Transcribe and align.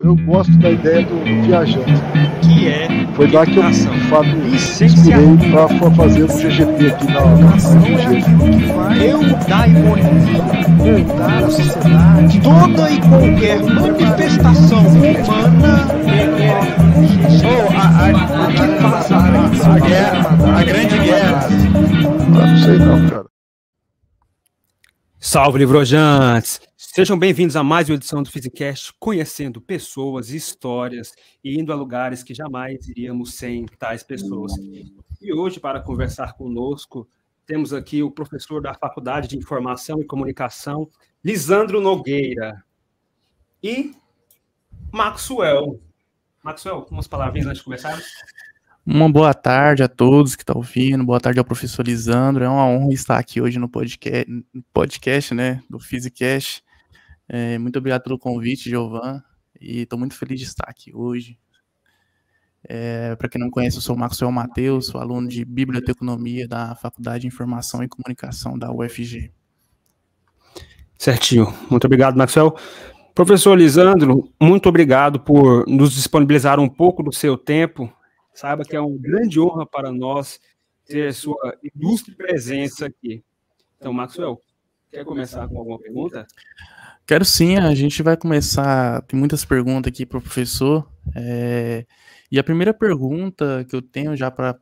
Eu 0.00 0.14
gosto 0.14 0.56
da 0.58 0.70
ideia 0.70 1.04
do 1.04 1.24
viajante. 1.42 1.92
Que 2.40 2.68
é 2.68 2.88
Foi 3.14 3.28
lá 3.32 3.44
que 3.44 3.56
eu, 3.56 3.64
Licenciatura. 3.64 5.26
inspirei 5.26 5.50
para 5.50 5.90
fazer 5.90 6.22
o 6.22 6.28
GGP 6.28 6.86
aqui 6.86 7.06
na, 7.08 7.20
na 7.24 7.34
Educação 7.34 7.82
é 7.82 7.84
UFG. 7.84 8.14
aquilo 8.14 9.38
que 9.38 9.52
vai 9.52 9.68
mudar 11.02 11.38
a 11.38 11.50
sociedade. 11.50 12.40
Toda 12.40 12.90
e 12.92 13.00
qualquer 13.00 13.64
manifestação 13.64 14.86
humana 14.86 15.88
ou 17.44 17.68
a, 17.76 18.06
a, 18.06 18.52
que 18.52 18.80
faça 18.80 19.16
a 19.16 19.78
guerra, 19.80 20.58
a 20.58 20.62
grande 20.62 20.98
guerra. 21.00 21.48
Não 22.28 22.56
sei 22.58 22.78
não, 22.78 23.08
cara. 23.08 23.26
Salve, 25.18 25.58
livrojantes! 25.58 26.67
Sejam 26.98 27.16
bem-vindos 27.16 27.54
a 27.54 27.62
mais 27.62 27.88
uma 27.88 27.94
edição 27.94 28.24
do 28.24 28.28
Physicast, 28.28 28.92
conhecendo 28.98 29.60
pessoas, 29.60 30.30
histórias 30.30 31.12
e 31.44 31.56
indo 31.56 31.72
a 31.72 31.76
lugares 31.76 32.24
que 32.24 32.34
jamais 32.34 32.88
iríamos 32.88 33.34
sem 33.34 33.66
tais 33.78 34.02
pessoas. 34.02 34.50
E 35.22 35.32
hoje, 35.32 35.60
para 35.60 35.80
conversar 35.80 36.32
conosco, 36.32 37.08
temos 37.46 37.72
aqui 37.72 38.02
o 38.02 38.10
professor 38.10 38.60
da 38.60 38.74
Faculdade 38.74 39.28
de 39.28 39.38
Informação 39.38 40.00
e 40.00 40.04
Comunicação, 40.04 40.90
Lisandro 41.24 41.80
Nogueira, 41.80 42.64
e 43.62 43.92
Maxwell. 44.92 45.80
Maxwell, 46.42 46.84
umas 46.90 47.06
palavrinhas 47.06 47.46
antes 47.46 47.58
de 47.58 47.64
começarmos? 47.64 48.06
Uma 48.84 49.08
boa 49.08 49.32
tarde 49.32 49.84
a 49.84 49.88
todos 49.88 50.34
que 50.34 50.42
estão 50.42 50.56
ouvindo, 50.56 51.04
boa 51.04 51.20
tarde 51.20 51.38
ao 51.38 51.44
professor 51.44 51.86
Lisandro. 51.86 52.42
É 52.42 52.48
uma 52.48 52.66
honra 52.66 52.92
estar 52.92 53.18
aqui 53.18 53.40
hoje 53.40 53.56
no 53.56 53.68
podcast, 53.68 54.26
podcast 54.72 55.32
né, 55.32 55.62
do 55.70 55.78
Physicast. 55.78 56.66
É, 57.28 57.58
muito 57.58 57.78
obrigado 57.78 58.02
pelo 58.02 58.18
convite, 58.18 58.70
Giovan, 58.70 59.22
e 59.60 59.82
estou 59.82 59.98
muito 59.98 60.14
feliz 60.14 60.40
de 60.40 60.46
estar 60.46 60.68
aqui 60.68 60.94
hoje. 60.94 61.38
É, 62.64 63.14
Para 63.16 63.28
quem 63.28 63.40
não 63.40 63.50
conhece, 63.50 63.76
eu 63.76 63.82
sou 63.82 63.94
o 63.94 63.98
Maxwell 63.98 64.32
Matheus, 64.32 64.86
sou 64.86 65.00
aluno 65.00 65.28
de 65.28 65.44
Biblioteconomia 65.44 66.48
da 66.48 66.74
Faculdade 66.74 67.22
de 67.22 67.26
Informação 67.26 67.82
e 67.82 67.88
Comunicação 67.88 68.58
da 68.58 68.72
UFG. 68.72 69.30
Certinho. 70.98 71.46
Muito 71.70 71.84
obrigado, 71.84 72.16
Maxwell. 72.16 72.56
Professor 73.14 73.56
Lisandro, 73.56 74.32
muito 74.40 74.68
obrigado 74.68 75.20
por 75.20 75.66
nos 75.68 75.92
disponibilizar 75.92 76.58
um 76.58 76.68
pouco 76.68 77.02
do 77.02 77.12
seu 77.12 77.36
tempo. 77.36 77.92
Saiba 78.32 78.64
que 78.64 78.76
é 78.76 78.80
uma 78.80 78.96
grande 78.96 79.40
honra 79.40 79.66
para 79.66 79.92
nós 79.92 80.40
ter 80.86 81.12
sua 81.12 81.56
ilustre 81.74 82.14
presença 82.14 82.86
aqui. 82.86 83.24
Então, 83.76 83.92
Maxwell, 83.92 84.40
quer 84.90 85.04
começar 85.04 85.48
com 85.48 85.58
alguma 85.58 85.78
pergunta? 85.78 86.26
Quero 87.08 87.24
sim, 87.24 87.56
a 87.56 87.74
gente 87.74 88.02
vai 88.02 88.16
começar. 88.16 89.02
Tem 89.02 89.18
muitas 89.18 89.44
perguntas 89.44 89.90
aqui 89.92 90.04
para 90.06 90.18
o 90.18 90.22
professor. 90.22 90.86
é, 91.16 91.86
e 92.30 92.38
a 92.38 92.44
primeira 92.44 92.74
pergunta 92.74 93.64
que 93.68 93.74
eu 93.74 93.80
tenho 93.80 94.14
já 94.14 94.30
para 94.30 94.52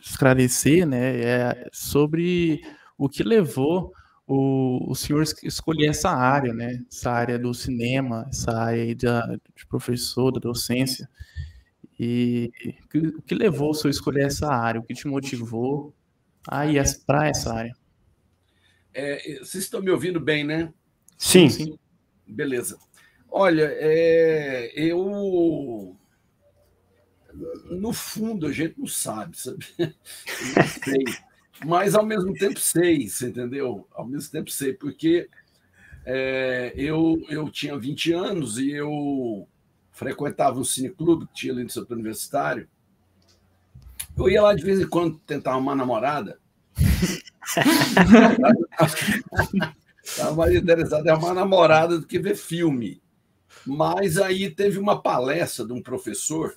esclarecer 0.00 0.86
né, 0.86 1.20
é 1.20 1.68
sobre 1.72 2.60
o 2.96 3.08
que 3.08 3.22
levou 3.22 3.92
o, 4.26 4.90
o 4.90 4.94
senhor 4.94 5.22
es- 5.22 5.34
escolher 5.42 5.88
essa 5.88 6.10
área, 6.10 6.54
né? 6.54 6.82
Essa 6.90 7.10
área 7.10 7.38
do 7.38 7.52
cinema, 7.52 8.26
essa 8.30 8.52
área 8.52 8.94
da, 8.96 9.26
de 9.54 9.66
professor, 9.68 10.30
da 10.32 10.40
docência. 10.40 11.08
E 11.98 12.52
o 12.84 12.88
que- 12.88 12.98
o 13.08 13.22
que 13.22 13.34
levou 13.34 13.70
o 13.70 13.74
senhor 13.74 13.88
a 13.88 13.92
escolher 13.92 14.26
essa 14.26 14.48
área? 14.48 14.80
O 14.80 14.84
que 14.84 14.94
te 14.94 15.08
motivou 15.08 15.94
a 16.48 16.66
ir 16.66 16.82
para 17.06 17.28
essa 17.28 17.54
área? 17.54 17.74
É, 18.94 19.38
vocês 19.40 19.64
estão 19.64 19.82
me 19.82 19.90
ouvindo 19.90 20.20
bem, 20.20 20.44
né? 20.44 20.72
Sim. 21.18 21.48
sim. 21.50 21.78
Beleza. 22.26 22.78
Olha, 23.30 23.68
é, 23.72 24.72
eu. 24.76 25.96
No 27.68 27.92
fundo, 27.92 28.46
a 28.46 28.52
gente 28.52 28.78
não 28.78 28.86
sabe, 28.86 29.36
sabe? 29.36 29.66
Não 29.78 30.66
sei. 30.84 31.04
Mas 31.66 31.94
ao 31.94 32.06
mesmo 32.06 32.32
tempo 32.34 32.60
sei, 32.60 33.08
você 33.08 33.28
entendeu? 33.28 33.88
Ao 33.92 34.06
mesmo 34.06 34.30
tempo 34.30 34.50
sei, 34.50 34.72
porque 34.72 35.28
é, 36.04 36.72
eu, 36.76 37.20
eu 37.28 37.50
tinha 37.50 37.76
20 37.76 38.12
anos 38.12 38.58
e 38.58 38.70
eu 38.70 39.48
frequentava 39.90 40.58
um 40.58 40.64
cineclube 40.64 41.26
que 41.28 41.34
tinha 41.34 41.52
ali 41.52 41.64
no 41.64 41.70
setor 41.70 41.94
universitário. 41.94 42.68
Eu 44.16 44.28
ia 44.28 44.42
lá 44.42 44.54
de 44.54 44.64
vez 44.64 44.80
em 44.80 44.88
quando 44.88 45.18
tentar 45.20 45.52
arrumar 45.52 45.74
namorada. 45.74 46.38
Estava 50.02 50.34
mais 50.36 50.54
interessado 50.54 51.06
em 51.06 51.10
arrumar 51.10 51.34
namorada 51.34 51.98
do 51.98 52.06
que 52.06 52.18
ver 52.18 52.36
filme. 52.36 53.02
Mas 53.66 54.18
aí 54.18 54.50
teve 54.50 54.78
uma 54.78 55.00
palestra 55.00 55.66
de 55.66 55.72
um 55.72 55.82
professor 55.82 56.56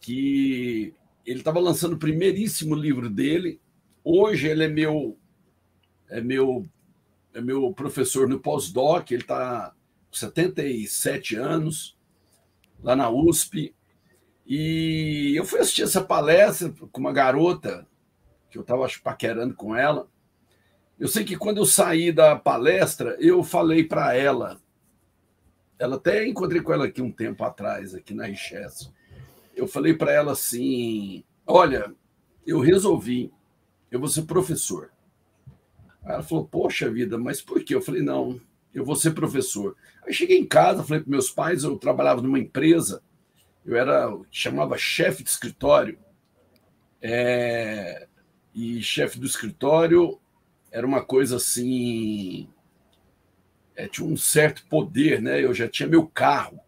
que 0.00 0.92
ele 1.24 1.38
estava 1.38 1.60
lançando 1.60 1.94
o 1.94 1.98
primeiríssimo 1.98 2.74
livro 2.74 3.08
dele. 3.08 3.60
Hoje 4.04 4.48
ele 4.48 4.64
é 4.64 4.68
meu 4.68 5.16
é 6.08 6.20
meu 6.20 6.66
é 7.34 7.40
meu 7.40 7.72
professor 7.72 8.28
no 8.28 8.38
pós-doc, 8.38 9.10
ele 9.10 9.22
está 9.22 9.72
com 10.10 10.16
77 10.16 11.36
anos 11.36 11.96
lá 12.82 12.94
na 12.94 13.08
USP. 13.08 13.74
E 14.46 15.32
eu 15.34 15.44
fui 15.44 15.60
assistir 15.60 15.82
essa 15.82 16.02
palestra 16.02 16.74
com 16.90 17.00
uma 17.00 17.12
garota 17.12 17.86
que 18.52 18.58
eu 18.58 18.62
estava 18.62 18.86
paquerando 19.02 19.54
com 19.54 19.74
ela. 19.74 20.06
Eu 21.00 21.08
sei 21.08 21.24
que 21.24 21.36
quando 21.36 21.56
eu 21.56 21.64
saí 21.64 22.12
da 22.12 22.36
palestra, 22.36 23.16
eu 23.18 23.42
falei 23.42 23.82
para 23.82 24.14
ela, 24.14 24.60
ela 25.78 25.96
até 25.96 26.28
encontrei 26.28 26.60
com 26.60 26.72
ela 26.72 26.84
aqui 26.84 27.00
um 27.00 27.10
tempo 27.10 27.42
atrás, 27.42 27.94
aqui 27.94 28.12
na 28.12 28.26
Richesse. 28.26 28.92
Eu 29.56 29.66
falei 29.66 29.94
para 29.94 30.12
ela 30.12 30.32
assim: 30.32 31.24
Olha, 31.46 31.92
eu 32.46 32.60
resolvi, 32.60 33.32
eu 33.90 33.98
vou 33.98 34.08
ser 34.08 34.22
professor. 34.22 34.92
Aí 36.04 36.12
ela 36.12 36.22
falou: 36.22 36.46
Poxa 36.46 36.90
vida, 36.90 37.18
mas 37.18 37.40
por 37.40 37.64
quê? 37.64 37.74
Eu 37.74 37.82
falei: 37.82 38.02
Não, 38.02 38.38
eu 38.74 38.84
vou 38.84 38.94
ser 38.94 39.12
professor. 39.12 39.74
Aí 40.06 40.12
cheguei 40.12 40.38
em 40.38 40.46
casa, 40.46 40.84
falei 40.84 41.02
para 41.02 41.10
meus 41.10 41.30
pais: 41.30 41.64
eu 41.64 41.76
trabalhava 41.78 42.20
numa 42.20 42.38
empresa, 42.38 43.02
eu 43.64 43.76
era, 43.76 44.14
chamava 44.30 44.76
chefe 44.76 45.22
de 45.22 45.30
escritório, 45.30 45.98
é, 47.00 48.06
e 48.54 48.82
chefe 48.82 49.18
do 49.18 49.26
escritório 49.26 50.18
era 50.70 50.86
uma 50.86 51.02
coisa 51.02 51.36
assim. 51.36 52.48
É, 53.74 53.86
tinha 53.86 54.06
um 54.06 54.16
certo 54.16 54.64
poder, 54.68 55.20
né? 55.20 55.42
Eu 55.42 55.54
já 55.54 55.68
tinha 55.68 55.88
meu 55.88 56.06
carro. 56.06 56.60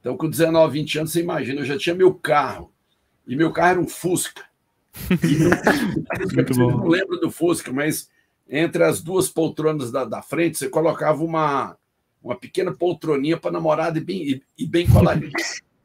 Então, 0.00 0.16
com 0.16 0.28
19, 0.28 0.80
20 0.80 0.98
anos, 0.98 1.12
você 1.12 1.20
imagina, 1.20 1.60
eu 1.60 1.64
já 1.64 1.76
tinha 1.76 1.94
meu 1.94 2.14
carro. 2.14 2.72
E 3.26 3.34
meu 3.34 3.52
carro 3.52 3.70
era 3.70 3.80
um 3.80 3.88
Fusca. 3.88 4.44
Muito 6.32 6.54
bom. 6.54 6.70
não 6.70 6.86
lembram 6.86 7.20
do 7.20 7.30
Fusca, 7.30 7.72
mas 7.72 8.08
entre 8.48 8.84
as 8.84 9.02
duas 9.02 9.28
poltronas 9.28 9.90
da, 9.90 10.04
da 10.04 10.22
frente, 10.22 10.58
você 10.58 10.68
colocava 10.68 11.24
uma, 11.24 11.76
uma 12.22 12.36
pequena 12.36 12.72
poltroninha 12.72 13.36
para 13.36 13.50
namorada 13.50 13.98
e 13.98 14.04
bem, 14.04 14.22
e, 14.22 14.42
e 14.56 14.66
bem 14.66 14.86
coladinha. 14.88 15.32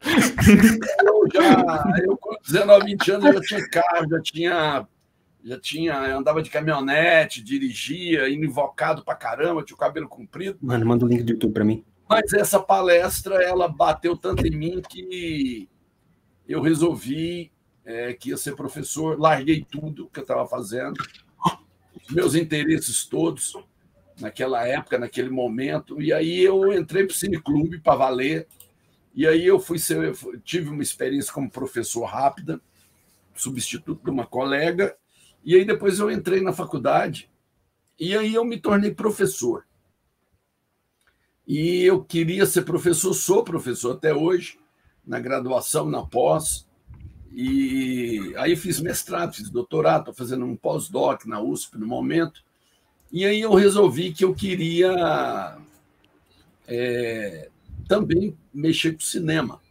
eu 1.04 1.28
já, 1.34 1.84
eu 2.04 2.18
com 2.18 2.36
19, 2.46 2.86
20 2.86 3.12
anos, 3.12 3.26
eu 3.26 3.34
já 3.34 3.42
tinha 3.42 3.70
carro, 3.70 4.10
já 4.10 4.22
tinha 4.22 4.88
já 5.44 5.60
tinha, 5.60 6.16
andava 6.16 6.42
de 6.42 6.50
caminhonete, 6.50 7.44
dirigia, 7.44 8.30
indo 8.30 8.46
invocado 8.46 9.04
pra 9.04 9.16
caramba, 9.16 9.64
tinha 9.64 9.76
o 9.76 9.80
cabelo 9.80 10.08
comprido. 10.08 10.58
Mano, 10.62 10.86
manda 10.86 11.06
o 11.06 11.08
link 11.08 11.24
do 11.24 11.32
YouTube 11.32 11.54
para 11.54 11.66
mim. 11.66 11.84
Mas 12.08 12.34
essa 12.34 12.60
palestra, 12.60 13.36
ela 13.36 13.68
bateu 13.68 14.18
tanto 14.18 14.46
em 14.46 14.52
mim 14.52 14.82
que 14.82 15.70
eu 16.48 16.62
resolvi 16.62 17.52
é, 17.86 18.14
que 18.14 18.30
ia 18.30 18.38
ser 18.38 18.56
professor, 18.56 19.20
larguei 19.20 19.66
tudo 19.70 20.10
que 20.12 20.20
eu 20.20 20.24
estava 20.24 20.46
fazendo, 20.48 21.02
os 22.08 22.14
meus 22.14 22.36
interesses 22.36 23.06
todos, 23.06 23.54
naquela 24.20 24.68
época, 24.68 25.00
naquele 25.00 25.30
momento, 25.30 26.02
e 26.02 26.14
aí 26.14 26.42
eu 26.42 26.74
entrei 26.74 27.06
para 27.06 27.14
o 27.14 27.18
Cineclube 27.18 27.80
para 27.80 27.96
valer, 27.96 28.48
e 29.16 29.26
aí 29.26 29.46
eu 29.46 29.60
fui 29.60 29.80
ser, 29.80 30.04
eu 30.04 30.14
fui- 30.14 30.40
tive 30.44 30.70
uma 30.70 30.84
experiência 30.84 31.34
como 31.34 31.50
professor 31.50 32.06
rápida, 32.06 32.62
substituto 33.34 34.04
de 34.04 34.10
uma 34.10 34.26
colega, 34.26 34.96
e 35.44 35.56
aí 35.56 35.66
depois 35.66 36.00
eu 36.00 36.12
entrei 36.12 36.42
na 36.42 36.54
faculdade, 36.54 37.30
e 38.00 38.16
aí 38.16 38.34
eu 38.34 38.46
me 38.46 38.58
tornei 38.58 38.94
professor. 38.94 39.66
E 41.48 41.84
eu 41.84 42.04
queria 42.04 42.46
ser 42.46 42.64
professor, 42.64 43.14
sou 43.14 43.44
professor 43.44 43.96
até 43.96 44.14
hoje, 44.14 44.58
na 45.06 45.20
graduação, 45.20 45.90
na 45.90 46.06
pós. 46.06 46.68
E 47.34 48.34
aí 48.38 48.56
fiz 48.56 48.80
mestrado, 48.80 49.36
fiz 49.36 49.50
doutorado, 49.50 50.02
estou 50.02 50.14
fazendo 50.14 50.46
um 50.46 50.56
pós-doc 50.56 51.26
na 51.26 51.42
USP 51.42 51.78
no 51.78 51.88
momento. 51.88 52.44
E 53.12 53.26
aí 53.26 53.42
eu 53.42 53.54
resolvi 53.54 54.14
que 54.14 54.24
eu 54.24 54.34
queria 54.34 55.58
é, 56.68 57.50
também 57.88 58.38
mexer 58.54 58.94
com 58.94 59.02
cinema, 59.02 59.62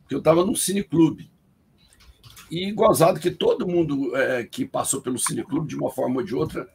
porque 0.00 0.14
eu 0.14 0.18
estava 0.18 0.44
num 0.44 0.54
cineclube. 0.54 1.29
E 2.50 2.72
gozado 2.72 3.20
que 3.20 3.30
todo 3.30 3.68
mundo 3.68 4.14
é, 4.16 4.44
que 4.44 4.64
passou 4.64 5.00
pelo 5.00 5.18
cineclube, 5.18 5.68
de 5.68 5.76
uma 5.76 5.90
forma 5.90 6.16
ou 6.16 6.24
de 6.24 6.34
outra, 6.34 6.68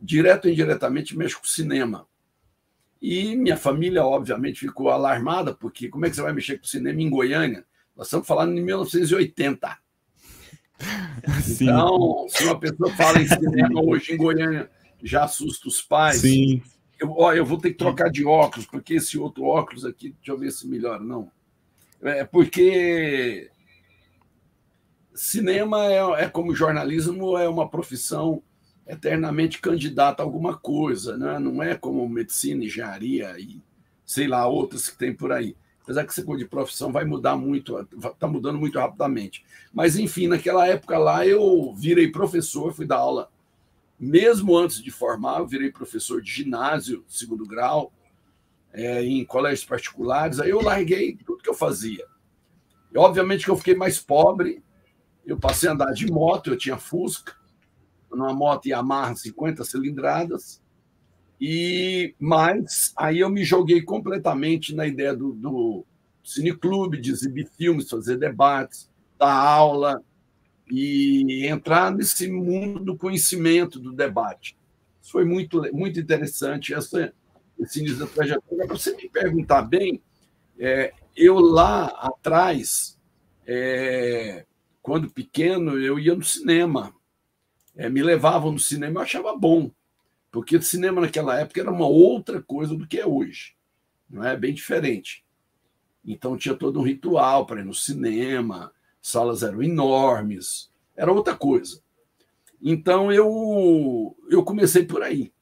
direto 0.00 0.44
ou 0.44 0.50
indiretamente, 0.50 1.16
mexe 1.16 1.36
com 1.36 1.44
cinema. 1.44 2.06
E 3.00 3.36
minha 3.36 3.56
família, 3.56 4.04
obviamente, 4.04 4.60
ficou 4.60 4.90
alarmada, 4.90 5.54
porque 5.54 5.88
como 5.88 6.06
é 6.06 6.10
que 6.10 6.16
você 6.16 6.22
vai 6.22 6.32
mexer 6.32 6.58
com 6.58 6.64
cinema 6.64 7.00
em 7.00 7.10
Goiânia? 7.10 7.64
Nós 7.96 8.06
estamos 8.06 8.26
falando 8.26 8.58
em 8.58 8.62
1980. 8.62 9.78
Sim. 11.42 11.64
Então, 11.64 12.26
se 12.28 12.44
uma 12.44 12.58
pessoa 12.58 12.90
fala 12.92 13.20
em 13.20 13.26
cinema 13.26 13.82
hoje 13.82 14.12
em 14.12 14.16
Goiânia, 14.16 14.70
já 15.02 15.24
assusta 15.24 15.68
os 15.68 15.80
pais. 15.80 16.20
Sim. 16.20 16.62
Eu, 16.98 17.12
ó, 17.12 17.32
eu 17.32 17.44
vou 17.44 17.58
ter 17.58 17.70
que 17.70 17.78
trocar 17.78 18.10
de 18.10 18.24
óculos, 18.24 18.66
porque 18.66 18.94
esse 18.94 19.18
outro 19.18 19.44
óculos 19.44 19.84
aqui, 19.84 20.10
deixa 20.10 20.32
eu 20.32 20.38
ver 20.38 20.50
se 20.50 20.66
melhora. 20.66 21.00
Não. 21.00 21.30
É 22.02 22.24
porque 22.24 23.50
cinema 25.14 25.86
é, 25.86 26.24
é 26.24 26.28
como 26.28 26.54
jornalismo, 26.54 27.38
é 27.38 27.48
uma 27.48 27.68
profissão 27.68 28.42
eternamente 28.86 29.60
candidata 29.60 30.22
a 30.22 30.26
alguma 30.26 30.56
coisa, 30.56 31.16
né? 31.16 31.38
não 31.38 31.62
é 31.62 31.74
como 31.74 32.06
medicina, 32.08 32.64
engenharia 32.64 33.34
e 33.38 33.62
sei 34.04 34.26
lá, 34.26 34.46
outras 34.46 34.88
que 34.88 34.98
tem 34.98 35.14
por 35.14 35.32
aí. 35.32 35.56
Apesar 35.82 36.04
que 36.04 36.10
essa 36.10 36.22
coisa 36.22 36.42
de 36.42 36.48
profissão 36.48 36.90
vai 36.90 37.04
mudar 37.04 37.36
muito, 37.36 37.78
está 37.78 38.26
mudando 38.26 38.58
muito 38.58 38.78
rapidamente. 38.78 39.44
Mas, 39.72 39.96
enfim, 39.96 40.26
naquela 40.26 40.66
época 40.66 40.96
lá 40.98 41.26
eu 41.26 41.74
virei 41.74 42.10
professor, 42.10 42.72
fui 42.72 42.86
dar 42.86 42.96
aula, 42.96 43.30
mesmo 43.98 44.56
antes 44.56 44.82
de 44.82 44.90
formar, 44.90 45.40
eu 45.40 45.46
virei 45.46 45.70
professor 45.70 46.20
de 46.20 46.30
ginásio, 46.30 47.04
segundo 47.06 47.46
grau, 47.46 47.92
é, 48.72 49.02
em 49.04 49.24
colégios 49.24 49.64
particulares. 49.64 50.40
Aí 50.40 50.50
eu 50.50 50.62
larguei 50.62 51.16
tudo 51.24 51.42
que 51.42 51.50
eu 51.50 51.54
fazia. 51.54 52.04
E, 52.92 52.98
obviamente 52.98 53.44
que 53.44 53.50
eu 53.50 53.56
fiquei 53.56 53.74
mais 53.74 53.98
pobre, 54.00 54.63
eu 55.26 55.38
passei 55.38 55.68
a 55.68 55.72
andar 55.72 55.92
de 55.92 56.06
moto, 56.06 56.50
eu 56.50 56.56
tinha 56.56 56.76
Fusca, 56.76 57.34
numa 58.10 58.32
moto 58.32 58.66
Yamaha 58.66 59.14
50 59.16 59.64
cilindradas, 59.64 60.62
e 61.40 62.14
mas 62.18 62.92
aí 62.96 63.20
eu 63.20 63.28
me 63.28 63.44
joguei 63.44 63.82
completamente 63.82 64.74
na 64.74 64.86
ideia 64.86 65.14
do, 65.14 65.32
do 65.32 65.84
cineclube, 66.22 67.00
de 67.00 67.10
exibir 67.10 67.48
filmes, 67.56 67.90
fazer 67.90 68.16
debates, 68.16 68.90
dar 69.18 69.34
aula 69.34 70.02
e 70.70 71.46
entrar 71.46 71.92
nesse 71.92 72.30
mundo 72.30 72.80
do 72.80 72.96
conhecimento, 72.96 73.78
do 73.78 73.92
debate. 73.92 74.56
Isso 75.02 75.12
foi 75.12 75.24
muito, 75.24 75.60
muito 75.72 76.00
interessante, 76.00 76.72
essa, 76.72 77.12
esse 77.58 77.80
início 77.80 77.98
da 77.98 78.06
trajetória. 78.06 78.66
Para 78.66 78.76
você 78.76 78.96
me 78.96 79.08
perguntar 79.10 79.62
bem, 79.62 80.00
é, 80.58 80.92
eu 81.14 81.38
lá 81.38 81.86
atrás, 81.86 82.98
é, 83.46 84.46
quando 84.84 85.10
pequeno, 85.10 85.80
eu 85.80 85.98
ia 85.98 86.14
no 86.14 86.22
cinema. 86.22 86.94
É, 87.74 87.88
me 87.88 88.02
levavam 88.02 88.52
no 88.52 88.58
cinema, 88.58 89.00
eu 89.00 89.02
achava 89.02 89.34
bom, 89.34 89.70
porque 90.30 90.58
o 90.58 90.62
cinema 90.62 91.00
naquela 91.00 91.40
época 91.40 91.62
era 91.62 91.72
uma 91.72 91.86
outra 91.86 92.42
coisa 92.42 92.76
do 92.76 92.86
que 92.86 93.00
é 93.00 93.06
hoje, 93.06 93.56
não 94.08 94.22
é? 94.22 94.36
Bem 94.36 94.52
diferente. 94.52 95.24
Então 96.04 96.36
tinha 96.36 96.54
todo 96.54 96.78
um 96.78 96.82
ritual 96.82 97.46
para 97.46 97.62
ir 97.62 97.64
no 97.64 97.72
cinema, 97.72 98.74
salas 99.00 99.42
eram 99.42 99.62
enormes, 99.62 100.70
era 100.94 101.10
outra 101.10 101.34
coisa. 101.34 101.82
Então 102.60 103.10
eu 103.10 104.14
eu 104.28 104.44
comecei 104.44 104.84
por 104.84 105.02
aí. 105.02 105.32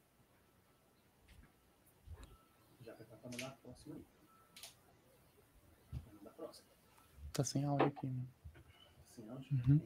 Tá 7.33 7.43
sem 7.43 7.65
áudio 7.65 7.87
aqui, 7.89 8.07
né? 8.07 8.23
Uhum. 9.51 9.81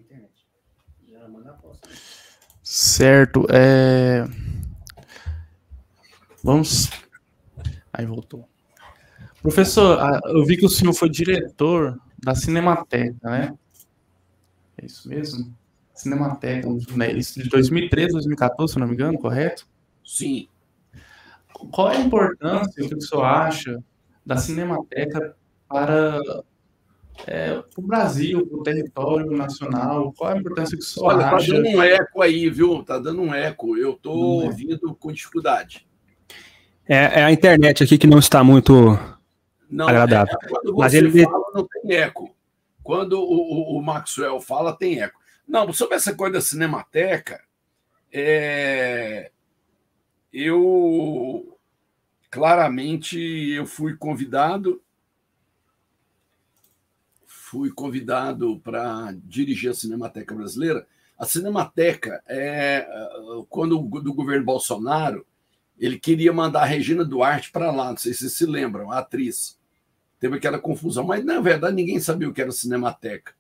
Já 1.08 1.28
manda 1.28 1.50
a 1.50 1.54
próxima. 1.54 1.88
Certo. 2.62 3.46
É... 3.50 4.25
Vamos. 6.43 6.90
Aí 7.93 8.04
voltou. 8.06 8.48
Professor, 9.43 9.98
eu 10.26 10.44
vi 10.44 10.56
que 10.56 10.66
o 10.66 10.69
senhor 10.69 10.93
foi 10.93 11.08
diretor 11.08 11.98
da 12.19 12.34
Cinemateca, 12.34 13.31
né? 13.31 13.56
É 14.76 14.87
isso 14.87 15.08
mesmo? 15.08 15.54
Cinemateca, 15.94 16.69
né? 16.94 17.12
de 17.14 17.49
2013, 17.49 18.12
2014, 18.12 18.72
se 18.72 18.78
não 18.78 18.87
me 18.87 18.94
engano, 18.94 19.19
correto? 19.19 19.66
Sim. 20.04 20.49
Qual 21.70 21.90
é 21.90 21.96
a 21.96 22.00
importância, 22.00 22.84
o 22.84 22.88
que 22.88 22.94
o 22.94 23.00
senhor 23.00 23.25
acha, 23.25 23.82
da 24.25 24.37
Cinemateca 24.37 25.34
para 25.69 26.20
é, 27.26 27.62
o 27.76 27.82
Brasil, 27.82 28.46
o 28.50 28.62
território 28.62 29.30
nacional? 29.30 30.12
Qual 30.16 30.32
a 30.32 30.36
importância 30.36 30.76
que 30.76 30.82
o 30.82 30.86
senhor 30.86 31.06
Olha, 31.06 31.26
acha? 31.28 31.44
Está 31.44 31.56
dando 31.56 31.68
um 31.68 31.82
eco 31.82 32.22
aí, 32.22 32.50
viu? 32.50 32.80
Está 32.80 32.98
dando 32.98 33.22
um 33.22 33.34
eco. 33.34 33.76
Eu 33.76 33.92
estou 33.92 34.44
ouvindo 34.44 34.94
com 34.94 35.12
dificuldade. 35.12 35.86
É, 36.88 37.20
é, 37.20 37.24
a 37.24 37.32
internet 37.32 37.82
aqui 37.82 37.98
que 37.98 38.06
não 38.06 38.18
está 38.18 38.44
muito 38.44 38.98
não, 39.68 39.88
agradável. 39.88 40.36
É, 40.42 40.48
quando 40.48 40.74
você 40.74 40.78
Mas 40.78 40.94
ele 40.94 41.24
fala, 41.24 41.44
não 41.54 41.66
tem 41.66 41.96
eco. 41.96 42.36
Quando 42.82 43.14
o, 43.14 43.74
o, 43.74 43.78
o, 43.78 43.82
Maxwell 43.82 44.40
fala, 44.40 44.76
tem 44.76 45.00
eco. 45.00 45.18
Não, 45.48 45.72
sobre 45.72 45.96
essa 45.96 46.14
coisa 46.14 46.34
da 46.34 46.40
Cinemateca, 46.40 47.40
é, 48.12 49.30
eu 50.32 51.56
claramente 52.30 53.18
eu 53.18 53.66
fui 53.66 53.96
convidado 53.96 54.80
fui 57.46 57.70
convidado 57.70 58.58
para 58.58 59.14
dirigir 59.25 59.70
a 59.70 59.75
Cinemateca 59.75 60.34
Brasileira. 60.34 60.84
A 61.16 61.25
Cinemateca, 61.25 62.20
é, 62.26 62.84
quando 63.48 63.78
do 63.78 64.12
governo 64.12 64.44
Bolsonaro, 64.44 65.25
ele 65.78 65.96
queria 65.96 66.32
mandar 66.32 66.62
a 66.62 66.66
Regina 66.66 67.04
Duarte 67.04 67.52
para 67.52 67.70
lá, 67.70 67.90
não 67.90 67.96
sei 67.96 68.12
se 68.12 68.20
vocês 68.20 68.32
se 68.32 68.46
lembram, 68.46 68.90
a 68.90 68.98
atriz. 68.98 69.56
Teve 70.19 70.37
aquela 70.37 70.58
confusão, 70.58 71.04
mas 71.04 71.25
na 71.25 71.38
verdade 71.40 71.76
ninguém 71.76 72.00
sabia 72.00 72.28
o 72.28 72.32
que 72.32 72.43
era 72.43 72.50
Cinemateca. 72.50 73.32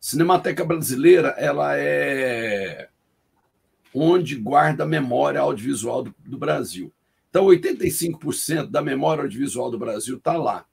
Cinemateca 0.00 0.64
Brasileira, 0.64 1.34
ela 1.36 1.76
é 1.76 2.88
onde 3.92 4.36
guarda 4.36 4.84
a 4.84 4.88
memória 4.88 5.40
audiovisual 5.40 6.02
do, 6.02 6.14
do 6.24 6.38
Brasil. 6.38 6.90
Então, 7.28 7.44
85% 7.44 8.70
da 8.70 8.80
memória 8.80 9.24
audiovisual 9.24 9.70
do 9.70 9.78
Brasil 9.78 10.16
está 10.16 10.32
lá 10.32 10.64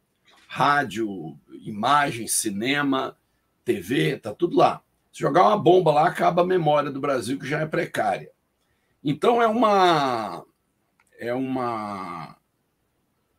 rádio, 0.55 1.37
imagem, 1.65 2.27
cinema, 2.27 3.17
TV, 3.65 4.17
tá 4.17 4.33
tudo 4.33 4.55
lá. 4.55 4.81
Se 5.11 5.19
jogar 5.19 5.49
uma 5.49 5.57
bomba 5.57 5.91
lá, 5.91 6.07
acaba 6.07 6.43
a 6.43 6.45
memória 6.45 6.89
do 6.89 7.01
Brasil, 7.01 7.37
que 7.37 7.45
já 7.45 7.59
é 7.59 7.65
precária. 7.65 8.31
Então 9.03 9.41
é 9.41 9.47
uma 9.47 10.45
é 11.19 11.33
uma 11.33 12.37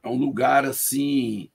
é 0.03 0.09
um 0.09 0.19
lugar 0.19 0.67
assim 0.67 1.49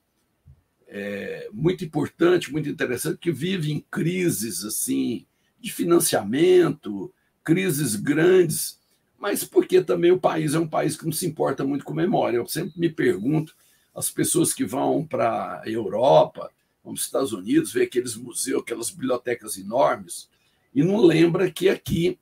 é, 0.88 1.48
muito 1.52 1.84
importante, 1.84 2.50
muito 2.50 2.68
interessante, 2.68 3.18
que 3.18 3.30
vive 3.30 3.70
em 3.70 3.78
crises 3.88 4.64
assim 4.64 5.28
de 5.60 5.72
financiamento, 5.72 7.14
crises 7.44 7.94
grandes, 7.94 8.80
mas 9.16 9.44
porque 9.44 9.80
também 9.80 10.10
o 10.10 10.18
país 10.18 10.54
é 10.54 10.58
um 10.58 10.66
país 10.66 10.96
que 10.96 11.04
não 11.04 11.12
se 11.12 11.24
importa 11.24 11.64
muito 11.64 11.84
com 11.84 11.94
memória. 11.94 12.38
Eu 12.38 12.48
sempre 12.48 12.80
me 12.80 12.88
pergunto 12.88 13.54
as 13.94 14.10
pessoas 14.10 14.52
que 14.54 14.64
vão 14.64 15.06
para 15.06 15.60
a 15.60 15.68
Europa, 15.68 16.50
vão 16.82 16.94
para 16.94 17.00
os 17.00 17.04
Estados 17.04 17.32
Unidos, 17.32 17.72
ver 17.72 17.82
aqueles 17.82 18.16
museus, 18.16 18.62
aquelas 18.62 18.90
bibliotecas 18.90 19.56
enormes, 19.56 20.28
e 20.74 20.82
não 20.82 21.00
lembra 21.00 21.50
que 21.50 21.68
aqui 21.68 22.18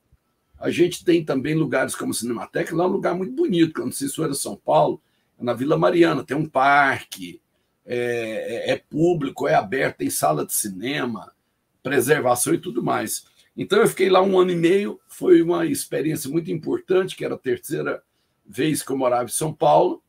a 0.59 0.69
gente 0.69 1.03
tem 1.03 1.23
também 1.23 1.55
lugares 1.55 1.95
como 1.95 2.11
a 2.11 2.13
Cinemateca, 2.13 2.75
lá 2.75 2.83
é 2.83 2.87
um 2.87 2.91
lugar 2.91 3.15
muito 3.15 3.33
bonito, 3.33 3.73
quando 3.73 3.93
se 3.93 4.07
for 4.09 4.33
São 4.35 4.55
Paulo, 4.55 5.01
é 5.39 5.43
na 5.43 5.53
Vila 5.53 5.77
Mariana, 5.77 6.23
tem 6.23 6.37
um 6.37 6.47
parque, 6.47 7.41
é, 7.85 8.69
é, 8.69 8.71
é 8.73 8.77
público, 8.77 9.47
é 9.47 9.55
aberto, 9.55 9.97
tem 9.97 10.09
sala 10.09 10.45
de 10.45 10.53
cinema, 10.53 11.31
preservação 11.81 12.53
e 12.53 12.59
tudo 12.59 12.83
mais. 12.83 13.25
Então 13.57 13.79
eu 13.79 13.87
fiquei 13.87 14.09
lá 14.09 14.21
um 14.21 14.39
ano 14.39 14.51
e 14.51 14.55
meio, 14.55 14.99
foi 15.07 15.41
uma 15.41 15.65
experiência 15.65 16.29
muito 16.29 16.51
importante, 16.51 17.15
que 17.15 17.25
era 17.25 17.35
a 17.35 17.39
terceira 17.39 18.03
vez 18.45 18.83
que 18.83 18.91
eu 18.91 18.97
morava 18.97 19.25
em 19.25 19.33
São 19.33 19.51
Paulo, 19.51 20.01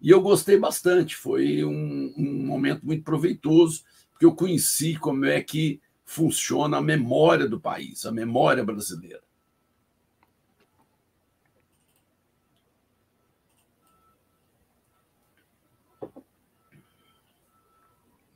e 0.00 0.10
eu 0.10 0.20
gostei 0.20 0.58
bastante, 0.58 1.16
foi 1.16 1.64
um, 1.64 2.12
um 2.16 2.46
momento 2.46 2.84
muito 2.84 3.02
proveitoso, 3.04 3.82
porque 4.12 4.24
eu 4.26 4.34
conheci 4.34 4.96
como 4.96 5.24
é 5.24 5.42
que 5.42 5.80
funciona 6.04 6.78
a 6.78 6.82
memória 6.82 7.48
do 7.48 7.60
país, 7.60 8.06
a 8.06 8.12
memória 8.12 8.64
brasileira. 8.64 9.22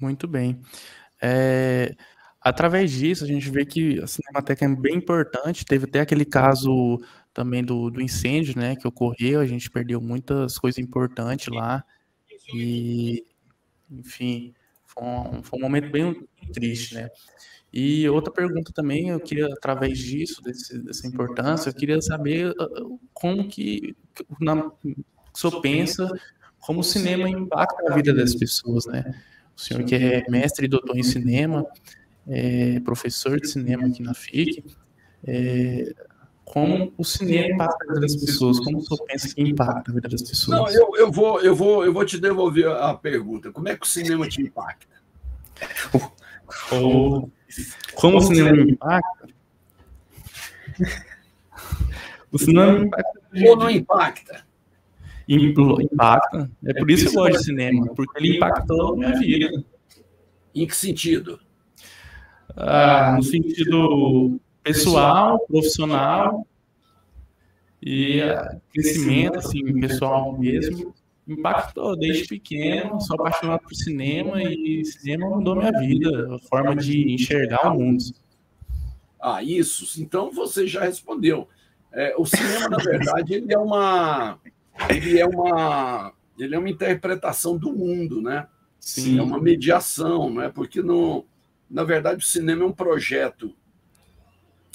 Muito 0.00 0.26
bem. 0.26 0.60
É, 1.22 1.94
através 2.40 2.90
disso, 2.90 3.24
a 3.24 3.26
gente 3.26 3.50
vê 3.50 3.66
que 3.66 4.00
a 4.00 4.06
Cinemateca 4.06 4.64
é 4.64 4.68
bem 4.68 4.96
importante. 4.96 5.64
Teve 5.64 5.86
até 5.86 6.00
aquele 6.00 6.24
caso 6.24 7.00
também 7.32 7.64
do, 7.64 7.90
do 7.90 8.00
incêndio, 8.00 8.58
né, 8.58 8.76
que 8.76 8.86
ocorreu, 8.86 9.40
a 9.40 9.46
gente 9.46 9.70
perdeu 9.70 10.00
muitas 10.00 10.58
coisas 10.58 10.78
importantes 10.78 11.48
lá 11.48 11.84
e, 12.54 13.24
enfim, 13.90 14.54
foi 14.84 15.02
um, 15.04 15.42
foi 15.42 15.58
um 15.58 15.62
momento 15.62 15.90
bem 15.90 16.28
triste, 16.52 16.94
né. 16.94 17.08
E 17.72 18.08
outra 18.08 18.32
pergunta 18.32 18.72
também, 18.72 19.10
eu 19.10 19.20
queria, 19.20 19.46
através 19.46 19.96
disso, 19.98 20.42
desse, 20.42 20.76
dessa 20.82 21.06
importância, 21.06 21.70
eu 21.70 21.74
queria 21.74 22.02
saber 22.02 22.52
ah, 22.58 22.66
como 23.14 23.48
que, 23.48 23.96
na, 24.40 24.66
o 24.66 24.74
senhor 25.32 25.60
pensa 25.60 26.10
como 26.58 26.80
o 26.80 26.84
cinema 26.84 27.28
impacta 27.28 27.90
a 27.90 27.94
vida 27.94 28.12
das 28.12 28.34
pessoas, 28.34 28.86
né? 28.86 29.04
O 29.56 29.60
senhor 29.60 29.84
que 29.84 29.94
é 29.94 30.28
mestre 30.28 30.66
e 30.66 30.68
doutor 30.68 30.98
em 30.98 31.02
cinema, 31.02 31.64
é 32.26 32.80
professor 32.80 33.40
de 33.40 33.48
cinema 33.48 33.86
aqui 33.86 34.02
na 34.02 34.14
FIC, 34.14 34.64
é, 35.24 35.94
como 36.52 36.92
o 36.98 37.04
cinema 37.04 37.54
impacta 37.54 37.84
a 37.84 37.86
vida 37.86 38.00
das 38.00 38.16
pessoas, 38.16 38.58
como 38.58 38.78
o 38.78 38.80
senhor 38.80 39.04
pensa 39.06 39.32
que 39.32 39.40
impacta 39.40 39.88
a 39.88 39.94
vida 39.94 40.08
das 40.08 40.20
pessoas? 40.20 40.58
Não, 40.58 40.68
eu, 40.68 40.96
eu, 40.96 41.12
vou, 41.12 41.40
eu, 41.40 41.54
vou, 41.54 41.84
eu 41.84 41.92
vou 41.92 42.04
te 42.04 42.18
devolver 42.18 42.66
a 42.66 42.92
pergunta. 42.92 43.52
Como 43.52 43.68
é 43.68 43.76
que 43.76 43.86
o 43.86 43.88
cinema 43.88 44.28
te 44.28 44.42
impacta? 44.42 44.96
Ou, 46.72 47.30
como 47.94 48.18
o 48.18 48.20
cinema 48.20 48.60
impacta? 48.60 49.28
O 52.32 52.38
cinema 52.38 52.78
impacta. 52.84 53.20
Ou 53.46 53.56
não 53.56 53.70
impacta? 53.70 54.44
Impacta. 55.28 56.50
É 56.66 56.74
por 56.74 56.90
isso 56.90 57.08
que 57.08 57.16
eu 57.16 57.22
gosto 57.22 57.38
de 57.38 57.44
cinema, 57.44 57.94
porque 57.94 58.18
ele 58.18 58.36
impactou 58.36 58.94
a 58.94 58.96
minha 58.96 59.16
vida. 59.20 59.64
Em 60.52 60.66
que 60.66 60.74
sentido? 60.74 61.38
Ah, 62.56 63.14
no 63.16 63.22
sentido 63.22 64.40
pessoal, 64.72 65.38
profissional 65.46 66.46
e 67.82 68.20
uh, 68.20 68.60
crescimento 68.72 69.38
assim, 69.38 69.80
pessoal 69.80 70.38
mesmo. 70.38 70.94
Impactou 71.26 71.96
desde 71.96 72.26
pequeno, 72.26 73.00
sou 73.00 73.14
apaixonado 73.14 73.60
por 73.60 73.74
cinema 73.74 74.42
e 74.42 74.84
cinema 74.84 75.28
mudou 75.28 75.54
minha 75.54 75.70
vida, 75.72 76.34
a 76.34 76.38
forma 76.48 76.74
de 76.74 77.12
enxergar 77.12 77.72
o 77.72 77.78
mundo. 77.78 78.02
Ah, 79.20 79.42
isso. 79.42 80.00
Então 80.02 80.30
você 80.30 80.66
já 80.66 80.82
respondeu. 80.82 81.46
É, 81.92 82.14
o 82.16 82.24
cinema, 82.24 82.68
na 82.68 82.78
verdade, 82.78 83.34
ele 83.34 83.52
é 83.52 83.58
uma, 83.58 84.38
ele 84.88 85.18
é 85.18 85.26
uma, 85.26 86.12
ele 86.38 86.54
é 86.54 86.58
uma 86.58 86.70
interpretação 86.70 87.56
do 87.56 87.72
mundo, 87.72 88.20
né? 88.20 88.48
Sim. 88.78 89.18
É 89.18 89.22
uma 89.22 89.40
mediação, 89.40 90.30
não 90.30 90.42
é? 90.42 90.48
Porque 90.48 90.82
no, 90.82 91.24
na 91.70 91.84
verdade 91.84 92.24
o 92.24 92.26
cinema 92.26 92.64
é 92.64 92.66
um 92.66 92.72
projeto 92.72 93.54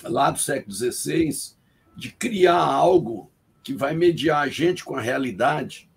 lá 0.04 0.32
do 0.32 0.40
século 0.40 0.74
XVI 0.74 1.56
de 1.96 2.12
criar 2.12 2.62
algo 2.62 3.32
que 3.64 3.74
vai 3.74 3.96
mediar 3.96 4.44
a 4.44 4.48
gente 4.48 4.84
com 4.84 4.96
a 4.96 5.02
realidade 5.02 5.90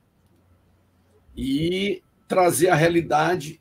e 1.36 2.02
trazer 2.26 2.68
a 2.68 2.74
realidade 2.74 3.60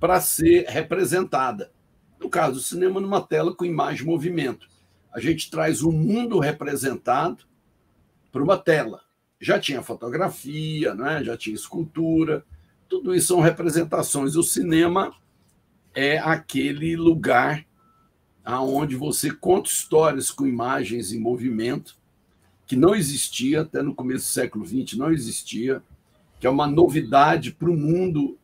para 0.00 0.20
ser 0.20 0.66
representada. 0.68 1.72
No 2.18 2.28
caso 2.28 2.54
do 2.54 2.60
cinema, 2.60 3.00
numa 3.00 3.20
tela 3.20 3.54
com 3.54 3.64
imagem 3.64 4.02
e 4.02 4.06
movimento. 4.06 4.68
A 5.12 5.20
gente 5.20 5.50
traz 5.50 5.82
o 5.82 5.92
mundo 5.92 6.38
representado 6.38 7.44
para 8.32 8.42
uma 8.42 8.56
tela. 8.56 9.00
Já 9.40 9.58
tinha 9.60 9.82
fotografia, 9.82 10.94
né? 10.94 11.22
já 11.22 11.36
tinha 11.36 11.54
escultura, 11.54 12.44
tudo 12.88 13.14
isso 13.14 13.28
são 13.28 13.40
representações. 13.40 14.36
O 14.36 14.42
cinema 14.42 15.14
é 15.94 16.18
aquele 16.18 16.96
lugar 16.96 17.64
aonde 18.44 18.94
você 18.94 19.30
conta 19.30 19.70
histórias 19.70 20.30
com 20.30 20.46
imagens 20.46 21.12
em 21.12 21.18
movimento, 21.18 21.96
que 22.66 22.76
não 22.76 22.94
existia 22.94 23.62
até 23.62 23.82
no 23.82 23.94
começo 23.94 24.26
do 24.26 24.32
século 24.32 24.66
XX, 24.66 24.98
não 24.98 25.10
existia, 25.10 25.82
que 26.38 26.46
é 26.46 26.50
uma 26.50 26.66
novidade 26.66 27.52
para 27.52 27.70
o 27.70 27.76
mundo 27.76 28.38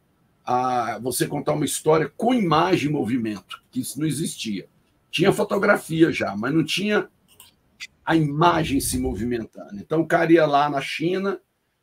a 0.44 0.98
você 0.98 1.26
contar 1.26 1.52
uma 1.52 1.64
história 1.64 2.10
com 2.16 2.34
imagem 2.34 2.88
e 2.88 2.92
movimento, 2.92 3.62
que 3.70 3.80
isso 3.80 4.00
não 4.00 4.06
existia. 4.06 4.66
Tinha 5.10 5.32
fotografia 5.32 6.10
já, 6.10 6.36
mas 6.36 6.54
não 6.54 6.64
tinha 6.64 7.08
a 8.04 8.16
imagem 8.16 8.80
se 8.80 8.98
movimentando. 8.98 9.76
Então 9.76 10.00
o 10.00 10.06
cara 10.06 10.32
ia 10.32 10.46
lá 10.46 10.68
na 10.68 10.80
China, 10.80 11.40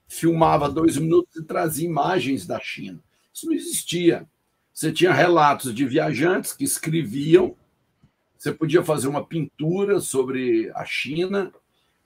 filmava 0.07 0.69
dois 0.69 0.97
minutos 0.97 1.35
e 1.35 1.43
trazia 1.43 1.87
imagens 1.87 2.45
da 2.45 2.59
China. 2.59 2.99
Isso 3.33 3.45
não 3.45 3.53
existia. 3.53 4.27
Você 4.73 4.91
tinha 4.91 5.13
relatos 5.13 5.73
de 5.73 5.85
viajantes 5.85 6.53
que 6.53 6.63
escreviam 6.63 7.55
você 8.37 8.51
podia 8.51 8.83
fazer 8.83 9.07
uma 9.07 9.25
pintura 9.25 9.99
sobre 9.99 10.71
a 10.75 10.85
China, 10.85 11.51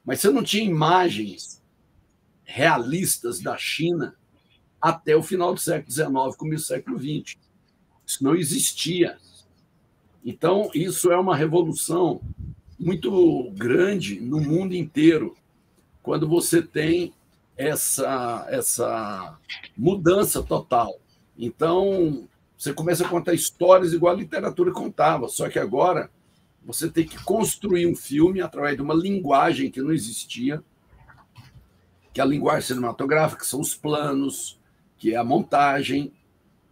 mas 0.06 0.20
você 0.20 0.30
não 0.30 0.44
tinha 0.44 0.64
imagens 0.64 1.62
realistas 2.44 3.40
da 3.40 3.58
China 3.58 4.16
até 4.82 5.16
o 5.16 5.24
final 5.24 5.54
do 5.54 5.60
século 5.60 5.92
XIX, 5.92 6.36
começo 6.38 6.64
do 6.64 6.68
século 6.68 7.00
XX. 7.00 7.38
Isso 8.06 8.24
não 8.24 8.36
existia. 8.36 9.18
Então, 10.24 10.70
isso 10.74 11.12
é 11.12 11.18
uma 11.18 11.36
revolução 11.36 12.22
muito 12.80 13.52
grande 13.52 14.20
no 14.20 14.40
mundo 14.40 14.74
inteiro, 14.74 15.36
quando 16.02 16.28
você 16.28 16.62
tem 16.62 17.14
essa, 17.56 18.48
essa 18.50 19.38
mudança 19.78 20.42
total. 20.42 21.00
Então, 21.38 22.28
você 22.58 22.74
começa 22.74 23.06
a 23.06 23.10
contar 23.10 23.34
histórias 23.34 23.94
igual 23.94 24.14
a 24.14 24.18
literatura 24.18 24.72
contava, 24.72 25.28
só 25.28 25.48
que 25.50 25.60
agora 25.60 26.10
você 26.65 26.89
tem 26.89 27.06
que 27.06 27.22
construir 27.24 27.88
um 27.88 27.96
filme 27.96 28.41
através 28.41 28.75
de 28.75 28.82
uma 28.82 28.94
linguagem 28.94 29.72
que 29.72 29.82
não 29.82 29.91
existia, 29.91 30.63
que 32.13 32.20
é 32.20 32.24
a 32.24 32.27
linguagem 32.27 32.68
cinematográfica, 32.68 33.41
que 33.41 33.48
são 33.48 33.60
os 33.60 33.74
planos, 33.74 34.60
que 34.98 35.13
é 35.13 35.18
a 35.18 35.24
montagem. 35.24 36.13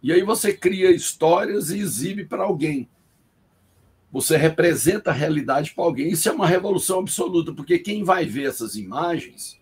E 0.02 0.12
aí 0.12 0.22
você 0.22 0.52
cria 0.52 0.90
histórias 0.90 1.70
e 1.70 1.78
exibe 1.78 2.24
para 2.24 2.44
alguém. 2.44 2.88
Você 4.12 4.36
representa 4.36 5.10
a 5.10 5.14
realidade 5.14 5.72
para 5.72 5.84
alguém. 5.84 6.10
Isso 6.10 6.28
é 6.28 6.32
uma 6.32 6.46
revolução 6.46 7.00
absoluta, 7.00 7.52
porque 7.52 7.78
quem 7.78 8.04
vai 8.04 8.26
ver 8.26 8.48
essas 8.48 8.76
imagens, 8.76 9.58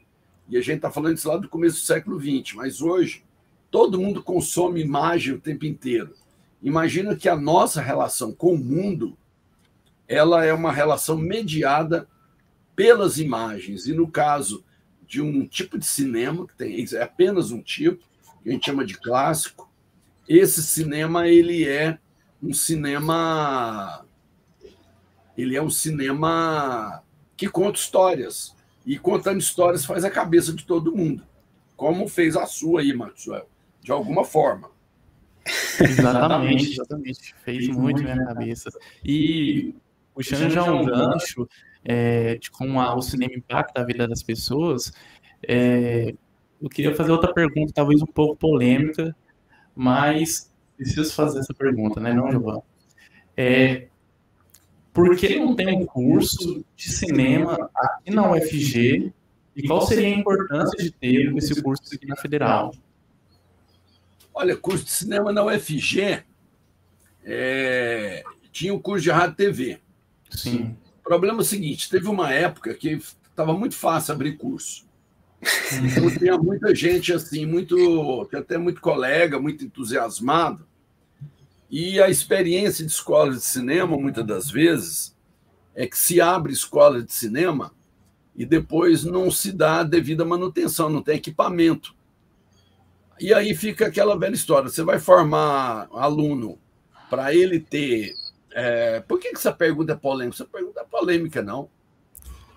e 0.49 0.57
a 0.57 0.61
gente 0.61 0.77
está 0.77 0.91
falando 0.91 1.17
isso 1.17 1.29
lá 1.29 1.37
do 1.37 1.49
começo 1.49 1.77
do 1.77 1.87
século 1.87 2.19
XX, 2.19 2.55
mas 2.55 2.81
hoje 2.81 3.25
todo 3.71 4.01
mundo 4.01 4.23
consome 4.23 4.81
imagem 4.81 5.35
o 5.35 5.41
tempo 5.41 5.67
inteiro. 5.67 6.15
Imagina 6.63 7.15
que 7.15 7.29
a 7.29 7.37
nossa 7.37 7.81
relação 7.81 8.33
com 8.33 8.55
o 8.55 8.59
mundo 8.59 9.17
ela 10.09 10.45
é 10.45 10.53
uma 10.53 10.73
relação 10.73 11.19
mediada 11.19 12.09
pelas 12.75 13.19
imagens. 13.19 13.87
E 13.87 13.93
no 13.93 14.11
caso 14.11 14.65
de 15.07 15.21
um 15.21 15.47
tipo 15.47 15.79
de 15.79 15.87
cinema, 15.87 16.47
que 16.47 16.57
tem, 16.57 16.87
é 16.93 17.03
apenas 17.03 17.51
um 17.51 17.63
tipo, 17.63 18.03
que 18.43 18.49
a 18.49 18.53
gente 18.53 18.67
chama 18.67 18.85
de 18.85 18.95
clássico, 18.99 19.71
esse 20.29 20.63
cinema 20.63 21.29
ele 21.29 21.67
é 21.67 21.99
um 22.43 22.53
cinema 22.53 24.05
ele 25.37 25.57
é 25.57 25.63
um 25.63 25.71
cinema 25.71 27.03
que 27.37 27.49
conta 27.49 27.79
histórias. 27.79 28.57
E 28.85 28.99
contando 28.99 29.39
histórias 29.39 29.85
faz 29.85 30.05
a 30.05 30.11
cabeça 30.11 30.53
de 30.53 30.65
todo 30.65 30.97
mundo. 30.97 31.23
Como 31.77 32.09
fez 32.09 32.37
a 32.37 32.45
sua 32.47 32.81
aí, 32.81 32.93
Maxwell, 32.93 33.49
de 33.81 33.93
alguma 33.93 34.25
forma. 34.25 34.71
Exatamente, 35.81 36.73
exatamente. 36.73 37.35
Fez, 37.45 37.67
fez 37.67 37.69
muito 37.69 38.03
minha 38.03 38.25
cabeça. 38.25 38.71
E 39.05 39.75
puxando 40.19 40.51
já 40.51 40.65
um 40.65 40.85
gancho 40.85 41.49
é, 41.85 42.35
de 42.39 42.51
como 42.51 42.81
a, 42.81 42.93
o 42.97 43.01
cinema 43.01 43.35
impacta 43.37 43.81
a 43.81 43.85
vida 43.85 44.09
das 44.09 44.21
pessoas, 44.21 44.93
é, 45.47 46.13
eu 46.61 46.69
queria 46.69 46.93
fazer 46.93 47.13
outra 47.13 47.33
pergunta, 47.33 47.73
talvez 47.73 48.03
um 48.03 48.07
pouco 48.07 48.35
polêmica, 48.35 49.15
mas 49.77 50.53
preciso 50.77 51.15
fazer 51.15 51.39
essa 51.39 51.55
pergunta, 51.55 52.01
né, 52.01 52.13
não, 52.13 52.33
Giovanni? 52.33 52.63
É, 53.37 53.87
por 54.93 55.17
que 55.17 55.39
não 55.39 55.55
tem 55.55 55.73
um 55.77 55.87
curso 55.87 56.65
de 56.75 56.93
cinema 56.93 57.71
aqui 57.73 58.11
na 58.11 58.33
UFG 58.33 59.13
e 59.55 59.69
qual 59.69 59.83
seria 59.83 60.09
a 60.09 60.19
importância 60.19 60.83
de 60.83 60.91
ter 60.91 61.33
esse 61.37 61.63
curso 61.63 61.95
aqui 61.95 62.07
na 62.07 62.17
Federal? 62.17 62.75
Olha, 64.35 64.57
curso 64.57 64.85
de 64.85 64.91
cinema 64.91 65.33
na 65.33 65.45
UFG 65.45 66.25
é, 67.25 68.25
tinha 68.51 68.75
o 68.75 68.79
um 68.79 68.81
curso 68.81 69.05
de 69.05 69.11
rádio 69.13 69.35
e 69.35 69.37
TV. 69.37 69.88
Sim. 70.31 70.77
O 71.01 71.03
problema 71.03 71.39
é 71.39 71.41
o 71.41 71.45
seguinte: 71.45 71.89
teve 71.89 72.09
uma 72.09 72.33
época 72.33 72.75
que 72.75 73.01
estava 73.31 73.53
muito 73.53 73.75
fácil 73.75 74.15
abrir 74.15 74.37
curso. 74.37 74.87
Então 75.41 76.11
tinha 76.11 76.37
muita 76.37 76.75
gente 76.75 77.13
assim, 77.13 77.47
muito, 77.47 78.29
até 78.35 78.59
muito 78.59 78.81
colega, 78.81 79.39
muito 79.39 79.65
entusiasmado. 79.65 80.67
E 81.71 82.01
a 82.01 82.09
experiência 82.09 82.85
de 82.85 82.91
escola 82.91 83.33
de 83.33 83.41
cinema, 83.41 83.97
muitas 83.97 84.27
das 84.27 84.51
vezes, 84.51 85.17
é 85.75 85.87
que 85.87 85.99
se 85.99 86.21
abre 86.21 86.53
escola 86.53 87.03
de 87.03 87.13
cinema 87.13 87.73
e 88.35 88.45
depois 88.47 89.05
não 89.05 89.31
se 89.31 89.53
dá 89.53 89.81
a 89.81 89.85
devida 89.85 90.25
manutenção, 90.25 90.89
não 90.89 91.03
tem 91.03 91.17
equipamento. 91.17 91.95
E 93.21 93.35
aí 93.35 93.55
fica 93.55 93.87
aquela 93.87 94.19
velha 94.19 94.35
história: 94.35 94.69
você 94.69 94.83
vai 94.83 94.99
formar 94.99 95.89
aluno 95.93 96.59
para 97.11 97.35
ele 97.35 97.61
ter 97.61 98.15
é, 98.61 99.01
por 99.01 99.21
que, 99.21 99.31
que 99.31 99.37
essa 99.37 99.53
pergunta 99.53 99.93
é 99.93 99.97
polêmica? 99.97 100.35
Essa 100.35 100.45
pergunta 100.45 100.81
é 100.81 100.85
polêmica, 100.85 101.41
não. 101.43 101.69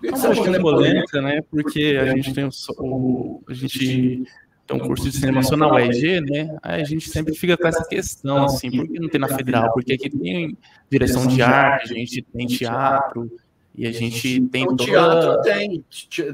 que, 0.00 0.08
que 0.08 0.26
acha 0.26 0.42
que 0.42 0.48
ela 0.48 0.56
é 0.56 0.60
polêmica, 0.60 1.22
né? 1.22 1.42
Porque 1.48 1.96
a 2.00 2.06
gente 2.06 2.34
tem 2.34 2.44
o, 2.44 3.42
a 3.48 3.54
gente 3.54 4.24
tem 4.66 4.76
um 4.76 4.80
curso 4.80 5.04
de 5.04 5.12
cinema 5.16 5.44
só 5.44 5.56
na 5.56 5.72
UEG, 5.72 6.20
né? 6.22 6.56
Aí 6.60 6.82
a 6.82 6.84
gente 6.84 7.08
sempre 7.08 7.36
fica 7.36 7.56
com 7.56 7.68
essa 7.68 7.84
questão, 7.84 8.44
assim, 8.44 8.68
por 8.68 8.88
que 8.88 8.98
não 8.98 9.08
tem 9.08 9.20
na 9.20 9.28
federal? 9.28 9.72
Porque 9.72 9.92
aqui 9.92 10.10
tem 10.10 10.58
direção 10.90 11.24
de 11.24 11.40
arte, 11.40 11.92
a 11.92 11.96
gente 11.96 12.20
tem 12.20 12.46
teatro, 12.48 13.30
e 13.72 13.86
a 13.86 13.92
gente 13.92 14.40
tem 14.48 14.66
toda... 14.66 14.84
Teatro 14.84 15.42
tem, 15.42 15.84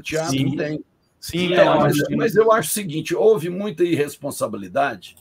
teatro 0.01 0.31
Sim. 0.31 0.55
tem. 0.55 0.83
Sim, 1.19 1.53
é, 1.53 1.63
mas, 1.63 1.95
mas 2.15 2.35
eu 2.35 2.51
acho 2.51 2.71
o 2.71 2.73
seguinte: 2.73 3.13
houve 3.13 3.49
muita 3.49 3.83
irresponsabilidade 3.83 5.15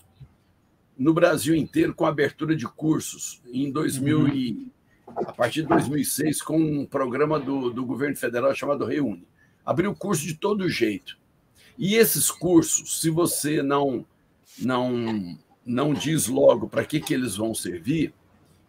no 0.99 1.15
Brasil 1.15 1.55
inteiro 1.55 1.95
com 1.95 2.05
a 2.05 2.09
abertura 2.09 2.57
de 2.57 2.67
cursos 2.67 3.41
em 3.53 3.71
2000 3.71 4.19
uhum. 4.19 4.29
e, 4.29 4.73
a 5.07 5.33
partir 5.33 5.63
de 5.63 5.69
2006 5.69 6.43
com 6.43 6.59
um 6.59 6.85
programa 6.85 7.39
do, 7.39 7.71
do 7.71 7.87
governo 7.87 8.17
federal 8.17 8.53
chamado 8.55 8.85
Reúne. 8.85 9.27
Abriu 9.65 9.95
curso 9.95 10.27
de 10.27 10.35
todo 10.35 10.69
jeito. 10.69 11.17
E 11.79 11.95
esses 11.95 12.31
cursos, 12.31 13.01
se 13.01 13.09
você 13.09 13.63
não 13.63 14.05
não 14.59 15.39
não 15.65 15.93
diz 15.93 16.27
logo 16.27 16.67
para 16.67 16.85
que, 16.85 16.99
que 16.99 17.13
eles 17.13 17.37
vão 17.37 17.55
servir, 17.55 18.13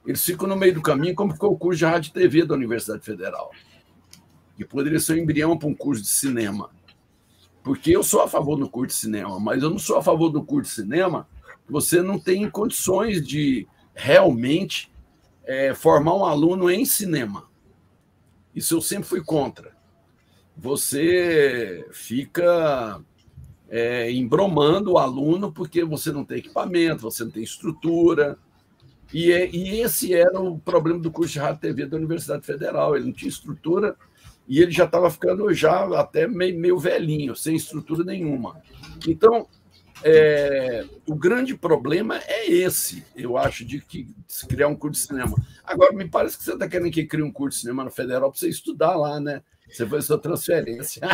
eles 0.05 0.23
ficam 0.23 0.47
no 0.47 0.55
meio 0.55 0.73
do 0.73 0.81
caminho, 0.81 1.15
como 1.15 1.31
ficou 1.31 1.53
o 1.53 1.57
curso 1.57 1.79
de 1.79 1.85
rádio 1.85 2.09
e 2.09 2.13
TV 2.13 2.45
da 2.45 2.53
Universidade 2.53 3.03
Federal, 3.03 3.51
que 4.57 4.65
poderia 4.65 4.99
ser 4.99 5.13
um 5.13 5.17
embrião 5.17 5.57
para 5.57 5.69
um 5.69 5.73
curso 5.73 6.03
de 6.03 6.09
cinema. 6.09 6.69
Porque 7.63 7.95
eu 7.95 8.03
sou 8.03 8.21
a 8.21 8.27
favor 8.27 8.57
do 8.57 8.69
curso 8.69 8.95
de 8.95 9.01
cinema, 9.01 9.39
mas 9.39 9.63
eu 9.63 9.69
não 9.69 9.79
sou 9.79 9.97
a 9.97 10.03
favor 10.03 10.29
do 10.29 10.43
curso 10.43 10.69
de 10.69 10.75
cinema 10.75 11.27
você 11.69 12.01
não 12.01 12.19
tem 12.19 12.49
condições 12.49 13.25
de 13.25 13.67
realmente 13.93 14.91
é, 15.45 15.73
formar 15.73 16.15
um 16.15 16.25
aluno 16.25 16.69
em 16.69 16.85
cinema. 16.85 17.49
Isso 18.55 18.75
eu 18.75 18.81
sempre 18.81 19.07
fui 19.07 19.23
contra. 19.23 19.77
Você 20.57 21.87
fica 21.91 23.01
é, 23.69 24.11
embromando 24.11 24.93
o 24.93 24.97
aluno 24.97 25.51
porque 25.51 25.83
você 25.83 26.11
não 26.11 26.25
tem 26.25 26.39
equipamento, 26.39 27.03
você 27.03 27.23
não 27.23 27.31
tem 27.31 27.43
estrutura. 27.43 28.37
E, 29.13 29.31
é, 29.31 29.49
e 29.49 29.79
esse 29.81 30.13
era 30.13 30.39
o 30.39 30.59
problema 30.59 30.99
do 30.99 31.11
curso 31.11 31.33
de 31.33 31.39
rádio 31.39 31.61
TV 31.61 31.85
da 31.85 31.97
Universidade 31.97 32.45
Federal. 32.45 32.95
Ele 32.95 33.05
não 33.05 33.13
tinha 33.13 33.29
estrutura 33.29 33.95
e 34.47 34.59
ele 34.61 34.71
já 34.71 34.85
estava 34.85 35.09
ficando 35.09 35.53
já 35.53 35.85
até 35.99 36.27
meio, 36.27 36.59
meio 36.59 36.77
velhinho, 36.77 37.35
sem 37.35 37.55
estrutura 37.55 38.03
nenhuma. 38.03 38.61
Então, 39.07 39.47
é, 40.03 40.85
o 41.07 41.15
grande 41.15 41.55
problema 41.55 42.19
é 42.27 42.49
esse, 42.49 43.03
eu 43.15 43.37
acho, 43.37 43.65
de 43.65 43.81
que 43.81 44.03
de 44.05 44.47
criar 44.47 44.67
um 44.67 44.75
curso 44.75 45.01
de 45.01 45.07
cinema. 45.07 45.35
Agora, 45.63 45.93
me 45.93 46.07
parece 46.07 46.37
que 46.37 46.43
você 46.43 46.53
está 46.53 46.67
querendo 46.67 46.91
que 46.91 47.05
crie 47.05 47.23
um 47.23 47.31
curso 47.31 47.57
de 47.57 47.61
cinema 47.61 47.83
no 47.83 47.91
Federal 47.91 48.29
para 48.31 48.39
você 48.39 48.49
estudar 48.49 48.95
lá, 48.95 49.19
né? 49.19 49.41
Você 49.69 49.85
foi 49.85 50.01
sua 50.01 50.17
transferência. 50.17 51.01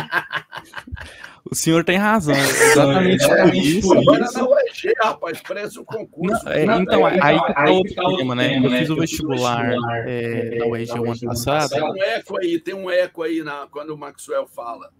O 1.48 1.54
senhor 1.54 1.84
tem 1.84 1.96
razão. 1.96 2.34
Exatamente 2.34 3.24
é, 3.24 3.56
isso. 3.56 3.92
Agora 3.96 4.26
na 4.32 4.48
UEG, 4.48 4.92
rapaz, 5.00 5.40
parece 5.46 5.78
um 5.78 5.84
concurso. 5.84 6.44
Não, 6.44 6.52
é, 6.52 6.64
então, 6.64 7.06
aí, 7.06 7.20
aí 7.22 7.38
tá 7.38 7.70
outro 7.70 7.94
problema, 7.94 8.34
né? 8.34 8.58
Eu 8.58 8.68
fiz 8.68 8.90
o 8.90 8.96
vestibular 8.96 9.72
é, 10.08 10.58
da 10.58 10.66
UEG 10.66 10.90
o 10.98 11.04
ano 11.04 11.20
passado. 11.20 11.70
Tem 11.70 11.82
um 11.84 11.96
eco 11.96 12.38
aí, 12.38 12.58
tem 12.58 12.74
um 12.74 12.90
eco 12.90 13.22
aí 13.22 13.44
na, 13.44 13.68
quando 13.70 13.90
o 13.90 13.96
Maxwell 13.96 14.46
fala. 14.48 14.90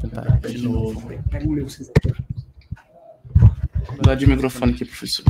Tentar 0.00 0.38
de 0.40 0.58
novo. 0.58 1.08
Pega 1.30 1.46
o 1.46 1.50
meu, 1.50 1.66
quiser. 1.66 1.92
Vou 3.86 4.02
dar 4.02 4.14
de 4.14 4.26
microfone 4.26 4.72
aqui, 4.72 4.84
professor. 4.84 5.24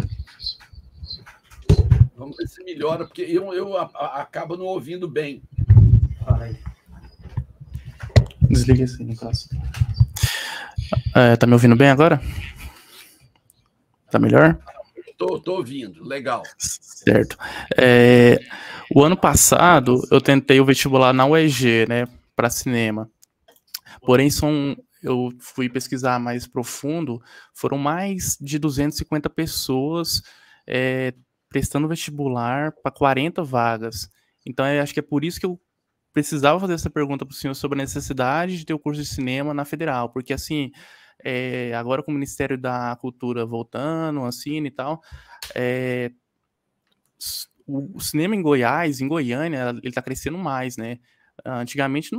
Vamos 2.16 2.36
ver 2.36 2.48
se 2.48 2.64
melhora, 2.64 3.04
porque 3.04 3.22
eu, 3.22 3.52
eu 3.52 3.76
a, 3.76 3.90
a, 3.94 4.22
acabo 4.22 4.56
não 4.56 4.64
ouvindo 4.64 5.08
bem. 5.08 5.42
Desliga 8.48 8.84
assim, 8.84 9.04
no 9.04 9.16
caso. 9.16 9.48
É, 11.14 11.36
tá 11.36 11.46
me 11.46 11.52
ouvindo 11.52 11.76
bem 11.76 11.88
agora? 11.88 12.20
Tá 14.10 14.18
melhor? 14.18 14.58
Tô, 15.18 15.38
tô 15.40 15.56
ouvindo, 15.56 16.04
legal. 16.04 16.42
Certo. 16.58 17.36
É, 17.76 18.38
o 18.94 19.02
ano 19.02 19.16
passado 19.16 20.06
eu 20.10 20.20
tentei 20.20 20.60
o 20.60 20.64
vestibular 20.64 21.12
na 21.12 21.26
UEG, 21.26 21.86
né, 21.88 22.06
para 22.34 22.50
cinema. 22.50 23.10
Porém, 24.06 24.30
são, 24.30 24.76
eu 25.02 25.30
fui 25.40 25.68
pesquisar 25.68 26.20
mais 26.20 26.46
profundo, 26.46 27.20
foram 27.52 27.76
mais 27.76 28.38
de 28.40 28.58
250 28.58 29.28
pessoas 29.28 30.22
é, 30.66 31.12
prestando 31.48 31.88
vestibular 31.88 32.72
para 32.82 32.92
40 32.92 33.42
vagas. 33.42 34.08
Então, 34.46 34.64
acho 34.64 34.94
que 34.94 35.00
é 35.00 35.02
por 35.02 35.24
isso 35.24 35.40
que 35.40 35.46
eu 35.46 35.60
precisava 36.12 36.60
fazer 36.60 36.74
essa 36.74 36.88
pergunta 36.88 37.26
para 37.26 37.32
o 37.32 37.36
senhor 37.36 37.54
sobre 37.54 37.78
a 37.78 37.82
necessidade 37.82 38.56
de 38.56 38.64
ter 38.64 38.72
o 38.72 38.78
curso 38.78 39.02
de 39.02 39.08
cinema 39.08 39.52
na 39.52 39.64
federal, 39.64 40.08
porque 40.08 40.32
assim, 40.32 40.70
é, 41.22 41.74
agora 41.74 42.02
com 42.02 42.10
o 42.10 42.14
Ministério 42.14 42.56
da 42.56 42.96
Cultura 42.96 43.44
voltando, 43.44 44.24
assim 44.24 44.64
e 44.64 44.70
tal, 44.70 45.02
é, 45.54 46.10
o 47.66 48.00
cinema 48.00 48.36
em 48.36 48.40
Goiás, 48.42 49.00
em 49.00 49.08
Goiânia, 49.08 49.70
ele 49.70 49.88
está 49.88 50.00
crescendo 50.00 50.38
mais, 50.38 50.76
né? 50.76 51.00
Antigamente, 51.44 52.10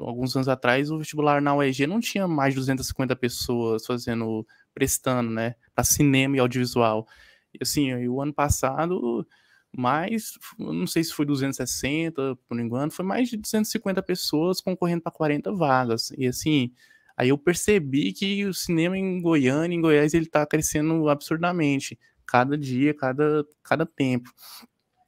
alguns 0.00 0.36
anos 0.36 0.48
atrás, 0.48 0.90
o 0.90 0.98
vestibular 0.98 1.40
na 1.40 1.56
UEG 1.56 1.86
não 1.86 1.98
tinha 1.98 2.28
mais 2.28 2.54
de 2.54 2.60
250 2.60 3.16
pessoas 3.16 3.86
fazendo, 3.86 4.46
prestando, 4.74 5.30
né, 5.30 5.54
para 5.74 5.82
cinema 5.82 6.36
e 6.36 6.40
audiovisual. 6.40 7.06
E 7.54 7.58
assim, 7.62 8.06
o 8.06 8.20
ano 8.20 8.32
passado, 8.32 9.26
mais, 9.72 10.34
não 10.58 10.86
sei 10.86 11.02
se 11.02 11.12
foi 11.12 11.26
260, 11.26 12.36
por 12.48 12.60
enquanto, 12.60 12.92
foi 12.92 13.04
mais 13.04 13.28
de 13.28 13.36
250 13.36 14.02
pessoas 14.02 14.60
concorrendo 14.60 15.02
para 15.02 15.12
40 15.12 15.52
vagas. 15.52 16.10
E 16.16 16.26
assim, 16.26 16.72
aí 17.16 17.30
eu 17.30 17.38
percebi 17.38 18.12
que 18.12 18.44
o 18.44 18.54
cinema 18.54 18.96
em 18.96 19.20
Goiânia, 19.20 19.74
em 19.74 19.80
Goiás, 19.80 20.14
ele 20.14 20.26
está 20.26 20.46
crescendo 20.46 21.08
absurdamente, 21.08 21.98
cada 22.26 22.56
dia, 22.56 22.94
cada, 22.94 23.44
cada 23.62 23.86
tempo. 23.86 24.30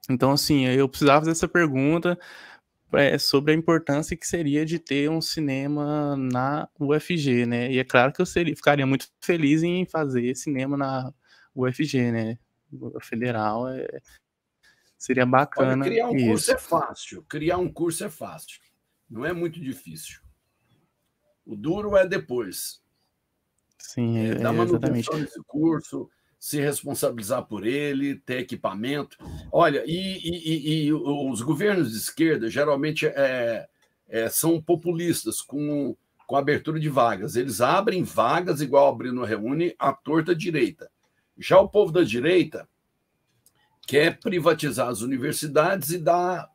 Então, 0.08 0.32
assim, 0.32 0.66
eu 0.66 0.88
precisava 0.88 1.20
fazer 1.20 1.32
essa 1.32 1.48
pergunta 1.48 2.18
é, 2.92 3.18
sobre 3.18 3.52
a 3.52 3.56
importância 3.56 4.16
que 4.16 4.26
seria 4.26 4.64
de 4.64 4.78
ter 4.78 5.10
um 5.10 5.20
cinema 5.20 6.16
na 6.16 6.68
UFG, 6.78 7.46
né? 7.46 7.70
E 7.70 7.78
é 7.78 7.84
claro 7.84 8.12
que 8.12 8.20
eu 8.20 8.26
seria, 8.26 8.54
ficaria 8.54 8.86
muito 8.86 9.08
feliz 9.20 9.62
em 9.62 9.84
fazer 9.84 10.34
cinema 10.34 10.76
na 10.76 11.12
UFG, 11.54 12.12
né? 12.12 12.38
Federal 13.00 13.68
é, 13.68 13.86
seria 14.98 15.26
bacana. 15.26 15.84
Olha, 15.84 15.90
criar 15.90 16.08
um 16.08 16.16
isso. 16.16 16.26
curso 16.26 16.52
é 16.52 16.58
fácil. 16.58 17.22
Criar 17.28 17.58
um 17.58 17.72
curso 17.72 18.04
é 18.04 18.10
fácil. 18.10 18.60
Não 19.08 19.24
é 19.24 19.32
muito 19.32 19.60
difícil. 19.60 20.20
O 21.44 21.54
duro 21.54 21.96
é 21.96 22.06
depois. 22.06 22.82
Sim, 23.78 24.18
é, 24.18 24.28
é, 24.30 24.34
dar 24.34 24.52
manutenção 24.52 25.18
nesse 25.18 25.40
curso, 25.44 26.10
se 26.46 26.60
responsabilizar 26.60 27.44
por 27.44 27.66
ele, 27.66 28.20
ter 28.20 28.38
equipamento. 28.38 29.18
Olha, 29.50 29.82
e, 29.84 30.20
e, 30.22 30.84
e 30.86 30.92
os 30.92 31.42
governos 31.42 31.90
de 31.90 31.96
esquerda 31.96 32.48
geralmente 32.48 33.04
é, 33.04 33.66
é, 34.06 34.28
são 34.28 34.62
populistas 34.62 35.40
com, 35.40 35.96
com 36.24 36.36
abertura 36.36 36.78
de 36.78 36.88
vagas. 36.88 37.34
Eles 37.34 37.60
abrem 37.60 38.04
vagas, 38.04 38.60
igual 38.60 38.86
abriu 38.86 39.12
no 39.12 39.24
Reúne, 39.24 39.74
à 39.76 39.92
torta 39.92 40.36
direita. 40.36 40.88
Já 41.36 41.58
o 41.58 41.68
povo 41.68 41.90
da 41.90 42.04
direita 42.04 42.68
quer 43.84 44.20
privatizar 44.20 44.86
as 44.86 45.00
universidades 45.00 45.90
e 45.90 45.98
dar 45.98 46.48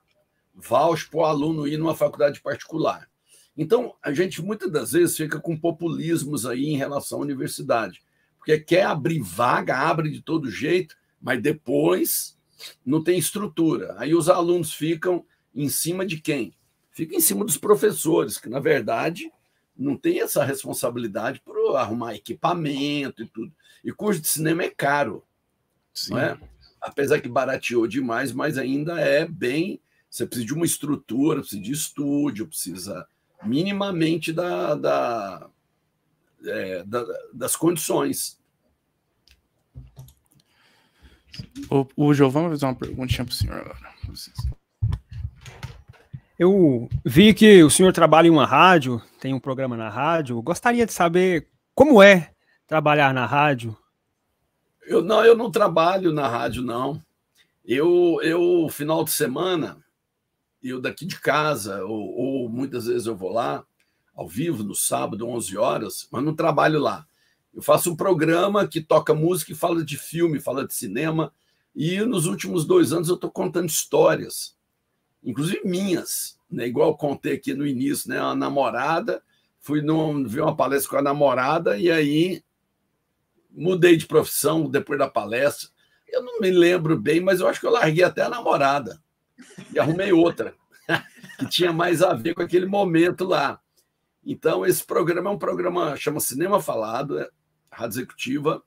voucher 0.56 1.10
para 1.10 1.19
o 1.19 1.25
aluno 1.25 1.67
ir 1.67 1.75
numa 1.75 1.97
faculdade 1.97 2.39
particular. 2.39 3.10
Então, 3.58 3.93
a 4.01 4.13
gente 4.13 4.41
muitas 4.41 4.71
das 4.71 4.93
vezes 4.93 5.17
fica 5.17 5.38
com 5.38 5.60
populismos 5.60 6.45
aí 6.45 6.67
em 6.67 6.77
relação 6.77 7.19
à 7.19 7.23
universidade 7.23 8.01
porque 8.41 8.58
quer 8.60 8.88
abrir 8.88 9.19
vaga, 9.19 9.77
abre 9.77 10.10
de 10.10 10.19
todo 10.19 10.49
jeito, 10.49 10.97
mas 11.21 11.39
depois 11.39 12.36
não 12.84 13.04
tem 13.04 13.19
estrutura. 13.19 13.93
Aí 13.99 14.15
os 14.15 14.27
alunos 14.30 14.73
ficam 14.73 15.23
em 15.54 15.69
cima 15.69 16.04
de 16.04 16.19
quem? 16.19 16.51
Ficam 16.91 17.19
em 17.19 17.21
cima 17.21 17.45
dos 17.45 17.56
professores, 17.56 18.39
que 18.39 18.49
na 18.49 18.60
verdade 18.60 19.32
não 19.77 19.95
tem 19.95 20.21
essa 20.21 20.43
responsabilidade 20.43 21.39
por 21.45 21.75
arrumar 21.75 22.15
equipamento 22.15 23.21
e 23.21 23.27
tudo. 23.27 23.54
E 23.84 23.91
curso 23.91 24.19
de 24.19 24.27
cinema 24.27 24.63
é 24.63 24.69
caro, 24.71 25.23
Sim. 25.93 26.13
não 26.13 26.19
é? 26.19 26.39
Apesar 26.82 27.21
que 27.21 27.30
barateou 27.30 27.86
demais, 27.86 28.32
mas 28.32 28.58
ainda 28.58 28.99
é 28.99 29.23
bem. 29.23 29.80
Você 30.10 30.25
precisa 30.25 30.47
de 30.47 30.54
uma 30.56 30.65
estrutura, 30.65 31.41
precisa 31.41 31.62
de 31.62 31.71
estúdio, 31.71 32.47
precisa 32.47 33.08
minimamente 33.43 34.34
da, 34.34 34.73
da 34.73 35.49
é, 36.45 36.84
da, 36.84 37.04
das 37.34 37.56
condições. 37.56 38.39
O, 41.69 41.88
o 41.95 42.13
Giovanni 42.13 42.47
vai 42.47 42.56
fazer 42.56 42.65
uma 42.65 42.75
perguntinha 42.75 43.25
para 43.25 43.32
o 43.32 43.36
senhor 43.36 43.58
agora. 43.58 43.91
Eu 46.38 46.89
vi 47.06 47.34
que 47.34 47.63
o 47.63 47.69
senhor 47.69 47.93
trabalha 47.93 48.27
em 48.27 48.32
uma 48.32 48.45
rádio, 48.45 49.01
tem 49.19 49.34
um 49.34 49.39
programa 49.39 49.77
na 49.77 49.89
rádio. 49.89 50.41
Gostaria 50.41 50.86
de 50.86 50.91
saber 50.91 51.47
como 51.75 52.01
é 52.01 52.34
trabalhar 52.65 53.13
na 53.13 53.25
rádio. 53.25 53.77
Eu 54.82 55.04
não, 55.04 55.23
eu 55.23 55.36
não 55.38 55.51
trabalho 55.51 56.12
na 56.12 56.27
rádio, 56.27 56.63
não. 56.63 56.99
Eu, 57.63 58.19
eu 58.23 58.67
final 58.69 59.04
de 59.04 59.12
semana, 59.12 59.77
eu 60.63 60.82
daqui 60.82 61.06
de 61.06 61.19
casa, 61.19 61.84
ou, 61.86 62.17
ou 62.17 62.49
muitas 62.49 62.88
vezes 62.88 63.06
eu 63.06 63.15
vou 63.15 63.32
lá, 63.32 63.63
ao 64.15 64.28
vivo 64.28 64.63
no 64.63 64.76
sábado, 64.76 65.28
11 65.28 65.58
horas, 65.58 66.08
mas 66.12 66.24
não 66.24 66.36
trabalho 66.36 66.80
lá. 66.80 67.06
Eu 67.54 67.62
faço 67.62 67.91
um 67.91 67.95
programa 67.95 68.67
que 68.67 68.82
toca 68.82 69.13
música 69.13 69.52
e 69.52 69.56
fala 69.56 69.84
de 69.84 69.97
filme, 69.97 70.39
fala 70.39 70.65
de 70.65 70.74
cinema, 70.74 71.34
e 71.76 72.00
nos 72.02 72.26
últimos 72.26 72.65
dois 72.65 72.93
anos 72.93 73.10
eu 73.10 73.15
estou 73.15 73.32
contando 73.32 73.69
histórias. 73.69 74.56
inclusive 75.24 75.62
minhas, 75.63 76.38
né? 76.50 76.67
Igual 76.67 76.97
contei 76.97 77.34
aqui 77.34 77.54
no 77.54 77.65
início, 77.65 78.10
né? 78.10 78.21
Uma 78.21 78.36
namorada, 78.36 79.21
fui 79.60 79.82
vi 80.26 80.41
uma 80.41 80.56
palestra 80.56 80.89
com 80.89 80.97
a 80.97 81.02
namorada 81.02 81.78
e 81.78 81.89
aí 81.91 82.43
mudei 83.52 83.95
de 83.95 84.08
profissão 84.08 84.69
depois 84.69 84.97
da 84.97 85.10
palestra. 85.10 85.69
Eu 86.08 86.24
não 86.24 86.39
me 86.39 86.52
lembro 86.52 86.97
bem, 86.97 87.21
mas 87.21 87.39
eu 87.39 87.47
acho 87.47 87.60
que 87.60 87.65
eu 87.65 87.71
larguei 87.71 88.04
até 88.04 88.24
a 88.24 88.30
namorada 88.30 89.02
e 89.74 89.80
arrumei 89.80 90.12
outra 90.12 90.54
que 91.39 91.47
tinha 91.47 91.71
mais 91.71 92.02
a 92.02 92.13
ver 92.13 92.34
com 92.34 92.41
aquele 92.41 92.65
momento 92.65 93.24
lá. 93.24 93.62
Então, 94.23 94.65
esse 94.65 94.86
programa 94.86 95.29
é 95.29 95.34
um 95.34 95.38
programa, 95.38 95.95
chama 95.95 96.19
Cinema 96.19 96.62
Falado, 96.62 97.19
é 97.19 97.29
rádio 97.71 97.99
executiva, 97.99 98.63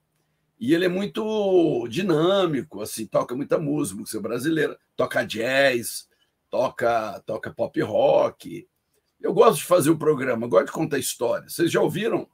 e 0.59 0.75
ele 0.75 0.85
é 0.85 0.89
muito 0.89 1.87
dinâmico, 1.89 2.81
assim, 2.81 3.07
toca 3.07 3.37
muita 3.37 3.59
música, 3.59 4.01
música 4.01 4.21
brasileira, 4.21 4.79
toca 4.97 5.25
jazz, 5.25 6.09
toca, 6.51 7.21
toca 7.27 7.53
pop 7.53 7.81
rock. 7.83 8.67
Eu 9.21 9.33
gosto 9.33 9.59
de 9.59 9.65
fazer 9.65 9.91
o 9.91 9.99
programa, 9.99 10.47
gosto 10.47 10.67
de 10.67 10.73
contar 10.73 10.99
histórias. 10.99 11.55
Vocês 11.55 11.71
já 11.71 11.81
ouviram? 11.81 12.29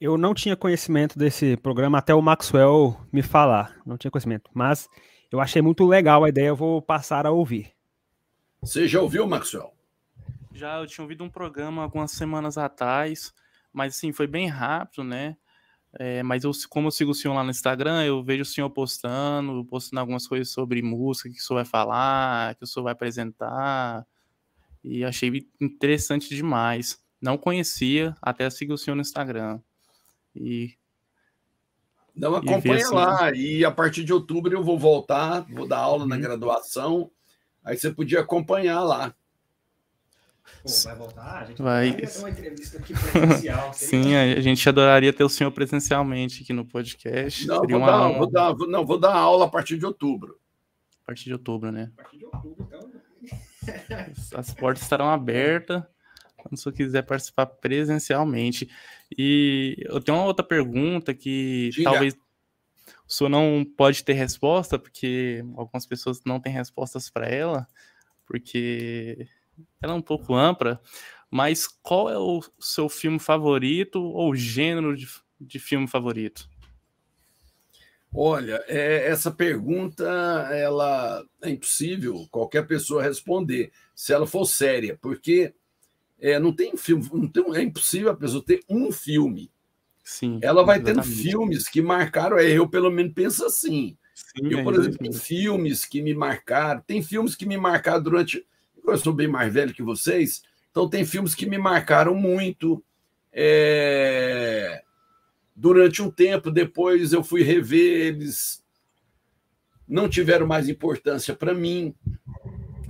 Eu 0.00 0.18
não 0.18 0.34
tinha 0.34 0.56
conhecimento 0.56 1.18
desse 1.18 1.56
programa 1.56 1.98
até 1.98 2.14
o 2.14 2.20
Maxwell 2.20 3.00
me 3.12 3.22
falar. 3.22 3.80
Não 3.86 3.96
tinha 3.96 4.10
conhecimento, 4.10 4.50
mas 4.52 4.88
eu 5.30 5.40
achei 5.40 5.62
muito 5.62 5.86
legal 5.86 6.22
a 6.22 6.28
ideia, 6.28 6.48
eu 6.48 6.56
vou 6.56 6.82
passar 6.82 7.26
a 7.26 7.30
ouvir. 7.30 7.72
Você 8.60 8.86
já 8.86 9.00
ouviu, 9.00 9.26
Maxwell? 9.26 9.75
Já, 10.56 10.78
eu 10.78 10.86
tinha 10.86 11.04
ouvido 11.04 11.22
um 11.22 11.28
programa 11.28 11.82
algumas 11.82 12.12
semanas 12.12 12.56
atrás, 12.56 13.30
mas 13.70 13.94
assim, 13.94 14.10
foi 14.10 14.26
bem 14.26 14.48
rápido, 14.48 15.04
né? 15.04 15.36
É, 15.98 16.22
mas 16.22 16.44
eu, 16.44 16.50
como 16.70 16.88
eu 16.88 16.90
sigo 16.90 17.10
o 17.10 17.14
senhor 17.14 17.34
lá 17.34 17.44
no 17.44 17.50
Instagram, 17.50 18.02
eu 18.04 18.24
vejo 18.24 18.40
o 18.40 18.46
senhor 18.46 18.70
postando, 18.70 19.62
postando 19.66 20.00
algumas 20.00 20.26
coisas 20.26 20.50
sobre 20.50 20.80
música 20.80 21.28
que 21.28 21.36
o 21.36 21.42
senhor 21.42 21.58
vai 21.58 21.64
falar, 21.66 22.54
que 22.54 22.64
o 22.64 22.66
senhor 22.66 22.84
vai 22.84 22.94
apresentar. 22.94 24.06
E 24.82 25.04
achei 25.04 25.46
interessante 25.60 26.34
demais. 26.34 26.98
Não 27.20 27.36
conhecia, 27.36 28.16
até 28.22 28.48
seguir 28.48 28.72
o 28.72 28.78
senhor 28.78 28.94
no 28.94 29.02
Instagram. 29.02 29.60
E. 30.34 30.74
Não, 32.14 32.34
acompanha 32.34 32.76
assim, 32.76 32.94
lá. 32.94 33.32
E 33.34 33.62
a 33.62 33.70
partir 33.70 34.04
de 34.04 34.12
outubro 34.12 34.54
eu 34.54 34.64
vou 34.64 34.78
voltar, 34.78 35.40
vou 35.50 35.68
dar 35.68 35.80
aula 35.80 36.04
uhum. 36.04 36.08
na 36.08 36.16
graduação. 36.16 37.10
Aí 37.62 37.76
você 37.76 37.90
podia 37.90 38.20
acompanhar 38.20 38.82
lá. 38.82 39.14
Pô, 40.62 40.70
vai 40.84 40.96
voltar? 40.96 41.42
A 41.42 41.44
gente 41.44 41.62
vai 41.62 41.92
ter 41.92 42.18
uma 42.18 42.30
entrevista 42.30 42.78
aqui 42.78 42.92
presencial. 42.92 43.72
Sim, 43.74 44.14
a 44.14 44.40
gente 44.40 44.68
adoraria 44.68 45.12
ter 45.12 45.24
o 45.24 45.28
senhor 45.28 45.50
presencialmente 45.50 46.42
aqui 46.42 46.52
no 46.52 46.64
podcast. 46.64 47.46
Não, 47.46 47.66
vou 47.66 47.80
dar, 47.80 48.08
vou 48.12 48.30
dar, 48.30 48.54
não, 48.68 48.86
vou 48.86 48.98
dar 48.98 49.14
aula 49.14 49.46
a 49.46 49.48
partir 49.48 49.78
de 49.78 49.86
outubro. 49.86 50.38
A 51.02 51.06
partir 51.06 51.24
de 51.24 51.32
outubro, 51.32 51.70
né? 51.70 51.90
A 51.96 52.02
partir 52.02 52.18
de 52.18 52.24
outubro, 52.24 52.66
então. 52.66 52.90
As 54.36 54.52
portas 54.54 54.82
estarão 54.82 55.08
abertas 55.08 55.82
quando 56.36 56.54
o 56.54 56.56
senhor 56.56 56.74
quiser 56.74 57.02
participar 57.02 57.46
presencialmente. 57.46 58.68
E 59.16 59.76
eu 59.80 60.00
tenho 60.00 60.18
uma 60.18 60.26
outra 60.26 60.44
pergunta 60.44 61.12
que 61.14 61.70
Diga. 61.72 61.90
talvez 61.90 62.14
o 62.14 63.12
senhor 63.12 63.30
não 63.30 63.64
pode 63.76 64.02
ter 64.04 64.14
resposta, 64.14 64.78
porque 64.78 65.44
algumas 65.56 65.86
pessoas 65.86 66.20
não 66.24 66.40
têm 66.40 66.52
respostas 66.52 67.08
para 67.10 67.26
ela, 67.26 67.66
porque 68.26 69.28
ela 69.82 69.92
é 69.92 69.96
um 69.96 70.02
pouco 70.02 70.34
ampla, 70.34 70.80
mas 71.30 71.66
qual 71.66 72.10
é 72.10 72.18
o 72.18 72.42
seu 72.58 72.88
filme 72.88 73.18
favorito 73.18 74.00
ou 74.00 74.34
gênero 74.34 74.96
de, 74.96 75.08
de 75.40 75.58
filme 75.58 75.86
favorito? 75.86 76.48
Olha, 78.14 78.64
é, 78.66 79.08
essa 79.08 79.30
pergunta 79.30 80.04
ela 80.50 81.22
é 81.42 81.50
impossível 81.50 82.26
qualquer 82.30 82.66
pessoa 82.66 83.02
responder 83.02 83.70
se 83.94 84.12
ela 84.12 84.26
for 84.26 84.46
séria, 84.46 84.98
porque 85.02 85.52
é, 86.18 86.38
não 86.38 86.52
tem 86.52 86.76
filme, 86.76 87.08
não 87.12 87.28
tem, 87.28 87.44
é 87.54 87.62
impossível 87.62 88.10
a 88.10 88.16
pessoa 88.16 88.42
ter 88.42 88.62
um 88.68 88.90
filme. 88.90 89.50
Sim, 90.02 90.38
ela 90.40 90.64
vai 90.64 90.78
exatamente. 90.78 91.08
tendo 91.08 91.22
filmes 91.22 91.68
que 91.68 91.82
marcaram, 91.82 92.38
é, 92.38 92.50
eu 92.50 92.68
pelo 92.68 92.90
menos 92.90 93.12
penso 93.12 93.44
assim. 93.44 93.98
Sim, 94.14 94.48
eu, 94.50 94.64
por 94.64 94.74
é 94.74 94.78
exemplo, 94.78 94.98
tem 94.98 95.12
filmes 95.12 95.84
que 95.84 96.00
me 96.00 96.14
marcaram, 96.14 96.80
tem 96.86 97.02
filmes 97.02 97.34
que 97.34 97.44
me 97.44 97.58
marcaram 97.58 98.02
durante 98.02 98.46
eu 98.94 98.98
sou 98.98 99.12
bem 99.12 99.28
mais 99.28 99.52
velho 99.52 99.74
que 99.74 99.82
vocês, 99.82 100.42
então 100.70 100.88
tem 100.88 101.04
filmes 101.04 101.34
que 101.34 101.46
me 101.46 101.58
marcaram 101.58 102.14
muito. 102.14 102.82
É... 103.32 104.82
Durante 105.54 106.02
um 106.02 106.10
tempo, 106.10 106.50
depois 106.50 107.12
eu 107.12 107.24
fui 107.24 107.42
rever, 107.42 108.06
eles 108.06 108.62
não 109.88 110.08
tiveram 110.08 110.46
mais 110.46 110.68
importância 110.68 111.34
para 111.34 111.54
mim. 111.54 111.94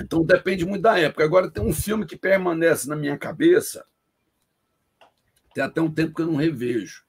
Então 0.01 0.25
depende 0.25 0.65
muito 0.65 0.83
da 0.83 0.99
época. 0.99 1.25
Agora 1.25 1.51
tem 1.51 1.63
um 1.63 1.73
filme 1.73 2.05
que 2.05 2.17
permanece 2.17 2.89
na 2.89 2.97
minha 2.97 3.17
cabeça, 3.17 3.85
tem 5.55 5.65
até 5.65 5.81
um 5.81 5.91
tempo 5.91 6.15
que 6.15 6.23
eu 6.23 6.27
não 6.27 6.37
revejo. 6.37 7.05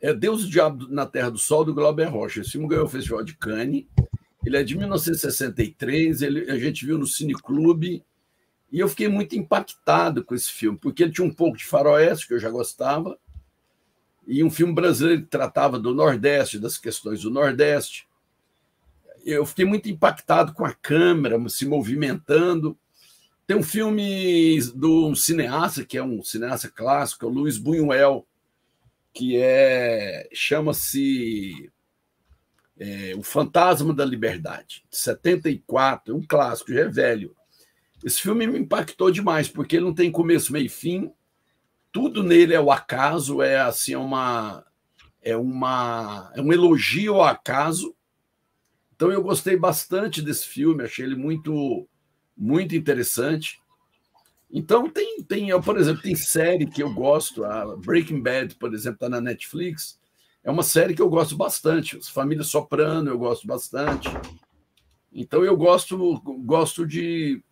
É 0.00 0.12
Deus 0.12 0.42
e 0.42 0.46
o 0.46 0.50
Diabo 0.50 0.86
na 0.88 1.06
Terra 1.06 1.30
do 1.30 1.38
Sol, 1.38 1.64
do 1.64 1.74
Glauber 1.74 2.04
Rocha. 2.04 2.40
Esse 2.40 2.52
filme 2.52 2.68
ganhou 2.68 2.84
o 2.84 2.88
Festival 2.88 3.24
de 3.24 3.36
Cannes. 3.36 3.86
Ele 4.44 4.56
é 4.56 4.62
de 4.62 4.76
1963, 4.76 6.22
ele, 6.22 6.50
a 6.50 6.58
gente 6.58 6.84
viu 6.84 6.98
no 6.98 7.06
Cineclube, 7.06 8.04
e 8.70 8.80
eu 8.80 8.88
fiquei 8.88 9.08
muito 9.08 9.36
impactado 9.36 10.24
com 10.24 10.34
esse 10.34 10.50
filme, 10.50 10.76
porque 10.76 11.02
ele 11.02 11.12
tinha 11.12 11.26
um 11.26 11.32
pouco 11.32 11.56
de 11.56 11.64
faroeste, 11.64 12.26
que 12.26 12.34
eu 12.34 12.40
já 12.40 12.50
gostava, 12.50 13.18
e 14.26 14.42
um 14.42 14.50
filme 14.50 14.74
brasileiro 14.74 15.22
que 15.22 15.28
tratava 15.28 15.78
do 15.78 15.94
Nordeste, 15.94 16.58
das 16.58 16.78
questões 16.78 17.22
do 17.22 17.30
Nordeste. 17.30 18.08
Eu 19.24 19.46
fiquei 19.46 19.64
muito 19.64 19.88
impactado 19.88 20.52
com 20.52 20.64
a 20.64 20.72
câmera 20.72 21.38
se 21.48 21.66
movimentando. 21.66 22.76
Tem 23.46 23.56
um 23.56 23.62
filme 23.62 24.60
do 24.74 25.14
cineasta, 25.14 25.84
que 25.84 25.98
é 25.98 26.02
um 26.02 26.22
cineasta 26.22 26.68
clássico, 26.68 27.24
é 27.24 27.28
o 27.28 27.32
Luiz 27.32 27.58
Buñuel, 27.58 28.26
que 29.12 29.36
é 29.36 30.28
chama-se 30.32 31.70
é, 32.78 33.14
O 33.16 33.22
Fantasma 33.22 33.94
da 33.94 34.04
Liberdade, 34.04 34.84
de 34.90 34.96
74, 34.96 36.16
um 36.16 36.22
clássico, 36.22 36.72
já 36.72 36.80
é 36.80 36.88
velho. 36.88 37.34
Esse 38.04 38.20
filme 38.20 38.46
me 38.46 38.58
impactou 38.58 39.10
demais, 39.10 39.48
porque 39.48 39.76
ele 39.76 39.86
não 39.86 39.94
tem 39.94 40.10
começo, 40.10 40.52
meio 40.52 40.66
e 40.66 40.68
fim. 40.68 41.10
Tudo 41.90 42.22
nele 42.22 42.52
é 42.52 42.60
o 42.60 42.70
acaso, 42.70 43.40
é 43.40 43.60
assim, 43.60 43.94
é 43.94 43.98
uma 43.98 44.64
é 45.22 45.34
uma 45.36 46.30
é 46.34 46.40
um 46.42 46.52
elogio 46.52 47.14
ao 47.14 47.24
acaso. 47.24 47.94
Então 48.94 49.10
eu 49.10 49.22
gostei 49.22 49.56
bastante 49.56 50.20
desse 50.20 50.46
filme, 50.46 50.84
achei 50.84 51.04
ele 51.04 51.16
muito 51.16 51.88
muito 52.36 52.76
interessante. 52.76 53.58
Então 54.50 54.90
tem 54.90 55.22
tem, 55.22 55.58
por 55.62 55.78
exemplo, 55.78 56.02
tem 56.02 56.14
série 56.14 56.66
que 56.66 56.82
eu 56.82 56.92
gosto, 56.92 57.44
a 57.44 57.74
Breaking 57.76 58.22
Bad, 58.22 58.56
por 58.56 58.74
exemplo, 58.74 58.96
está 58.96 59.08
na 59.08 59.20
Netflix. 59.20 59.98
É 60.44 60.50
uma 60.50 60.62
série 60.62 60.94
que 60.94 61.00
eu 61.00 61.08
gosto 61.08 61.36
bastante. 61.36 61.98
Família 62.12 62.44
Soprano 62.44 63.10
eu 63.10 63.18
gosto 63.18 63.46
bastante. 63.46 64.08
Então 65.12 65.42
eu 65.44 65.56
gosto 65.56 66.20
gosto 66.44 66.86
de 66.86 67.42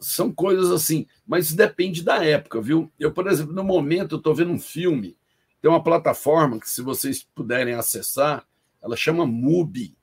são 0.00 0.32
coisas 0.32 0.70
assim, 0.70 1.06
mas 1.26 1.52
depende 1.52 2.02
da 2.02 2.24
época, 2.24 2.60
viu? 2.60 2.90
Eu, 2.98 3.12
por 3.12 3.26
exemplo, 3.26 3.52
no 3.52 3.62
momento 3.62 4.14
eu 4.14 4.18
estou 4.18 4.34
vendo 4.34 4.50
um 4.50 4.58
filme, 4.58 5.14
tem 5.60 5.70
uma 5.70 5.82
plataforma 5.82 6.58
que 6.58 6.68
se 6.68 6.80
vocês 6.80 7.22
puderem 7.34 7.74
acessar, 7.74 8.46
ela 8.82 8.96
chama 8.96 9.26
MUBI, 9.26 9.94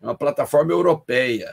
é 0.00 0.06
uma 0.06 0.14
plataforma 0.14 0.70
europeia, 0.70 1.52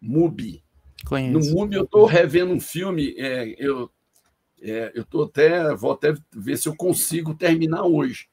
MUBI. 0.00 0.62
Conheço. 1.04 1.50
No 1.50 1.56
MUBI 1.56 1.74
eu 1.74 1.82
estou 1.82 2.06
revendo 2.06 2.52
um 2.52 2.60
filme, 2.60 3.14
é, 3.18 3.56
eu 3.58 3.90
é, 4.60 4.92
eu 4.94 5.04
tô 5.04 5.22
até 5.22 5.74
vou 5.74 5.92
até 5.92 6.14
ver 6.32 6.56
se 6.56 6.68
eu 6.68 6.76
consigo 6.76 7.34
terminar 7.34 7.82
hoje. 7.82 8.28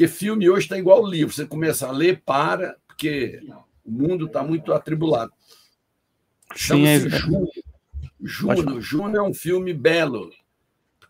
Porque 0.00 0.08
filme 0.08 0.48
hoje 0.48 0.64
está 0.64 0.78
igual 0.78 1.06
livro. 1.06 1.34
Você 1.34 1.44
começa 1.44 1.86
a 1.86 1.92
ler, 1.92 2.22
para, 2.24 2.74
porque 2.86 3.38
o 3.84 3.90
mundo 3.90 4.24
está 4.24 4.42
muito 4.42 4.72
atribulado. 4.72 5.30
Sim, 6.56 6.86
é... 6.86 7.00
Juno. 8.18 8.80
Juno 8.80 9.16
é 9.18 9.22
um 9.22 9.34
filme 9.34 9.74
belo, 9.74 10.30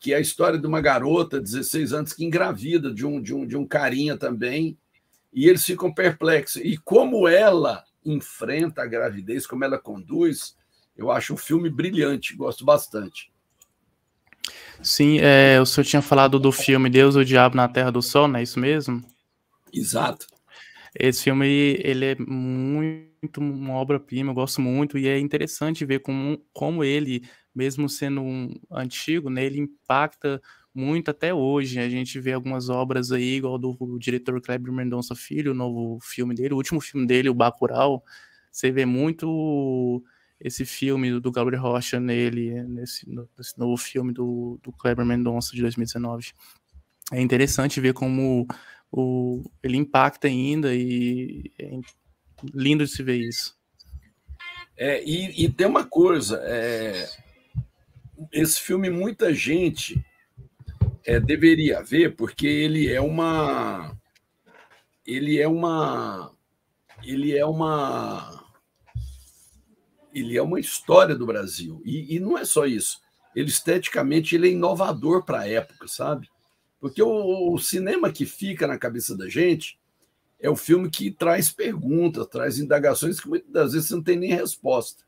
que 0.00 0.12
é 0.12 0.16
a 0.16 0.20
história 0.20 0.58
de 0.58 0.66
uma 0.66 0.80
garota, 0.80 1.40
16 1.40 1.92
anos, 1.92 2.12
que 2.12 2.24
engravida 2.24 2.92
de 2.92 3.06
um, 3.06 3.22
de 3.22 3.32
um, 3.32 3.46
de 3.46 3.56
um 3.56 3.64
carinha 3.64 4.16
também, 4.16 4.76
e 5.32 5.48
eles 5.48 5.64
ficam 5.64 5.94
perplexos. 5.94 6.60
E 6.64 6.76
como 6.76 7.28
ela 7.28 7.84
enfrenta 8.04 8.82
a 8.82 8.86
gravidez, 8.86 9.46
como 9.46 9.64
ela 9.64 9.78
conduz, 9.78 10.56
eu 10.96 11.12
acho 11.12 11.34
um 11.34 11.36
filme 11.36 11.70
brilhante, 11.70 12.34
gosto 12.34 12.64
bastante. 12.64 13.30
Sim, 14.82 15.18
é, 15.20 15.60
o 15.60 15.66
senhor 15.66 15.84
tinha 15.84 16.02
falado 16.02 16.38
do 16.38 16.50
filme 16.50 16.88
Deus 16.88 17.16
o 17.16 17.24
Diabo 17.24 17.56
na 17.56 17.68
Terra 17.68 17.90
do 17.90 18.00
Sol, 18.00 18.26
não 18.26 18.38
é 18.38 18.42
isso 18.42 18.58
mesmo? 18.58 19.02
Exato. 19.72 20.26
Esse 20.98 21.24
filme 21.24 21.46
ele 21.84 22.04
é 22.04 22.16
muito 22.18 23.40
uma 23.40 23.74
obra-prima, 23.74 24.30
eu 24.30 24.34
gosto 24.34 24.60
muito, 24.60 24.98
e 24.98 25.06
é 25.06 25.18
interessante 25.18 25.84
ver 25.84 26.00
como, 26.00 26.42
como 26.52 26.82
ele, 26.82 27.22
mesmo 27.54 27.88
sendo 27.88 28.20
um 28.22 28.54
antigo, 28.70 29.30
né, 29.30 29.44
ele 29.44 29.60
impacta 29.60 30.40
muito 30.74 31.10
até 31.10 31.32
hoje. 31.32 31.78
A 31.78 31.88
gente 31.88 32.18
vê 32.18 32.32
algumas 32.32 32.68
obras 32.68 33.12
aí, 33.12 33.36
igual 33.36 33.58
do 33.58 33.98
diretor 33.98 34.40
Kleber 34.40 34.72
Mendonça 34.72 35.14
Filho, 35.14 35.52
o 35.52 35.54
novo 35.54 35.98
filme 36.02 36.34
dele, 36.34 36.54
o 36.54 36.56
último 36.56 36.80
filme 36.80 37.06
dele, 37.06 37.28
o 37.28 37.34
Bacurau, 37.34 38.02
você 38.50 38.70
vê 38.70 38.84
muito 38.84 40.02
esse 40.40 40.64
filme 40.64 41.20
do 41.20 41.30
Gabriel 41.30 41.62
Rocha 41.62 42.00
nele, 42.00 42.62
nesse, 42.64 43.06
nesse 43.36 43.58
novo 43.58 43.76
filme 43.76 44.12
do, 44.12 44.58
do 44.62 44.72
Kleber 44.72 45.04
Mendonça 45.04 45.54
de 45.54 45.60
2019. 45.60 46.32
É 47.12 47.20
interessante 47.20 47.80
ver 47.80 47.92
como 47.92 48.46
o, 48.90 49.42
ele 49.62 49.76
impacta 49.76 50.28
ainda 50.28 50.74
e 50.74 51.52
é 51.58 51.78
lindo 52.54 52.84
de 52.84 52.90
se 52.90 53.02
ver 53.02 53.18
isso. 53.18 53.54
É, 54.76 55.04
e, 55.04 55.44
e 55.44 55.48
tem 55.50 55.66
uma 55.66 55.84
coisa, 55.84 56.40
é, 56.42 57.06
esse 58.32 58.60
filme 58.60 58.88
muita 58.88 59.34
gente 59.34 60.02
é, 61.04 61.20
deveria 61.20 61.82
ver 61.82 62.16
porque 62.16 62.46
ele 62.46 62.90
é 62.90 63.00
uma 63.00 63.96
ele 65.06 65.38
é 65.38 65.48
uma 65.48 66.32
ele 67.02 67.36
é 67.36 67.44
uma 67.44 68.39
ele 70.12 70.36
é 70.36 70.42
uma 70.42 70.60
história 70.60 71.14
do 71.14 71.26
Brasil. 71.26 71.80
E, 71.84 72.16
e 72.16 72.20
não 72.20 72.36
é 72.36 72.44
só 72.44 72.66
isso. 72.66 73.00
Ele 73.34 73.48
esteticamente 73.48 74.34
ele 74.34 74.48
é 74.48 74.52
inovador 74.52 75.24
para 75.24 75.40
a 75.40 75.48
época, 75.48 75.86
sabe? 75.86 76.28
Porque 76.80 77.02
o, 77.02 77.52
o, 77.52 77.58
cinema 77.58 78.10
que 78.10 78.24
fica 78.24 78.66
na 78.66 78.78
cabeça 78.78 79.16
da 79.16 79.28
gente 79.28 79.78
é 80.40 80.48
o 80.48 80.56
filme 80.56 80.90
que 80.90 81.10
traz 81.10 81.50
perguntas, 81.50 82.26
traz 82.26 82.58
indagações 82.58 83.20
que 83.20 83.28
muitas 83.28 83.50
das 83.52 83.72
vezes 83.72 83.88
você 83.88 83.94
não 83.94 84.02
tem 84.02 84.16
nem 84.16 84.32
resposta. 84.32 85.04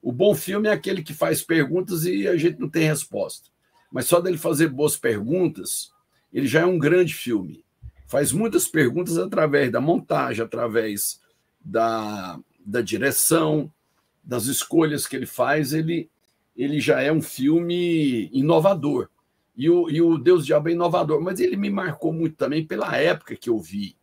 O 0.00 0.10
bom 0.10 0.34
filme 0.34 0.68
é 0.68 0.72
aquele 0.72 1.02
que 1.02 1.14
faz 1.14 1.42
perguntas 1.42 2.04
e 2.04 2.26
a 2.26 2.36
gente 2.36 2.58
não 2.58 2.68
tem 2.68 2.86
resposta. 2.86 3.50
Mas 3.92 4.06
só 4.06 4.20
dele 4.20 4.38
fazer 4.38 4.68
boas 4.68 4.96
perguntas, 4.96 5.90
ele 6.32 6.46
já 6.46 6.60
é 6.60 6.66
um 6.66 6.78
grande 6.78 7.14
filme. 7.14 7.64
Faz 8.08 8.32
muitas 8.32 8.66
perguntas 8.66 9.18
através 9.18 9.70
da 9.70 9.80
montagem, 9.80 10.44
através 10.44 11.20
da, 11.64 12.38
da 12.64 12.80
direção, 12.80 13.72
das 14.24 14.46
escolhas 14.46 15.06
que 15.06 15.14
ele 15.14 15.26
faz, 15.26 15.72
ele, 15.72 16.10
ele 16.56 16.80
já 16.80 17.00
é 17.00 17.12
um 17.12 17.20
filme 17.20 18.28
inovador. 18.32 19.08
E 19.56 19.70
o, 19.70 19.88
e 19.88 20.02
o 20.02 20.18
Deus 20.18 20.44
Diabo 20.44 20.68
é 20.68 20.72
inovador, 20.72 21.20
mas 21.20 21.38
ele 21.38 21.56
me 21.56 21.70
marcou 21.70 22.12
muito 22.12 22.36
também 22.36 22.66
pela 22.66 22.96
época 22.96 23.36
que 23.36 23.50
eu 23.50 23.58
vi. 23.58 23.96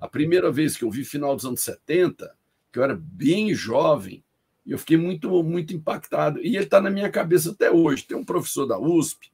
A 0.00 0.08
primeira 0.08 0.50
vez 0.50 0.76
que 0.76 0.84
eu 0.84 0.90
vi, 0.90 1.04
final 1.04 1.36
dos 1.36 1.44
anos 1.44 1.60
70, 1.60 2.34
que 2.72 2.78
eu 2.78 2.82
era 2.82 2.98
bem 3.00 3.54
jovem, 3.54 4.24
eu 4.66 4.78
fiquei 4.78 4.96
muito, 4.96 5.42
muito 5.42 5.74
impactado. 5.74 6.40
E 6.40 6.56
ele 6.56 6.64
está 6.64 6.80
na 6.80 6.90
minha 6.90 7.10
cabeça 7.10 7.50
até 7.50 7.70
hoje. 7.70 8.04
Tem 8.04 8.16
um 8.16 8.24
professor 8.24 8.66
da 8.66 8.78
USP, 8.78 9.30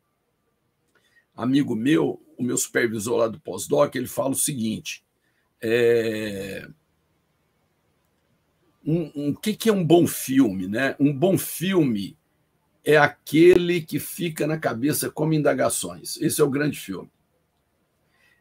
amigo 1.36 1.74
meu, 1.76 2.22
o 2.38 2.42
meu 2.42 2.56
supervisor 2.56 3.16
lá 3.16 3.28
do 3.28 3.40
pós-doc, 3.40 3.94
ele 3.94 4.06
fala 4.06 4.30
o 4.30 4.34
seguinte: 4.34 5.04
é, 5.60 6.68
um, 8.86 9.10
um 9.14 9.34
que, 9.34 9.54
que 9.54 9.68
é 9.68 9.72
um 9.72 9.84
bom 9.84 10.06
filme, 10.06 10.68
né? 10.68 10.94
Um 11.00 11.12
bom 11.12 11.36
filme 11.36 12.16
é 12.84 12.96
aquele 12.96 13.80
que 13.80 13.98
fica 13.98 14.46
na 14.46 14.56
cabeça 14.56 15.10
como 15.10 15.34
indagações. 15.34 16.16
Esse 16.18 16.40
é 16.40 16.44
o 16.44 16.50
grande 16.50 16.78
filme. 16.78 17.10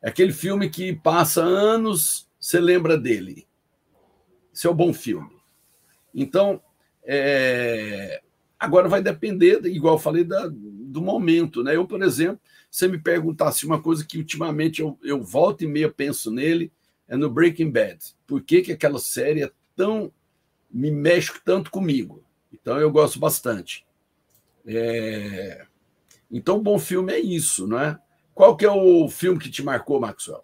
É 0.03 0.09
aquele 0.09 0.31
filme 0.31 0.69
que 0.69 0.93
passa 0.93 1.41
anos, 1.41 2.29
você 2.39 2.59
lembra 2.59 2.95
dele. 2.95 3.47
Esse 4.53 4.67
é 4.67 4.69
o 4.69 4.75
bom 4.75 4.93
filme. 4.93 5.35
Então, 6.13 6.61
é... 7.03 8.21
agora 8.59 8.87
vai 8.87 9.01
depender, 9.01 9.65
igual 9.65 9.95
eu 9.95 9.99
falei, 9.99 10.23
da, 10.23 10.47
do 10.47 11.01
momento. 11.01 11.63
Né? 11.63 11.75
Eu, 11.75 11.87
por 11.87 12.03
exemplo, 12.03 12.39
se 12.69 12.87
me 12.87 12.99
perguntasse 12.99 13.65
uma 13.65 13.81
coisa 13.81 14.05
que 14.05 14.19
ultimamente 14.19 14.79
eu, 14.79 14.99
eu 15.01 15.23
volto 15.23 15.63
e 15.63 15.67
meia 15.67 15.91
penso 15.91 16.29
nele, 16.29 16.71
é 17.07 17.17
no 17.17 17.31
Breaking 17.31 17.71
Bad. 17.71 17.97
Por 18.27 18.43
que, 18.43 18.61
que 18.61 18.73
aquela 18.73 18.99
série 18.99 19.43
é 19.43 19.51
tão 19.75 20.13
me 20.75 20.91
mexe 20.91 21.31
tanto 21.45 21.71
comigo. 21.71 22.21
Então 22.53 22.77
eu 22.77 22.91
gosto 22.91 23.17
bastante. 23.17 23.85
É... 24.67 25.65
Então, 26.29 26.61
bom 26.61 26.77
filme 26.77 27.13
é 27.13 27.19
isso, 27.19 27.65
não 27.65 27.79
é? 27.79 27.97
Qual 28.33 28.57
que 28.57 28.65
é 28.65 28.69
o 28.69 29.07
filme 29.07 29.39
que 29.39 29.49
te 29.49 29.63
marcou, 29.63 30.01
Maxwell? 30.01 30.43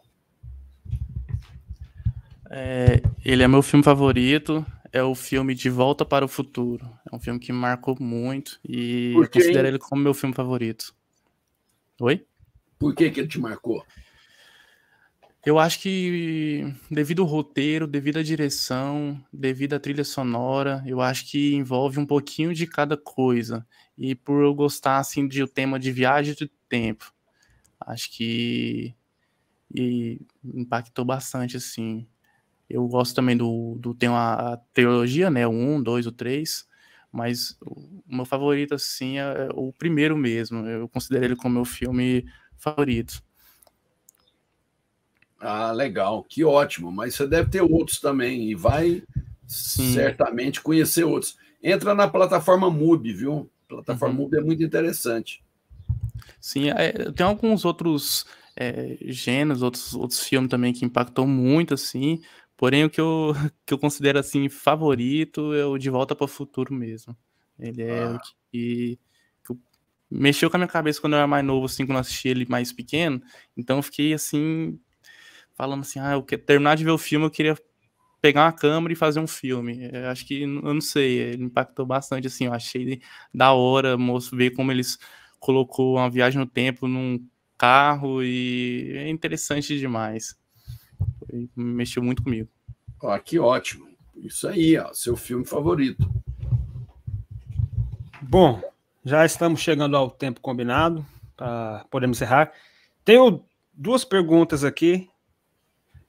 É, 2.50 3.02
ele 3.26 3.44
é 3.44 3.48
meu 3.48 3.62
filme 3.62 3.84
favorito. 3.84 4.66
É 4.94 5.04
o 5.04 5.16
filme 5.16 5.54
De 5.54 5.70
Volta 5.70 6.06
para 6.06 6.24
o 6.24 6.30
Futuro. 6.30 6.90
É 7.12 7.16
um 7.16 7.20
filme 7.20 7.40
que 7.40 7.52
me 7.52 7.60
marcou 7.60 7.98
muito 8.00 8.60
e 8.68 9.14
eu 9.16 9.30
considero 9.30 9.68
ele 9.68 9.80
como 9.80 10.02
meu 10.02 10.14
filme 10.14 10.36
favorito. 10.36 10.94
Oi? 12.00 12.26
Por 12.80 12.96
que, 12.96 13.10
que 13.10 13.20
ele 13.20 13.28
te 13.28 13.40
marcou? 13.40 13.86
Eu 15.44 15.58
acho 15.58 15.80
que 15.80 16.64
devido 16.90 17.24
ao 17.24 17.28
roteiro, 17.28 17.88
devido 17.88 18.20
à 18.20 18.24
direção, 18.24 19.20
devido 19.34 19.74
à 19.74 19.80
trilha 19.80 20.04
sonora, 20.04 20.84
eu 20.86 21.02
acho 21.02 21.30
que 21.30 21.56
envolve 21.56 22.00
um 22.00 22.06
pouquinho 22.06 22.54
de 22.54 22.68
cada 22.68 22.96
coisa. 22.96 23.66
E 23.98 24.14
por 24.14 24.44
eu 24.44 24.54
gostar 24.54 24.98
assim 25.00 25.28
de 25.28 25.42
o 25.42 25.48
tema 25.48 25.80
de 25.80 25.92
viagem 25.92 26.36
de 26.36 26.48
tempo, 26.70 27.12
acho 27.80 28.12
que 28.12 28.96
impactou 30.44 31.06
bastante 31.06 31.58
assim. 31.58 32.08
Eu 32.70 32.88
gosto 32.88 33.16
também 33.16 33.38
do, 33.38 33.78
do 33.80 33.94
tem 33.94 34.10
a 34.10 34.60
trilogia, 34.74 35.30
né, 35.30 35.48
o 35.48 35.52
1, 35.52 35.82
2, 35.84 36.08
o 36.08 36.12
3, 36.12 36.68
mas 37.12 37.58
o 37.62 38.04
meu 38.08 38.26
favorito 38.26 38.76
assim 38.76 39.20
é 39.20 39.50
o 39.54 39.74
primeiro 39.74 40.18
mesmo. 40.18 40.66
Eu 40.68 40.88
considero 40.90 41.26
ele 41.26 41.36
como 41.36 41.56
meu 41.56 41.66
filme 41.66 42.26
favorito. 42.58 43.24
Ah, 45.42 45.72
legal, 45.72 46.24
que 46.24 46.44
ótimo. 46.44 46.92
Mas 46.92 47.16
você 47.16 47.28
deve 47.28 47.50
ter 47.50 47.62
outros 47.62 48.00
também 48.00 48.52
e 48.52 48.56
vai 48.56 49.04
Sim. 49.48 49.94
certamente 49.94 50.62
conhecer 50.62 51.04
outros. 51.04 51.36
Entra 51.64 51.96
na 51.96 52.08
plataforma 52.08 52.70
MUBI, 52.70 53.14
viu? 53.14 53.50
A 53.66 53.76
plataforma 53.76 54.16
uhum. 54.16 54.22
MUBI 54.22 54.38
é 54.38 54.42
muito 54.42 54.64
interessante. 54.64 55.44
Sim, 56.40 56.70
é, 56.70 56.92
tem 57.12 57.26
alguns 57.26 57.66
outros 57.66 58.26
é, 58.56 58.98
gêneros, 59.02 59.64
outros, 59.64 59.96
outros 59.96 60.20
filmes 60.22 60.50
também 60.50 60.74
que 60.74 60.86
impactou 60.86 61.26
muito, 61.26 61.74
assim. 61.74 62.22
Porém, 62.56 62.86
o 62.86 62.90
que 62.90 63.02
eu, 63.02 63.34
que 63.66 63.74
eu 63.74 63.80
considero 63.80 64.20
assim 64.20 64.48
favorito 64.48 65.54
é 65.56 65.66
o 65.66 65.78
De 65.80 65.90
Volta 65.90 66.16
para 66.16 66.26
o 66.26 66.28
Futuro 66.28 66.72
mesmo. 66.72 67.18
Ele 67.60 67.82
é 67.82 68.04
ah. 68.04 68.16
o 68.16 68.20
que, 68.52 69.00
que 69.44 69.58
mexeu 70.10 70.52
com 70.52 70.58
a 70.58 70.60
minha 70.60 70.68
cabeça 70.68 71.02
quando 71.02 71.14
eu 71.14 71.18
era 71.18 71.28
mais 71.28 71.44
novo, 71.44 71.66
assim, 71.66 71.86
quando 71.86 71.96
eu 71.96 72.02
assisti 72.02 72.28
ele 72.28 72.46
mais 72.48 72.72
pequeno. 72.72 73.20
Então, 73.58 73.78
eu 73.78 73.84
fiquei 73.84 74.14
assim 74.14 74.80
falando 75.62 75.82
assim, 75.82 76.00
ah, 76.00 76.14
eu 76.14 76.24
quero 76.24 76.42
terminar 76.42 76.76
de 76.76 76.84
ver 76.84 76.90
o 76.90 76.98
filme, 76.98 77.24
eu 77.24 77.30
queria 77.30 77.56
pegar 78.20 78.46
uma 78.46 78.52
câmera 78.52 78.94
e 78.94 78.96
fazer 78.96 79.20
um 79.20 79.28
filme. 79.28 79.92
Eu 79.94 80.10
acho 80.10 80.26
que, 80.26 80.42
eu 80.42 80.48
não 80.48 80.82
sei, 80.82 81.20
ele 81.20 81.44
impactou 81.44 81.86
bastante, 81.86 82.26
assim, 82.26 82.46
eu 82.46 82.54
achei 82.54 83.00
da 83.32 83.54
hora, 83.54 83.96
moço, 83.96 84.36
ver 84.36 84.56
como 84.56 84.72
eles 84.72 84.98
colocou 85.40 85.98
uma 85.98 86.10
viagem 86.10 86.40
no 86.40 86.48
tempo 86.48 86.88
num 86.88 87.24
carro 87.60 88.24
e 88.24 88.92
é 88.96 89.08
interessante 89.08 89.78
demais. 89.78 90.36
Mexeu 91.56 92.02
muito 92.02 92.24
comigo. 92.24 92.50
Ó, 93.00 93.16
que 93.20 93.38
ótimo. 93.38 93.88
Isso 94.16 94.48
aí, 94.48 94.76
ó, 94.80 94.92
seu 94.96 95.16
filme 95.16 95.46
favorito. 95.46 96.12
Bom, 98.20 98.60
já 99.06 99.24
estamos 99.24 99.60
chegando 99.60 99.96
ao 99.96 100.10
tempo 100.10 100.42
combinado 100.42 101.06
para 101.38 101.86
podemos 101.92 102.18
encerrar. 102.18 102.52
Tenho 103.06 103.46
duas 103.72 104.04
perguntas 104.04 104.64
aqui 104.64 105.08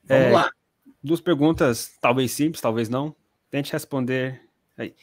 Vamos 0.04 0.26
é, 0.26 0.32
lá. 0.32 0.50
Duas 1.02 1.20
perguntas, 1.20 1.96
talvez 2.00 2.32
simples, 2.32 2.60
talvez 2.60 2.88
não. 2.88 3.14
Tente 3.50 3.72
responder 3.72 4.40
aí. 4.76 4.94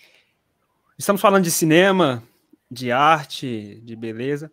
Estamos 0.97 1.21
falando 1.21 1.43
de 1.43 1.51
cinema, 1.51 2.23
de 2.69 2.91
arte, 2.91 3.81
de 3.83 3.95
beleza. 3.95 4.51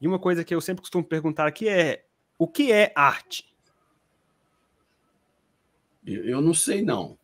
E 0.00 0.06
uma 0.06 0.18
coisa 0.18 0.44
que 0.44 0.54
eu 0.54 0.60
sempre 0.60 0.82
costumo 0.82 1.04
perguntar 1.04 1.46
aqui 1.46 1.68
é: 1.68 2.04
o 2.38 2.46
que 2.46 2.72
é 2.72 2.92
arte? 2.94 3.44
Eu 6.04 6.40
não 6.40 6.54
sei, 6.54 6.82
não. 6.82 7.18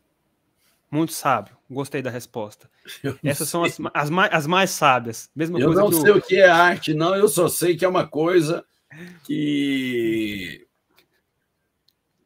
Muito 0.91 1.13
sábio. 1.13 1.57
Gostei 1.69 2.01
da 2.01 2.09
resposta. 2.09 2.69
Essas 3.23 3.47
são 3.47 3.63
as, 3.63 3.77
as, 3.93 4.09
mais, 4.09 4.33
as 4.33 4.45
mais 4.45 4.69
sábias. 4.69 5.29
Mesma 5.35 5.59
eu 5.59 5.73
não 5.73 5.91
sei 5.91 6.11
o... 6.11 6.17
o 6.17 6.21
que 6.21 6.35
é 6.35 6.47
arte, 6.47 6.93
não. 6.93 7.15
Eu 7.15 7.27
só 7.27 7.47
sei 7.47 7.75
que 7.75 7.85
é 7.85 7.87
uma 7.87 8.05
coisa 8.05 8.63
que 9.23 10.62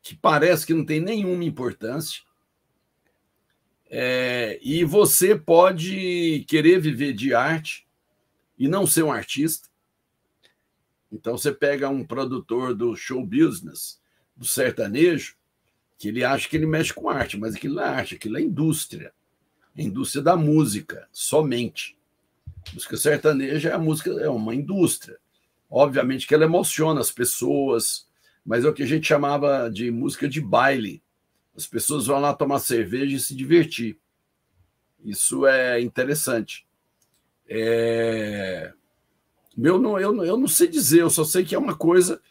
que 0.08 0.16
parece 0.16 0.66
que 0.66 0.74
não 0.74 0.86
tem 0.86 1.02
nenhuma 1.02 1.44
importância. 1.44 2.22
É, 3.90 4.58
e 4.64 4.86
você 4.86 5.38
pode 5.38 6.46
querer 6.48 6.80
viver 6.80 7.12
de 7.12 7.34
arte 7.34 7.86
e 8.58 8.70
não 8.70 8.88
ser 8.88 9.04
um 9.04 9.12
artista. 9.12 9.68
Então 11.12 11.38
você 11.38 11.52
pega 11.52 11.90
um 11.90 12.06
produtor 12.06 12.74
do 12.74 12.96
show 12.96 13.22
business, 13.26 14.00
do 14.34 14.46
sertanejo, 14.46 15.36
que 15.98 16.08
ele 16.08 16.24
acha 16.24 16.48
que 16.48 16.56
ele 16.56 16.66
mexe 16.66 16.94
com 16.94 17.10
arte, 17.10 17.38
mas 17.38 17.56
aquilo 17.56 17.76
não 17.76 17.84
é 17.84 17.88
arte, 17.88 18.16
aquilo 18.16 18.38
é 18.38 18.42
indústria. 18.42 19.14
É 19.76 19.84
indústria 19.84 20.24
da 20.24 20.38
música, 20.38 21.06
somente. 21.12 21.98
música 22.74 22.96
sertaneja 22.96 23.72
é 23.72 23.74
a 23.74 23.80
música, 23.80 24.10
é 24.12 24.30
uma 24.30 24.56
indústria. 24.56 25.20
Obviamente 25.70 26.26
que 26.26 26.34
ela 26.34 26.46
emociona 26.46 27.02
as 27.02 27.12
pessoas, 27.12 28.07
mas 28.48 28.64
é 28.64 28.70
o 28.70 28.74
que 28.74 28.82
a 28.82 28.88
gente 28.88 29.06
chamava 29.06 29.70
de 29.70 29.92
música 29.92 30.28
de 30.28 30.40
baile. 30.40 31.04
As 31.54 31.68
pessoas 31.68 32.08
vão 32.08 32.18
lá 32.22 32.34
tomar 32.34 32.60
cerveja 32.60 33.18
e 33.18 33.20
se 33.20 33.36
divertir. 33.36 34.00
Isso 35.04 35.46
é 35.46 35.82
interessante. 35.82 36.66
É... 37.46 38.72
Meu, 39.56 39.78
não, 39.78 40.00
eu, 40.00 40.24
eu 40.24 40.38
não 40.38 40.48
sei 40.48 40.70
dizer, 40.70 41.02
eu 41.02 41.10
só 41.10 41.26
sei 41.26 41.44
que 41.44 41.56
é 41.56 41.60
uma 41.60 41.76
coisa 41.76 42.22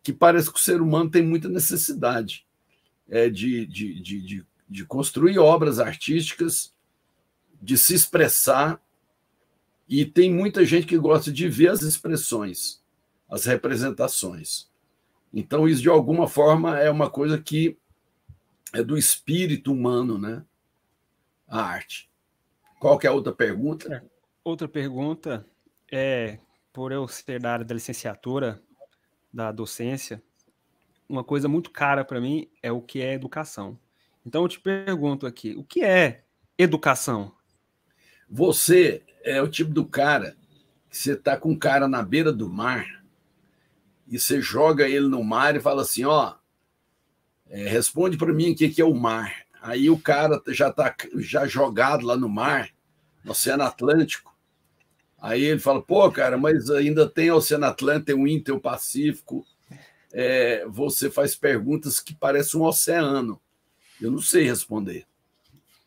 que 0.00 0.12
parece 0.12 0.48
que 0.48 0.58
o 0.60 0.62
ser 0.62 0.80
humano 0.80 1.10
tem 1.10 1.24
muita 1.24 1.48
necessidade 1.48 2.46
é, 3.08 3.28
de, 3.28 3.66
de, 3.66 4.00
de, 4.00 4.20
de, 4.20 4.46
de 4.68 4.84
construir 4.84 5.40
obras 5.40 5.80
artísticas, 5.80 6.72
de 7.60 7.76
se 7.76 7.94
expressar, 7.94 8.80
e 9.88 10.04
tem 10.04 10.32
muita 10.32 10.64
gente 10.64 10.86
que 10.86 10.96
gosta 10.96 11.32
de 11.32 11.48
ver 11.48 11.70
as 11.70 11.82
expressões, 11.82 12.80
as 13.28 13.44
representações. 13.44 14.72
Então, 15.36 15.68
isso, 15.68 15.82
de 15.82 15.88
alguma 15.88 16.28
forma, 16.28 16.78
é 16.78 16.88
uma 16.88 17.10
coisa 17.10 17.36
que 17.40 17.76
é 18.72 18.84
do 18.84 18.96
espírito 18.96 19.72
humano, 19.72 20.16
né? 20.16 20.44
A 21.48 21.60
arte. 21.60 22.08
Qual 22.78 22.96
que 22.96 23.06
é 23.06 23.10
a 23.10 23.12
outra 23.12 23.32
pergunta? 23.32 23.92
É. 23.92 24.02
Outra 24.44 24.68
pergunta 24.68 25.44
é, 25.90 26.38
por 26.72 26.92
eu 26.92 27.08
ser 27.08 27.40
da 27.40 27.52
área 27.52 27.64
da 27.64 27.74
licenciatura, 27.74 28.62
da 29.32 29.50
docência, 29.50 30.22
uma 31.08 31.24
coisa 31.24 31.48
muito 31.48 31.70
cara 31.70 32.04
para 32.04 32.20
mim 32.20 32.48
é 32.62 32.70
o 32.70 32.80
que 32.80 33.02
é 33.02 33.14
educação. 33.14 33.76
Então 34.24 34.42
eu 34.42 34.48
te 34.48 34.60
pergunto 34.60 35.26
aqui, 35.26 35.54
o 35.56 35.64
que 35.64 35.82
é 35.82 36.24
educação? 36.56 37.34
Você 38.30 39.02
é 39.24 39.42
o 39.42 39.48
tipo 39.48 39.72
do 39.72 39.84
cara 39.84 40.36
que 40.88 40.96
você 40.96 41.16
tá 41.16 41.36
com 41.36 41.50
um 41.50 41.58
cara 41.58 41.88
na 41.88 42.02
beira 42.02 42.32
do 42.32 42.48
mar 42.48 43.03
e 44.06 44.18
você 44.18 44.40
joga 44.40 44.88
ele 44.88 45.08
no 45.08 45.22
mar 45.22 45.56
e 45.56 45.60
fala 45.60 45.82
assim, 45.82 46.04
ó, 46.04 46.34
é, 47.48 47.68
responde 47.68 48.16
para 48.16 48.32
mim 48.32 48.52
o 48.52 48.56
que, 48.56 48.68
que 48.68 48.80
é 48.80 48.84
o 48.84 48.94
mar. 48.94 49.44
Aí 49.62 49.88
o 49.88 49.98
cara 49.98 50.42
já 50.48 50.70
tá 50.70 50.94
já 51.16 51.46
jogado 51.46 52.06
lá 52.06 52.16
no 52.16 52.28
mar, 52.28 52.70
no 53.24 53.32
Oceano 53.32 53.62
Atlântico, 53.62 54.34
Aí 55.24 55.42
ele 55.42 55.58
fala, 55.58 55.80
pô, 55.80 56.12
cara, 56.12 56.36
mas 56.36 56.68
ainda 56.68 57.08
tem 57.08 57.30
Oceano 57.30 57.64
Atlântico, 57.64 58.04
tem 58.04 58.14
o 58.14 58.28
Índico, 58.28 58.44
tem 58.44 58.54
o 58.54 58.60
Pacífico. 58.60 59.42
É, 60.12 60.66
você 60.68 61.10
faz 61.10 61.34
perguntas 61.34 61.98
que 61.98 62.14
parecem 62.14 62.60
um 62.60 62.64
oceano. 62.64 63.40
Eu 63.98 64.10
não 64.10 64.20
sei 64.20 64.44
responder. 64.44 65.06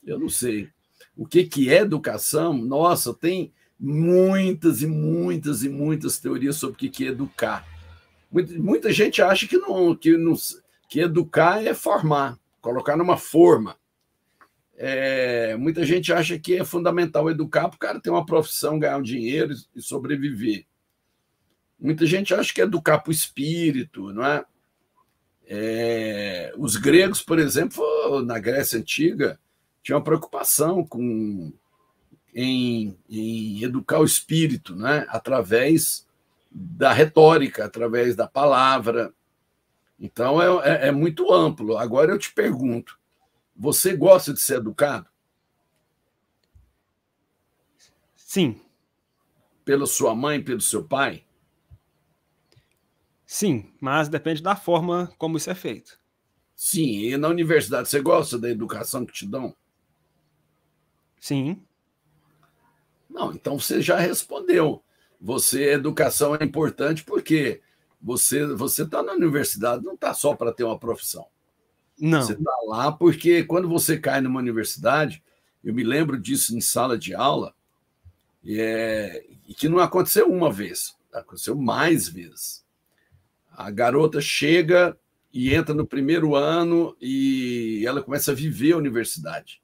Eu 0.04 0.18
não 0.18 0.28
sei. 0.28 0.70
O 1.16 1.24
que, 1.24 1.44
que 1.44 1.70
é 1.70 1.82
educação? 1.82 2.52
Nossa, 2.52 3.14
tem 3.14 3.54
muitas 3.80 4.82
e 4.82 4.88
muitas 4.88 5.62
e 5.62 5.70
muitas 5.70 6.18
teorias 6.18 6.56
sobre 6.56 6.74
o 6.74 6.80
que, 6.80 6.90
que 6.90 7.06
é 7.06 7.10
educar. 7.10 7.64
Muita, 8.30 8.92
gente 8.92 9.22
acha 9.22 9.48
que, 9.48 9.58
não, 9.58 9.96
que, 9.96 10.18
não, 10.18 10.34
que 10.90 11.00
educar 11.00 11.64
é 11.64 11.74
formar, 11.74 12.38
colocar 12.62 12.98
numa 12.98 13.18
forma. 13.18 13.78
É, 14.76 15.56
muita 15.58 15.86
gente 15.86 16.14
acha 16.14 16.38
que 16.38 16.56
é 16.56 16.64
fundamental 16.64 17.30
educar 17.30 17.68
para 17.68 17.76
o 17.76 17.80
cara 17.80 18.00
ter 18.00 18.10
uma 18.10 18.26
profissão, 18.26 18.78
ganhar 18.78 18.98
um 18.98 19.02
dinheiro 19.02 19.54
e 19.76 19.82
sobreviver. 19.82 20.66
Muita 21.80 22.06
gente 22.06 22.34
acha 22.34 22.54
que 22.54 22.62
é 22.62 22.64
educar 22.64 23.00
para 23.00 23.10
o 23.10 23.14
espírito, 23.14 24.12
não 24.12 24.26
é? 24.26 24.46
é? 25.48 26.54
Os 26.58 26.76
gregos, 26.76 27.22
por 27.22 27.40
exemplo, 27.40 28.22
na 28.24 28.40
Grécia 28.40 28.80
Antiga, 28.80 29.40
tinham 29.82 30.00
uma 30.00 30.04
preocupação 30.04 30.86
com, 30.86 31.54
em, 32.34 32.98
em 33.10 33.64
educar 33.64 34.00
o 34.00 34.06
espírito, 34.06 34.76
né? 34.76 35.06
através 35.10 36.07
da 36.52 36.94
retórica, 36.94 37.66
através 37.66 38.16
da 38.16 38.28
palavra. 38.28 39.14
Então 40.00 40.42
é, 40.42 40.70
é, 40.70 40.88
é 40.88 40.92
muito 40.92 41.32
amplo. 41.34 41.78
Agora 41.78 42.12
eu 42.12 42.20
te 42.20 42.32
pergunto, 42.34 43.00
você 43.56 43.96
gosta 43.96 44.34
de 44.34 44.40
ser 44.40 44.58
educado? 44.58 45.08
Sim. 48.16 48.62
Pela 49.66 49.86
sua 49.86 50.16
mãe, 50.16 50.44
pelo 50.44 50.62
seu 50.62 50.84
pai? 50.84 51.26
Sim, 53.26 53.74
mas 53.82 54.08
depende 54.08 54.42
da 54.42 54.56
forma 54.56 55.12
como 55.18 55.38
isso 55.38 55.50
é 55.50 55.56
feito. 55.56 56.00
Sim, 56.56 57.02
e 57.02 57.18
na 57.18 57.28
universidade 57.28 57.90
você 57.90 58.02
gosta 58.02 58.38
da 58.40 58.50
educação 58.50 59.06
que 59.06 59.14
te 59.14 59.26
dão? 59.26 59.56
Sim. 61.20 61.62
Não, 63.10 63.34
então 63.34 63.60
você 63.60 63.82
já 63.82 63.98
respondeu. 63.98 64.84
Você, 65.20 65.74
educação 65.74 66.36
é 66.36 66.44
importante 66.44 67.04
porque 67.04 67.62
você 68.02 68.46
você 68.46 68.84
está 68.84 69.02
na 69.02 69.14
universidade, 69.14 69.84
não 69.84 69.96
está 69.96 70.14
só 70.14 70.36
para 70.36 70.54
ter 70.54 70.64
uma 70.64 70.78
profissão. 70.78 71.26
Não. 72.00 72.22
Você 72.22 72.34
está 72.34 72.56
lá 72.68 72.92
porque 72.92 73.44
quando 73.44 73.68
você 73.68 73.98
cai 73.98 74.22
numa 74.22 74.40
universidade, 74.40 75.24
eu 75.64 75.74
me 75.74 75.84
lembro 75.84 76.20
disso 76.20 76.56
em 76.56 76.62
sala 76.62 76.98
de 76.98 77.14
aula, 77.14 77.54
e, 78.44 78.60
é, 78.60 79.26
e 79.48 79.54
que 79.54 79.68
não 79.68 79.80
aconteceu 79.80 80.32
uma 80.32 80.52
vez, 80.52 80.96
aconteceu 81.12 81.56
mais 81.56 82.08
vezes. 82.08 82.64
A 83.52 83.70
garota 83.72 84.22
chega 84.22 84.98
e 85.34 85.54
entra 85.54 85.74
no 85.74 85.86
primeiro 85.86 86.36
ano 86.36 86.96
e 87.02 87.84
ela 87.86 88.02
começa 88.02 88.32
a 88.32 88.36
viver 88.36 88.74
a 88.74 88.78
universidade. 88.78 89.62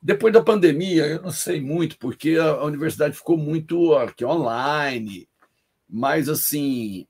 Depois 0.00 0.32
da 0.32 0.42
pandemia, 0.42 1.06
eu 1.06 1.22
não 1.22 1.32
sei 1.32 1.60
muito, 1.60 1.98
porque 1.98 2.36
a 2.36 2.62
universidade 2.64 3.16
ficou 3.16 3.36
muito 3.36 3.94
aqui 3.94 4.24
online, 4.24 5.28
mas 5.88 6.28
assim, 6.28 7.06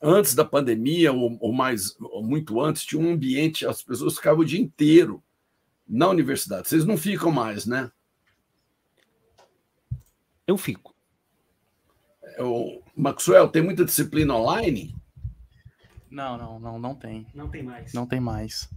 antes 0.00 0.34
da 0.34 0.44
pandemia, 0.44 1.12
ou, 1.12 1.38
ou 1.40 1.52
mais, 1.52 1.94
ou 2.00 2.22
muito 2.22 2.60
antes, 2.60 2.84
tinha 2.84 3.00
um 3.00 3.12
ambiente, 3.12 3.64
as 3.64 3.82
pessoas 3.82 4.16
ficavam 4.16 4.40
o 4.40 4.44
dia 4.44 4.60
inteiro 4.60 5.22
na 5.88 6.08
universidade. 6.08 6.68
Vocês 6.68 6.84
não 6.84 6.96
ficam 6.96 7.30
mais, 7.30 7.64
né? 7.64 7.90
Eu 10.46 10.58
fico. 10.58 10.92
É, 12.22 12.42
o 12.42 12.82
Maxwell, 12.96 13.48
tem 13.48 13.62
muita 13.62 13.84
disciplina 13.84 14.34
online? 14.34 14.94
Não, 16.10 16.36
não, 16.36 16.58
não, 16.58 16.78
não 16.78 16.94
tem. 16.94 17.26
Não 17.32 17.48
tem 17.48 17.62
mais. 17.62 17.92
Não 17.92 18.06
tem 18.06 18.20
mais. 18.20 18.68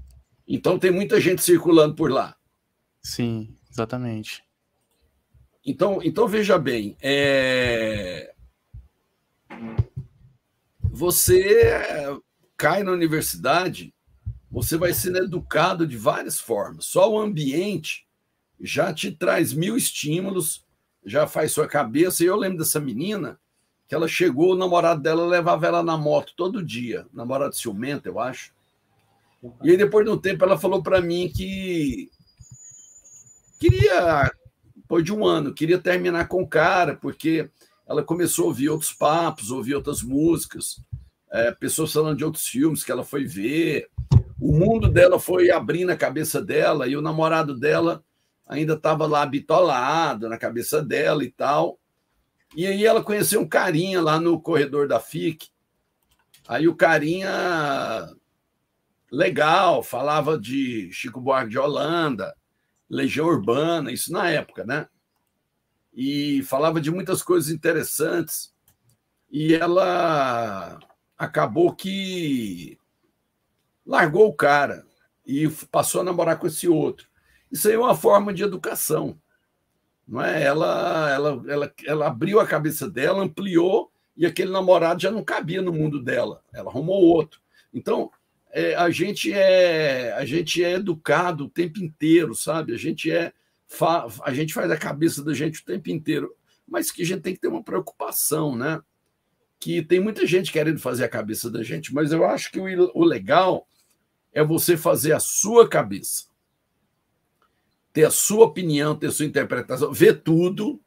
Então 0.48 0.78
tem 0.78 0.92
muita 0.92 1.20
gente 1.20 1.42
circulando 1.42 1.96
por 1.96 2.12
lá. 2.12 2.36
Sim, 3.06 3.56
exatamente. 3.70 4.44
Então, 5.64 6.00
então 6.02 6.28
veja 6.28 6.58
bem, 6.58 6.98
é 7.00 8.34
você 10.82 11.80
cai 12.58 12.82
na 12.82 12.92
universidade, 12.92 13.94
você 14.50 14.76
vai 14.76 14.92
sendo 14.92 15.20
educado 15.20 15.86
de 15.86 15.96
várias 15.96 16.40
formas. 16.40 16.88
Só 16.88 17.12
o 17.12 17.20
ambiente 17.20 18.08
já 18.60 18.92
te 18.92 19.12
traz 19.12 19.54
mil 19.54 19.78
estímulos, 19.78 20.66
já 21.06 21.28
faz 21.28 21.52
sua 21.52 21.68
cabeça. 21.68 22.24
E 22.24 22.26
eu 22.26 22.36
lembro 22.36 22.58
dessa 22.58 22.80
menina 22.80 23.40
que 23.88 23.94
ela 23.94 24.08
chegou, 24.08 24.54
o 24.54 24.58
namorado 24.58 25.04
dela 25.04 25.28
levava 25.28 25.68
ela 25.68 25.84
na 25.84 25.96
moto 25.96 26.34
todo 26.36 26.66
dia, 26.66 27.06
namorado 27.14 27.56
ciumento, 27.56 28.08
eu 28.10 28.20
acho. 28.20 28.52
E 29.62 29.70
aí, 29.70 29.78
depois 29.78 30.04
de 30.04 30.12
um 30.12 30.18
tempo, 30.18 30.44
ela 30.44 30.58
falou 30.58 30.82
para 30.82 31.00
mim 31.00 31.32
que 31.32 32.10
queria, 33.60 34.32
depois 34.76 35.04
de 35.04 35.14
um 35.14 35.26
ano, 35.26 35.54
queria 35.54 35.80
terminar 35.80 36.28
com 36.28 36.42
o 36.42 36.48
cara, 36.48 36.96
porque 36.96 37.50
ela 37.88 38.04
começou 38.04 38.46
a 38.46 38.48
ouvir 38.48 38.70
outros 38.70 38.92
papos, 38.92 39.52
ouvir 39.52 39.76
outras 39.76 40.02
músicas, 40.02 40.82
é, 41.32 41.52
pessoas 41.52 41.92
falando 41.92 42.18
de 42.18 42.26
outros 42.26 42.46
filmes 42.46 42.84
que 42.84 42.92
ela 42.92 43.04
foi 43.04 43.26
ver. 43.26 43.90
O 44.40 44.52
mundo 44.52 44.90
dela 44.90 45.20
foi 45.20 45.52
abrindo 45.52 45.92
a 45.92 45.98
cabeça 45.98 46.42
dela 46.42 46.88
e 46.88 46.96
o 46.96 47.02
namorado 47.02 47.58
dela 47.58 48.04
ainda 48.48 48.74
estava 48.74 49.06
lá 49.08 49.26
bitolado 49.26 50.30
na 50.30 50.38
cabeça 50.38 50.82
dela 50.82 51.24
e 51.24 51.32
tal. 51.32 51.80
E 52.56 52.66
aí 52.66 52.86
ela 52.86 53.04
conheceu 53.04 53.42
um 53.42 53.48
carinha 53.48 54.02
lá 54.02 54.20
no 54.20 54.40
corredor 54.40 54.88
da 54.88 55.00
FIC. 55.00 55.50
Aí 56.48 56.68
o 56.68 56.76
carinha 56.76 58.08
legal, 59.12 59.82
falava 59.82 60.38
de 60.38 60.92
Chico 60.92 61.20
Buarque 61.20 61.50
de 61.50 61.58
Holanda, 61.58 62.36
Legião 62.90 63.28
Urbana, 63.28 63.92
isso 63.92 64.12
na 64.12 64.30
época, 64.30 64.64
né? 64.64 64.88
e 65.96 66.44
falava 66.44 66.82
de 66.82 66.92
muitas 66.92 67.24
coisas 67.24 67.50
interessantes. 67.50 68.54
E 69.32 69.56
ela 69.56 70.78
acabou 71.18 71.74
que 71.74 72.78
largou 73.86 74.28
o 74.28 74.34
cara 74.34 74.86
e 75.26 75.48
passou 75.72 76.02
a 76.02 76.04
namorar 76.04 76.38
com 76.38 76.48
esse 76.48 76.68
outro. 76.68 77.08
Isso 77.50 77.68
aí 77.68 77.76
é 77.76 77.80
uma 77.80 77.96
forma 77.96 78.34
de 78.34 78.44
educação. 78.44 79.18
Não 80.06 80.22
é? 80.22 80.44
ela, 80.44 81.10
ela, 81.10 81.44
ela, 81.48 81.74
ela 81.86 82.08
abriu 82.08 82.40
a 82.40 82.46
cabeça 82.46 82.90
dela, 82.90 83.24
ampliou, 83.24 83.92
e 84.16 84.26
aquele 84.26 84.52
namorado 84.52 85.02
já 85.02 85.10
não 85.10 85.24
cabia 85.24 85.62
no 85.62 85.74
mundo 85.74 86.02
dela. 86.02 86.44
Ela 86.54 86.70
arrumou 86.70 87.02
outro. 87.02 87.40
Então, 87.74 88.12
é, 88.58 88.74
a, 88.74 88.90
gente 88.90 89.34
é, 89.34 90.14
a 90.14 90.24
gente 90.24 90.64
é 90.64 90.76
educado 90.76 91.44
o 91.44 91.50
tempo 91.50 91.84
inteiro, 91.84 92.34
sabe? 92.34 92.74
A 92.74 92.78
gente 92.78 93.12
é 93.12 93.34
a 94.24 94.34
gente 94.34 94.54
faz 94.54 94.72
a 94.72 94.78
cabeça 94.78 95.22
da 95.22 95.34
gente 95.34 95.60
o 95.60 95.66
tempo 95.66 95.90
inteiro, 95.90 96.34
mas 96.66 96.90
que 96.90 97.02
a 97.02 97.06
gente 97.06 97.22
tem 97.22 97.34
que 97.34 97.42
ter 97.42 97.50
uma 97.50 97.64
preocupação, 97.64 98.56
né? 98.56 98.82
Que 99.60 99.82
tem 99.82 100.00
muita 100.00 100.26
gente 100.26 100.54
querendo 100.54 100.80
fazer 100.80 101.04
a 101.04 101.10
cabeça 101.10 101.52
da 101.52 101.64
gente, 101.64 101.94
mas 101.94 102.14
eu 102.14 102.24
acho 102.26 102.50
que 102.50 102.60
o, 102.60 102.92
o 102.94 103.04
legal 103.04 103.68
é 104.32 104.42
você 104.42 104.78
fazer 104.78 105.12
a 105.12 105.20
sua 105.20 105.68
cabeça. 105.68 106.28
ter 107.92 108.06
a 108.06 108.12
sua 108.12 108.46
opinião, 108.46 108.96
ter 108.96 109.08
a 109.08 109.12
sua 109.12 109.26
interpretação, 109.26 109.92
ver 109.92 110.22
tudo, 110.22 110.80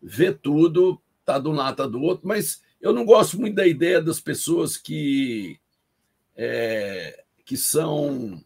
ver 0.00 0.38
tudo, 0.38 1.02
tá 1.22 1.38
de 1.38 1.48
um 1.48 1.52
lado, 1.52 1.76
tá 1.76 1.86
do 1.86 2.00
outro, 2.00 2.26
mas 2.26 2.62
eu 2.80 2.94
não 2.94 3.04
gosto 3.04 3.38
muito 3.38 3.56
da 3.56 3.66
ideia 3.66 4.00
das 4.00 4.20
pessoas 4.20 4.78
que, 4.78 5.60
é, 6.38 7.24
que 7.44 7.56
são 7.56 8.40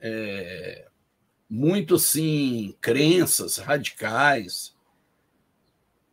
é, 0.00 0.86
muito 1.50 1.96
assim, 1.96 2.76
crenças 2.80 3.56
radicais. 3.56 4.74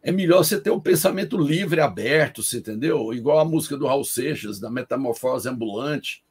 É 0.02 0.12
melhor 0.12 0.44
você 0.44 0.60
ter 0.60 0.72
um 0.72 0.80
pensamento 0.80 1.38
livre, 1.38 1.80
aberto, 1.80 2.42
você 2.42 2.58
entendeu? 2.58 3.14
Igual 3.14 3.38
a 3.38 3.46
música 3.46 3.78
do 3.78 3.86
Raul 3.86 4.04
Seixas, 4.04 4.60
da 4.60 4.72
Metamorfose 4.72 5.48
Ambulante. 5.48 6.24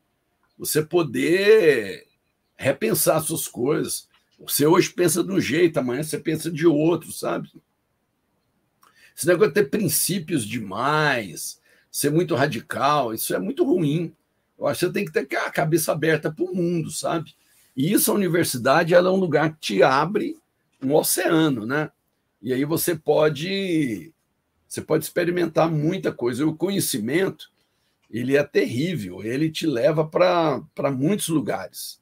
Você 0.58 0.82
poder 0.82 2.08
repensar 2.56 3.20
suas 3.20 3.46
coisas. 3.46 4.08
Você 4.40 4.66
hoje 4.66 4.90
pensa 4.90 5.22
de 5.22 5.30
um 5.30 5.40
jeito, 5.40 5.78
amanhã 5.78 6.02
você 6.02 6.18
pensa 6.18 6.50
de 6.50 6.66
outro, 6.66 7.12
sabe? 7.12 7.50
Esse 9.16 9.26
negócio 9.26 9.52
de 9.52 9.60
ter 9.62 9.70
princípios 9.70 10.44
demais, 10.44 11.60
ser 11.90 12.10
muito 12.10 12.34
radical, 12.34 13.14
isso 13.14 13.34
é 13.34 13.38
muito 13.38 13.64
ruim. 13.64 14.14
Eu 14.58 14.66
acho 14.66 14.80
que 14.80 14.86
você 14.86 14.92
tem 14.92 15.04
que 15.04 15.12
ter 15.12 15.36
a 15.36 15.50
cabeça 15.50 15.92
aberta 15.92 16.32
para 16.32 16.44
o 16.44 16.54
mundo, 16.54 16.90
sabe? 16.90 17.34
E 17.76 17.92
isso, 17.92 18.10
a 18.10 18.14
universidade, 18.14 18.94
ela 18.94 19.08
é 19.08 19.12
um 19.12 19.16
lugar 19.16 19.52
que 19.54 19.60
te 19.60 19.82
abre 19.82 20.36
um 20.82 20.94
oceano, 20.94 21.64
né? 21.64 21.90
E 22.42 22.52
aí 22.52 22.64
você 22.64 22.94
pode 22.94 24.12
você 24.68 24.82
pode 24.82 25.04
experimentar 25.04 25.70
muita 25.70 26.12
coisa. 26.12 26.46
O 26.46 26.54
conhecimento, 26.54 27.50
ele 28.10 28.36
é 28.36 28.44
terrível, 28.44 29.22
ele 29.24 29.50
te 29.50 29.66
leva 29.66 30.06
para 30.06 30.90
muitos 30.92 31.28
lugares. 31.28 32.00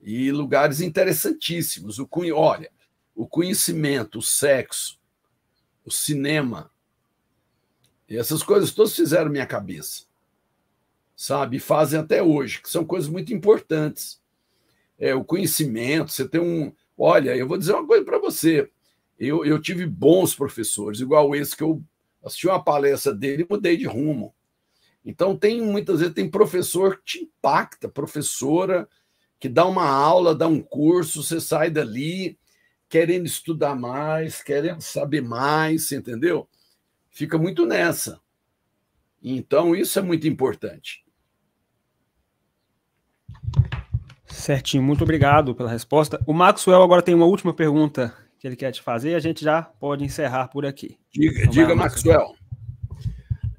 E 0.00 0.32
lugares 0.32 0.80
interessantíssimos. 0.80 2.00
O, 2.00 2.08
olha, 2.34 2.70
o 3.14 3.28
conhecimento, 3.28 4.18
o 4.18 4.22
sexo, 4.22 4.98
o 5.84 5.90
cinema, 5.90 6.68
essas 8.08 8.42
coisas 8.42 8.72
todas 8.72 8.96
fizeram 8.96 9.30
minha 9.30 9.46
cabeça. 9.46 10.04
Sabe? 11.14 11.58
Fazem 11.58 12.00
até 12.00 12.22
hoje, 12.22 12.60
que 12.60 12.68
são 12.70 12.84
coisas 12.84 13.08
muito 13.08 13.32
importantes 13.32 14.22
é, 15.02 15.12
o 15.16 15.24
conhecimento, 15.24 16.12
você 16.12 16.28
tem 16.28 16.40
um. 16.40 16.72
Olha, 16.96 17.36
eu 17.36 17.48
vou 17.48 17.58
dizer 17.58 17.72
uma 17.72 17.84
coisa 17.84 18.04
para 18.04 18.20
você. 18.20 18.70
Eu, 19.18 19.44
eu 19.44 19.60
tive 19.60 19.84
bons 19.84 20.32
professores, 20.32 21.00
igual 21.00 21.34
esse 21.34 21.56
que 21.56 21.64
eu 21.64 21.82
assisti 22.24 22.46
uma 22.46 22.62
palestra 22.62 23.12
dele 23.12 23.42
e 23.42 23.52
mudei 23.52 23.76
de 23.76 23.84
rumo. 23.84 24.32
Então, 25.04 25.36
tem 25.36 25.60
muitas 25.60 25.98
vezes 25.98 26.14
tem 26.14 26.30
professor 26.30 26.98
que 26.98 27.04
te 27.04 27.24
impacta, 27.24 27.88
professora 27.88 28.88
que 29.40 29.48
dá 29.48 29.66
uma 29.66 29.88
aula, 29.88 30.36
dá 30.36 30.46
um 30.46 30.60
curso, 30.60 31.20
você 31.20 31.40
sai 31.40 31.68
dali 31.68 32.38
querendo 32.88 33.26
estudar 33.26 33.74
mais, 33.74 34.40
querendo 34.40 34.82
saber 34.82 35.20
mais, 35.20 35.90
entendeu? 35.90 36.48
Fica 37.10 37.36
muito 37.36 37.66
nessa. 37.66 38.20
Então, 39.22 39.74
isso 39.74 39.98
é 39.98 40.02
muito 40.02 40.26
importante. 40.26 41.04
Certinho, 44.26 44.82
muito 44.82 45.04
obrigado 45.04 45.54
pela 45.54 45.70
resposta. 45.70 46.20
O 46.26 46.32
Maxwell 46.32 46.82
agora 46.82 47.02
tem 47.02 47.14
uma 47.14 47.26
última 47.26 47.54
pergunta 47.54 48.14
que 48.38 48.46
ele 48.46 48.56
quer 48.56 48.72
te 48.72 48.82
fazer 48.82 49.10
e 49.10 49.14
a 49.14 49.20
gente 49.20 49.44
já 49.44 49.62
pode 49.62 50.04
encerrar 50.04 50.48
por 50.48 50.66
aqui. 50.66 50.98
Diga, 51.12 51.40
então, 51.42 51.52
diga 51.52 51.74
Maxwell. 51.76 52.34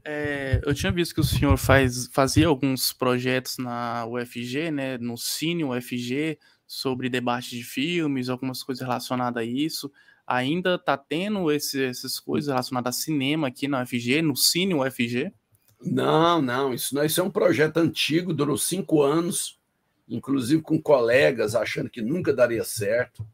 É, 0.04 0.60
eu 0.66 0.74
tinha 0.74 0.92
visto 0.92 1.16
que 1.16 1.22
o 1.22 1.24
senhor 1.24 1.56
faz, 1.56 2.08
fazia 2.08 2.48
alguns 2.48 2.92
projetos 2.92 3.58
na 3.58 4.06
UFG, 4.06 4.72
né, 4.72 4.98
no 4.98 5.18
Cine 5.18 5.64
UFG, 5.64 6.38
sobre 6.68 7.10
debate 7.10 7.52
de 7.52 7.64
filmes, 7.64 8.28
algumas 8.28 8.62
coisas 8.62 8.86
relacionadas 8.86 9.42
a 9.42 9.46
isso. 9.46 9.90
Ainda 10.28 10.76
está 10.76 10.98
tendo 10.98 11.50
esse, 11.50 11.82
essas 11.82 12.20
coisas 12.20 12.50
relacionadas 12.50 12.98
a 12.98 13.00
cinema 13.00 13.48
aqui 13.48 13.68
na 13.68 13.84
UFG, 13.84 14.22
no 14.22 14.36
Cine 14.36 14.74
UFG? 14.74 15.32
Não, 15.86 16.42
não, 16.42 16.74
isso, 16.74 16.96
não, 16.96 17.04
isso 17.04 17.20
é 17.20 17.24
um 17.24 17.30
projeto 17.30 17.78
antigo, 17.78 18.34
durou 18.34 18.58
cinco 18.58 19.02
anos 19.02 19.60
inclusive 20.08 20.62
com 20.62 20.82
colegas 20.82 21.56
achando 21.56 21.90
que 21.90 22.02
nunca 22.02 22.34
daria 22.34 22.64
certo. 22.64 23.26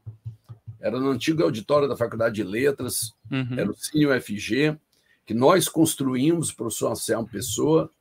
Era 0.80 1.00
no 1.00 1.10
antigo 1.10 1.44
auditório 1.44 1.88
da 1.88 1.98
Faculdade 1.98 2.36
de 2.36 2.44
Letras, 2.44 3.14
uhum. 3.30 3.58
era 3.58 3.70
o 3.70 3.76
Cine 3.76 4.08
UFG, 4.08 4.78
que 5.26 5.34
nós 5.34 5.68
construímos, 5.68 6.50
o 6.50 6.56
professor 6.56 6.92
Anselmo 6.92 7.28
Pessoa, 7.28 7.92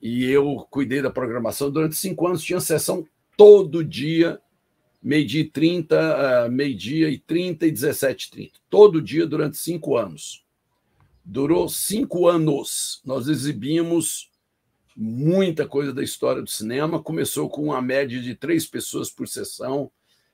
e 0.00 0.24
eu 0.26 0.66
cuidei 0.70 1.00
da 1.00 1.10
programação. 1.10 1.70
Durante 1.70 1.96
cinco 1.96 2.26
anos 2.26 2.42
tinha 2.42 2.60
sessão 2.60 3.06
todo 3.36 3.82
dia, 3.82 4.38
meio-dia 5.02 5.40
e 5.40 5.48
30, 5.50 6.46
uh, 6.46 6.52
meio-dia 6.52 7.08
e 7.08 7.18
30 7.18 7.66
e 7.66 7.72
17 7.72 8.30
30. 8.30 8.52
Todo 8.68 9.00
dia 9.00 9.26
durante 9.26 9.56
cinco 9.56 9.96
anos. 9.96 10.44
Durou 11.30 11.68
cinco 11.68 12.26
anos. 12.26 13.02
Nós 13.04 13.28
exibimos 13.28 14.30
muita 14.96 15.68
coisa 15.68 15.92
da 15.92 16.02
história 16.02 16.40
do 16.40 16.48
cinema. 16.48 17.02
Começou 17.02 17.50
com 17.50 17.64
uma 17.64 17.82
média 17.82 18.18
de 18.18 18.34
três 18.34 18.66
pessoas 18.66 19.10
por 19.10 19.28
sessão 19.28 19.90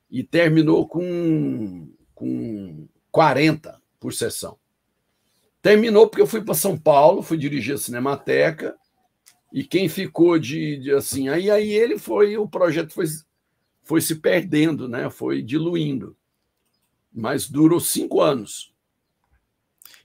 e 0.08 0.22
terminou 0.22 0.86
com, 0.86 1.88
com 2.14 2.86
40 3.10 3.82
por 3.98 4.12
sessão. 4.12 4.56
Terminou 5.60 6.08
porque 6.08 6.22
eu 6.22 6.28
fui 6.28 6.42
para 6.42 6.54
São 6.54 6.78
Paulo, 6.78 7.22
fui 7.22 7.38
dirigir 7.38 7.74
a 7.74 7.78
Cinemateca, 7.78 8.76
e 9.52 9.64
quem 9.64 9.88
ficou 9.88 10.38
de, 10.38 10.76
de, 10.76 10.92
assim, 10.92 11.28
aí, 11.28 11.50
aí 11.50 11.72
ele 11.72 11.98
foi, 11.98 12.36
o 12.36 12.46
projeto 12.46 12.92
foi, 12.92 13.06
foi 13.82 14.00
se 14.00 14.14
perdendo, 14.20 14.88
né? 14.88 15.10
foi 15.10 15.42
diluindo. 15.42 16.16
Mas 17.12 17.50
durou 17.50 17.80
cinco 17.80 18.20
anos. 18.20 18.73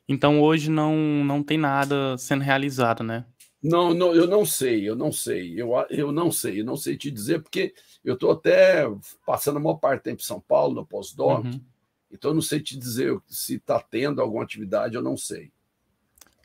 Então 0.09 0.41
hoje 0.41 0.71
não, 0.71 0.95
não 1.23 1.43
tem 1.43 1.57
nada 1.57 2.17
sendo 2.17 2.43
realizado, 2.43 3.03
né? 3.03 3.23
Não, 3.61 3.93
não, 3.93 4.15
eu 4.15 4.25
não 4.25 4.45
sei, 4.45 4.89
eu 4.89 4.95
não 4.95 5.11
sei, 5.11 5.53
eu, 5.61 5.71
eu 5.89 6.11
não 6.11 6.31
sei, 6.31 6.61
eu 6.61 6.65
não 6.65 6.75
sei 6.75 6.97
te 6.97 7.11
dizer, 7.11 7.41
porque 7.41 7.73
eu 8.03 8.15
estou 8.15 8.31
até 8.31 8.85
passando 9.25 9.57
a 9.57 9.59
maior 9.59 9.75
parte 9.75 10.01
do 10.01 10.03
tempo 10.05 10.21
em 10.21 10.25
São 10.25 10.39
Paulo, 10.39 10.73
no 10.73 10.85
pós-doc, 10.85 11.45
uhum. 11.45 11.61
então 12.09 12.31
eu 12.31 12.35
não 12.35 12.41
sei 12.41 12.61
te 12.61 12.77
dizer 12.77 13.15
se 13.27 13.55
está 13.55 13.79
tendo 13.79 14.21
alguma 14.21 14.43
atividade, 14.43 14.95
eu 14.95 15.01
não 15.03 15.15
sei. 15.15 15.51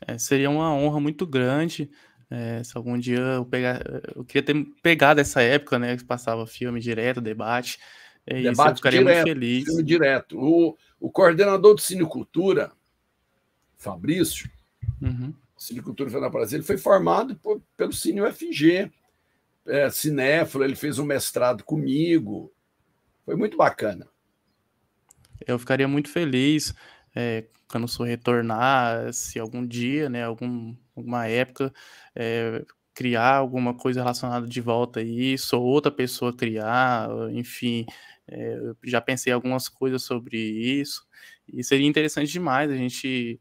É, 0.05 0.17
seria 0.17 0.49
uma 0.49 0.73
honra 0.73 0.99
muito 0.99 1.25
grande 1.25 1.89
é, 2.29 2.63
se 2.63 2.75
algum 2.75 2.97
dia 2.97 3.19
eu 3.19 3.45
pegar. 3.45 3.81
Eu 4.15 4.23
queria 4.23 4.43
ter 4.43 4.65
pegado 4.81 5.21
essa 5.21 5.41
época, 5.41 5.79
né? 5.79 5.95
Que 5.95 6.03
passava 6.03 6.45
filme 6.45 6.79
direto, 6.79 7.21
debate. 7.21 7.79
É 8.25 8.41
debate 8.41 8.53
isso, 8.53 8.69
eu 8.69 8.75
ficaria 8.75 8.99
direto, 8.99 9.15
muito 9.15 9.27
feliz. 9.27 9.63
Filme 9.63 9.83
direto. 9.83 10.37
O, 10.37 10.77
o 10.99 11.11
coordenador 11.11 11.75
do 11.75 11.81
Cinecultura, 11.81 12.71
Fabrício, 13.85 14.49
uhum. 15.01 15.33
Cinecultura 15.57 16.09
Federal 16.09 16.31
Brasil, 16.31 16.57
ele 16.57 16.65
foi 16.65 16.77
formado 16.77 17.35
por, 17.35 17.61
pelo 17.77 17.93
Cine 17.93 18.21
UFG, 18.21 18.91
é, 19.67 19.89
cinéfilo, 19.89 20.63
ele 20.63 20.75
fez 20.75 20.99
um 20.99 21.05
mestrado 21.05 21.63
comigo, 21.63 22.51
foi 23.23 23.35
muito 23.35 23.55
bacana. 23.55 24.07
Eu 25.45 25.59
ficaria 25.59 25.87
muito 25.87 26.09
feliz 26.09 26.73
é, 27.15 27.45
quando 27.67 27.87
sou 27.87 28.05
retornar, 28.05 29.13
se 29.13 29.39
algum 29.39 29.65
dia, 29.65 30.09
né, 30.09 30.23
algum, 30.23 30.75
alguma 30.95 31.27
época, 31.27 31.73
é, 32.15 32.63
criar 32.93 33.35
alguma 33.35 33.73
coisa 33.73 34.01
relacionada 34.01 34.47
de 34.47 34.61
volta 34.61 34.99
a 34.99 35.03
isso, 35.03 35.57
ou 35.57 35.63
outra 35.63 35.91
pessoa 35.91 36.35
criar, 36.35 37.09
enfim, 37.31 37.85
é, 38.27 38.59
já 38.83 39.01
pensei 39.01 39.33
algumas 39.33 39.67
coisas 39.67 40.03
sobre 40.03 40.37
isso, 40.37 41.05
e 41.47 41.63
seria 41.63 41.87
interessante 41.87 42.31
demais 42.31 42.71
a 42.71 42.75
gente 42.75 43.39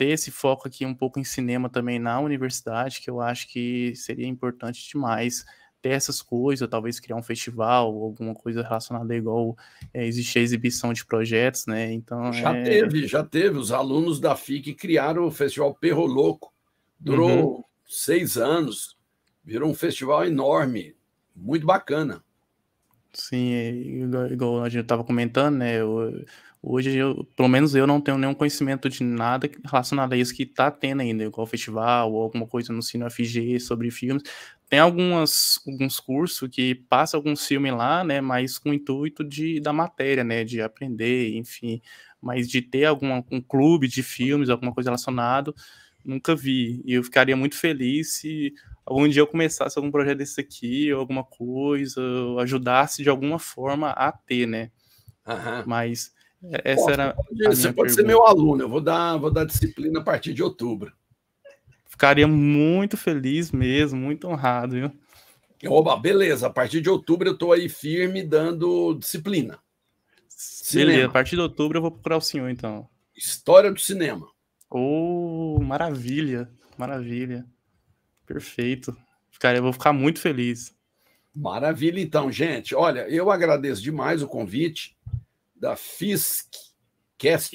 ter 0.00 0.08
esse 0.08 0.30
foco 0.30 0.66
aqui 0.66 0.86
um 0.86 0.94
pouco 0.94 1.20
em 1.20 1.24
cinema 1.24 1.68
também 1.68 1.98
na 1.98 2.18
universidade, 2.18 3.02
que 3.02 3.10
eu 3.10 3.20
acho 3.20 3.46
que 3.46 3.94
seria 3.94 4.26
importante 4.26 4.88
demais 4.88 5.44
ter 5.82 5.90
essas 5.90 6.22
coisas, 6.22 6.66
talvez 6.70 6.98
criar 6.98 7.16
um 7.16 7.22
festival, 7.22 7.88
alguma 7.88 8.32
coisa 8.34 8.62
relacionada 8.62 9.14
igual 9.14 9.54
é, 9.92 10.06
existe 10.06 10.38
a 10.38 10.42
exibição 10.42 10.94
de 10.94 11.04
projetos, 11.04 11.66
né? 11.66 11.92
Então 11.92 12.32
já 12.32 12.56
é... 12.56 12.62
teve, 12.62 13.06
já 13.06 13.22
teve. 13.22 13.58
Os 13.58 13.72
alunos 13.72 14.18
da 14.18 14.34
FIC 14.34 14.72
criaram 14.72 15.26
o 15.26 15.30
festival 15.30 15.74
Perro 15.74 16.06
Louco, 16.06 16.50
durou 16.98 17.56
uhum. 17.56 17.64
seis 17.86 18.38
anos, 18.38 18.96
virou 19.44 19.68
um 19.68 19.74
festival 19.74 20.24
enorme, 20.24 20.96
muito 21.36 21.66
bacana. 21.66 22.24
Sim, 23.12 23.52
é, 23.52 23.70
igual, 23.70 24.26
igual 24.32 24.62
a 24.62 24.68
gente 24.70 24.82
estava 24.82 25.04
comentando, 25.04 25.56
né? 25.56 25.78
Eu, 25.78 26.24
Hoje, 26.62 26.94
eu, 26.94 27.24
pelo 27.34 27.48
menos 27.48 27.74
eu 27.74 27.86
não 27.86 28.00
tenho 28.02 28.18
nenhum 28.18 28.34
conhecimento 28.34 28.88
de 28.90 29.02
nada 29.02 29.50
relacionado 29.64 30.12
a 30.12 30.16
isso 30.16 30.34
que 30.34 30.42
está 30.42 30.70
tendo 30.70 31.00
ainda, 31.00 31.24
igual 31.24 31.46
festival 31.46 32.12
ou 32.12 32.22
alguma 32.22 32.46
coisa 32.46 32.70
no 32.72 32.82
Cine 32.82 33.04
FG 33.10 33.58
sobre 33.60 33.90
filmes. 33.90 34.22
Tem 34.68 34.78
algumas, 34.78 35.58
alguns 35.66 35.98
cursos 35.98 36.48
que 36.50 36.74
passam 36.74 37.18
alguns 37.18 37.46
filmes 37.46 37.72
lá, 37.72 38.04
né, 38.04 38.20
mas 38.20 38.58
com 38.58 38.70
o 38.70 38.74
intuito 38.74 39.24
de, 39.24 39.58
da 39.58 39.72
matéria, 39.72 40.22
né, 40.22 40.44
de 40.44 40.60
aprender, 40.60 41.34
enfim, 41.34 41.80
mas 42.20 42.46
de 42.48 42.60
ter 42.60 42.84
algum 42.84 43.22
um 43.32 43.40
clube 43.40 43.88
de 43.88 44.02
filmes, 44.02 44.50
alguma 44.50 44.72
coisa 44.72 44.90
relacionada, 44.90 45.54
nunca 46.04 46.36
vi. 46.36 46.82
E 46.84 46.92
eu 46.94 47.02
ficaria 47.02 47.36
muito 47.36 47.56
feliz 47.56 48.12
se 48.14 48.52
algum 48.84 49.08
dia 49.08 49.22
eu 49.22 49.26
começasse 49.26 49.78
algum 49.78 49.90
projeto 49.90 50.18
desse 50.18 50.40
aqui, 50.40 50.92
ou 50.92 51.00
alguma 51.00 51.24
coisa, 51.24 52.00
ajudasse 52.40 53.02
de 53.02 53.08
alguma 53.08 53.38
forma 53.38 53.90
a 53.90 54.12
ter, 54.12 54.46
né? 54.46 54.70
Aham. 55.26 55.64
Mas 55.66 56.12
essa 56.64 56.84
Pô, 56.84 56.90
era. 56.90 57.12
pode- 57.14 57.44
você 57.56 57.72
pode 57.72 57.90
ser 57.92 58.02
pergunta. 58.02 58.02
meu 58.06 58.26
aluno, 58.26 58.62
eu 58.62 58.68
vou 58.68 58.80
dar, 58.80 59.16
vou 59.16 59.30
dar 59.30 59.44
disciplina 59.44 60.00
a 60.00 60.02
partir 60.04 60.32
de 60.32 60.42
outubro. 60.42 60.92
Ficaria 61.88 62.26
muito 62.26 62.96
feliz 62.96 63.50
mesmo, 63.52 64.00
muito 64.00 64.26
honrado, 64.26 64.74
viu? 64.74 64.90
Oba, 65.66 65.96
beleza, 65.96 66.46
a 66.46 66.50
partir 66.50 66.80
de 66.80 66.88
outubro 66.88 67.28
eu 67.28 67.34
estou 67.34 67.52
aí 67.52 67.68
firme 67.68 68.22
dando 68.22 68.94
disciplina. 68.94 69.58
Beleza, 70.72 70.92
Cinema. 70.92 71.04
a 71.06 71.12
partir 71.12 71.36
de 71.36 71.42
outubro 71.42 71.76
eu 71.78 71.82
vou 71.82 71.90
procurar 71.90 72.16
o 72.16 72.20
senhor, 72.22 72.48
então. 72.48 72.88
História 73.14 73.70
do 73.70 73.78
cinema. 73.78 74.26
Oh, 74.70 75.60
maravilha, 75.62 76.48
maravilha. 76.78 77.44
Perfeito. 78.24 78.96
Eu 79.42 79.62
vou 79.62 79.72
ficar 79.72 79.92
muito 79.92 80.20
feliz. 80.20 80.74
Maravilha, 81.34 82.00
então, 82.00 82.30
gente. 82.32 82.74
Olha, 82.74 83.08
eu 83.08 83.30
agradeço 83.30 83.82
demais 83.82 84.22
o 84.22 84.28
convite 84.28 84.96
da 85.60 85.76
FISC-Cast. 85.76 87.54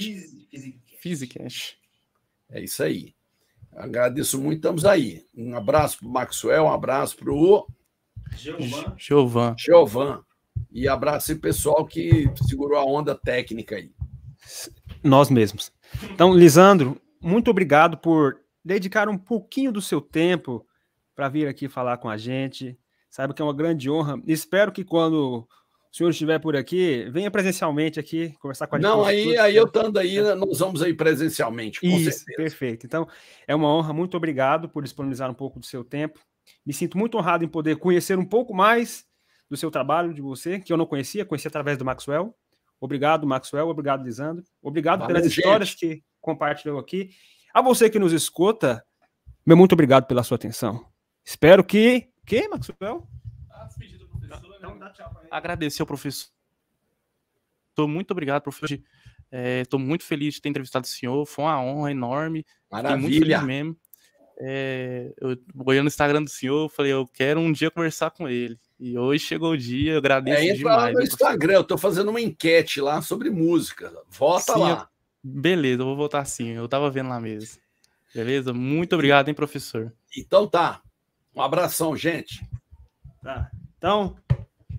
Physicast. 1.01 1.77
É 2.49 2.63
isso 2.63 2.83
aí. 2.83 3.15
Agradeço 3.75 4.39
muito, 4.39 4.57
estamos 4.57 4.85
aí. 4.85 5.25
Um 5.35 5.55
abraço 5.55 5.97
para 5.97 6.07
o 6.07 6.11
Maxwell, 6.11 6.63
um 6.65 6.71
abraço 6.71 7.17
para 7.17 7.33
o 7.33 7.67
Giovan. 8.97 9.55
Giovan. 9.57 10.23
E 10.71 10.87
abraço 10.87 11.31
aí, 11.31 11.37
pessoal 11.37 11.85
que 11.85 12.31
segurou 12.47 12.77
a 12.77 12.85
onda 12.85 13.15
técnica 13.15 13.75
aí. 13.75 13.91
Nós 15.03 15.29
mesmos. 15.29 15.73
Então, 16.11 16.33
Lisandro, 16.33 17.01
muito 17.21 17.49
obrigado 17.51 17.97
por 17.97 18.39
dedicar 18.63 19.09
um 19.09 19.17
pouquinho 19.17 19.71
do 19.71 19.81
seu 19.81 19.99
tempo 19.99 20.65
para 21.15 21.27
vir 21.27 21.47
aqui 21.47 21.67
falar 21.67 21.97
com 21.97 22.09
a 22.09 22.17
gente. 22.17 22.77
Saiba 23.09 23.33
que 23.33 23.41
é 23.41 23.45
uma 23.45 23.53
grande 23.53 23.89
honra. 23.89 24.21
Espero 24.27 24.71
que 24.71 24.83
quando 24.83 25.13
o 25.13 25.47
senhor 25.95 26.09
estiver 26.09 26.39
por 26.39 26.57
aqui, 26.57 27.07
venha 27.09 27.31
presencialmente 27.31 27.99
aqui 27.99 28.35
conversar 28.39 28.67
com 28.67 28.75
a 28.75 28.79
gente. 28.79 28.85
Não, 28.85 29.05
aí, 29.05 29.37
aí 29.37 29.53
né? 29.53 29.59
eu 29.59 29.65
estando 29.65 29.97
aí, 29.97 30.19
nós 30.35 30.59
vamos 30.59 30.81
aí 30.81 30.93
presencialmente, 30.93 31.79
com 31.79 31.87
Isso, 31.87 32.19
certeza. 32.19 32.35
perfeito. 32.35 32.85
Então, 32.85 33.07
é 33.47 33.55
uma 33.55 33.69
honra. 33.69 33.93
Muito 33.93 34.17
obrigado 34.17 34.67
por 34.67 34.83
disponibilizar 34.83 35.31
um 35.31 35.33
pouco 35.33 35.57
do 35.57 35.65
seu 35.65 35.85
tempo. 35.85 36.19
Me 36.65 36.73
sinto 36.73 36.97
muito 36.97 37.17
honrado 37.17 37.45
em 37.45 37.47
poder 37.47 37.77
conhecer 37.77 38.19
um 38.19 38.25
pouco 38.25 38.53
mais 38.53 39.05
do 39.49 39.55
seu 39.55 39.71
trabalho, 39.71 40.13
de 40.13 40.21
você, 40.21 40.59
que 40.59 40.73
eu 40.73 40.75
não 40.75 40.85
conhecia, 40.85 41.23
conheci 41.23 41.47
através 41.47 41.77
do 41.77 41.85
Maxwell. 41.85 42.35
Obrigado, 42.79 43.25
Maxwell. 43.25 43.69
Obrigado, 43.69 44.03
Lisandro. 44.03 44.43
Obrigado 44.61 44.99
Valeu, 44.99 45.15
pelas 45.15 45.31
gente. 45.31 45.39
histórias 45.39 45.73
que 45.73 46.03
compartilhou 46.19 46.77
aqui. 46.77 47.11
A 47.53 47.61
você 47.61 47.89
que 47.89 47.99
nos 47.99 48.11
escuta, 48.11 48.83
meu 49.45 49.55
muito 49.55 49.71
obrigado 49.71 50.07
pela 50.07 50.23
sua 50.23 50.35
atenção. 50.35 50.85
Espero 51.23 51.63
que. 51.63 52.09
Que, 52.25 52.49
Maxwell? 52.49 53.07
Então 54.21 54.27
dá 54.27 54.39
tchau 54.39 54.49
pra 54.49 54.65
ele. 54.65 54.74
Agradecer 55.31 55.81
ao 55.81 55.87
professor. 55.87 56.29
Estou 57.69 57.87
muito 57.87 58.11
obrigado, 58.11 58.41
professor. 58.43 58.79
Estou 59.61 59.79
muito 59.79 60.03
feliz 60.03 60.35
de 60.35 60.41
ter 60.41 60.49
entrevistado 60.49 60.85
o 60.85 60.89
senhor. 60.89 61.25
Foi 61.25 61.45
uma 61.45 61.61
honra 61.61 61.91
enorme. 61.91 62.39
Fiquei 62.39 62.57
muito 62.69 62.83
Maravilha. 62.83 63.39
feliz 63.39 63.43
mesmo. 63.43 63.77
É, 64.37 65.13
eu 65.17 65.37
olhando 65.65 65.83
no 65.85 65.87
Instagram 65.87 66.21
do 66.23 66.29
senhor, 66.29 66.63
eu 66.65 66.69
falei, 66.69 66.91
eu 66.91 67.07
quero 67.07 67.39
um 67.39 67.51
dia 67.53 67.71
conversar 67.71 68.11
com 68.11 68.27
ele. 68.27 68.59
E 68.77 68.97
hoje 68.97 69.23
chegou 69.23 69.51
o 69.51 69.57
dia, 69.57 69.93
eu 69.93 69.97
agradeço 69.99 70.37
É, 70.41 70.45
entra 70.47 70.65
lá 70.65 70.75
demais. 70.75 70.81
no 70.81 70.87
viu, 70.87 70.93
professor? 71.07 71.15
Instagram, 71.25 71.53
eu 71.53 71.61
estou 71.61 71.77
fazendo 71.77 72.09
uma 72.09 72.19
enquete 72.21 72.81
lá 72.81 73.01
sobre 73.01 73.29
música. 73.29 73.93
Vota 74.09 74.53
Sim, 74.53 74.59
lá. 74.59 74.89
Beleza, 75.23 75.81
eu 75.81 75.85
vou 75.85 75.95
voltar 75.95 76.23
sim. 76.25 76.49
Eu 76.49 76.67
tava 76.67 76.89
vendo 76.91 77.09
lá 77.09 77.19
mesmo. 77.19 77.57
Beleza? 78.13 78.53
Muito 78.53 78.93
obrigado, 78.93 79.29
hein, 79.29 79.33
professor. 79.33 79.93
Então 80.17 80.47
tá. 80.47 80.81
Um 81.33 81.41
abração, 81.41 81.95
gente. 81.95 82.45
Tá. 83.23 83.49
Então, 83.77 84.15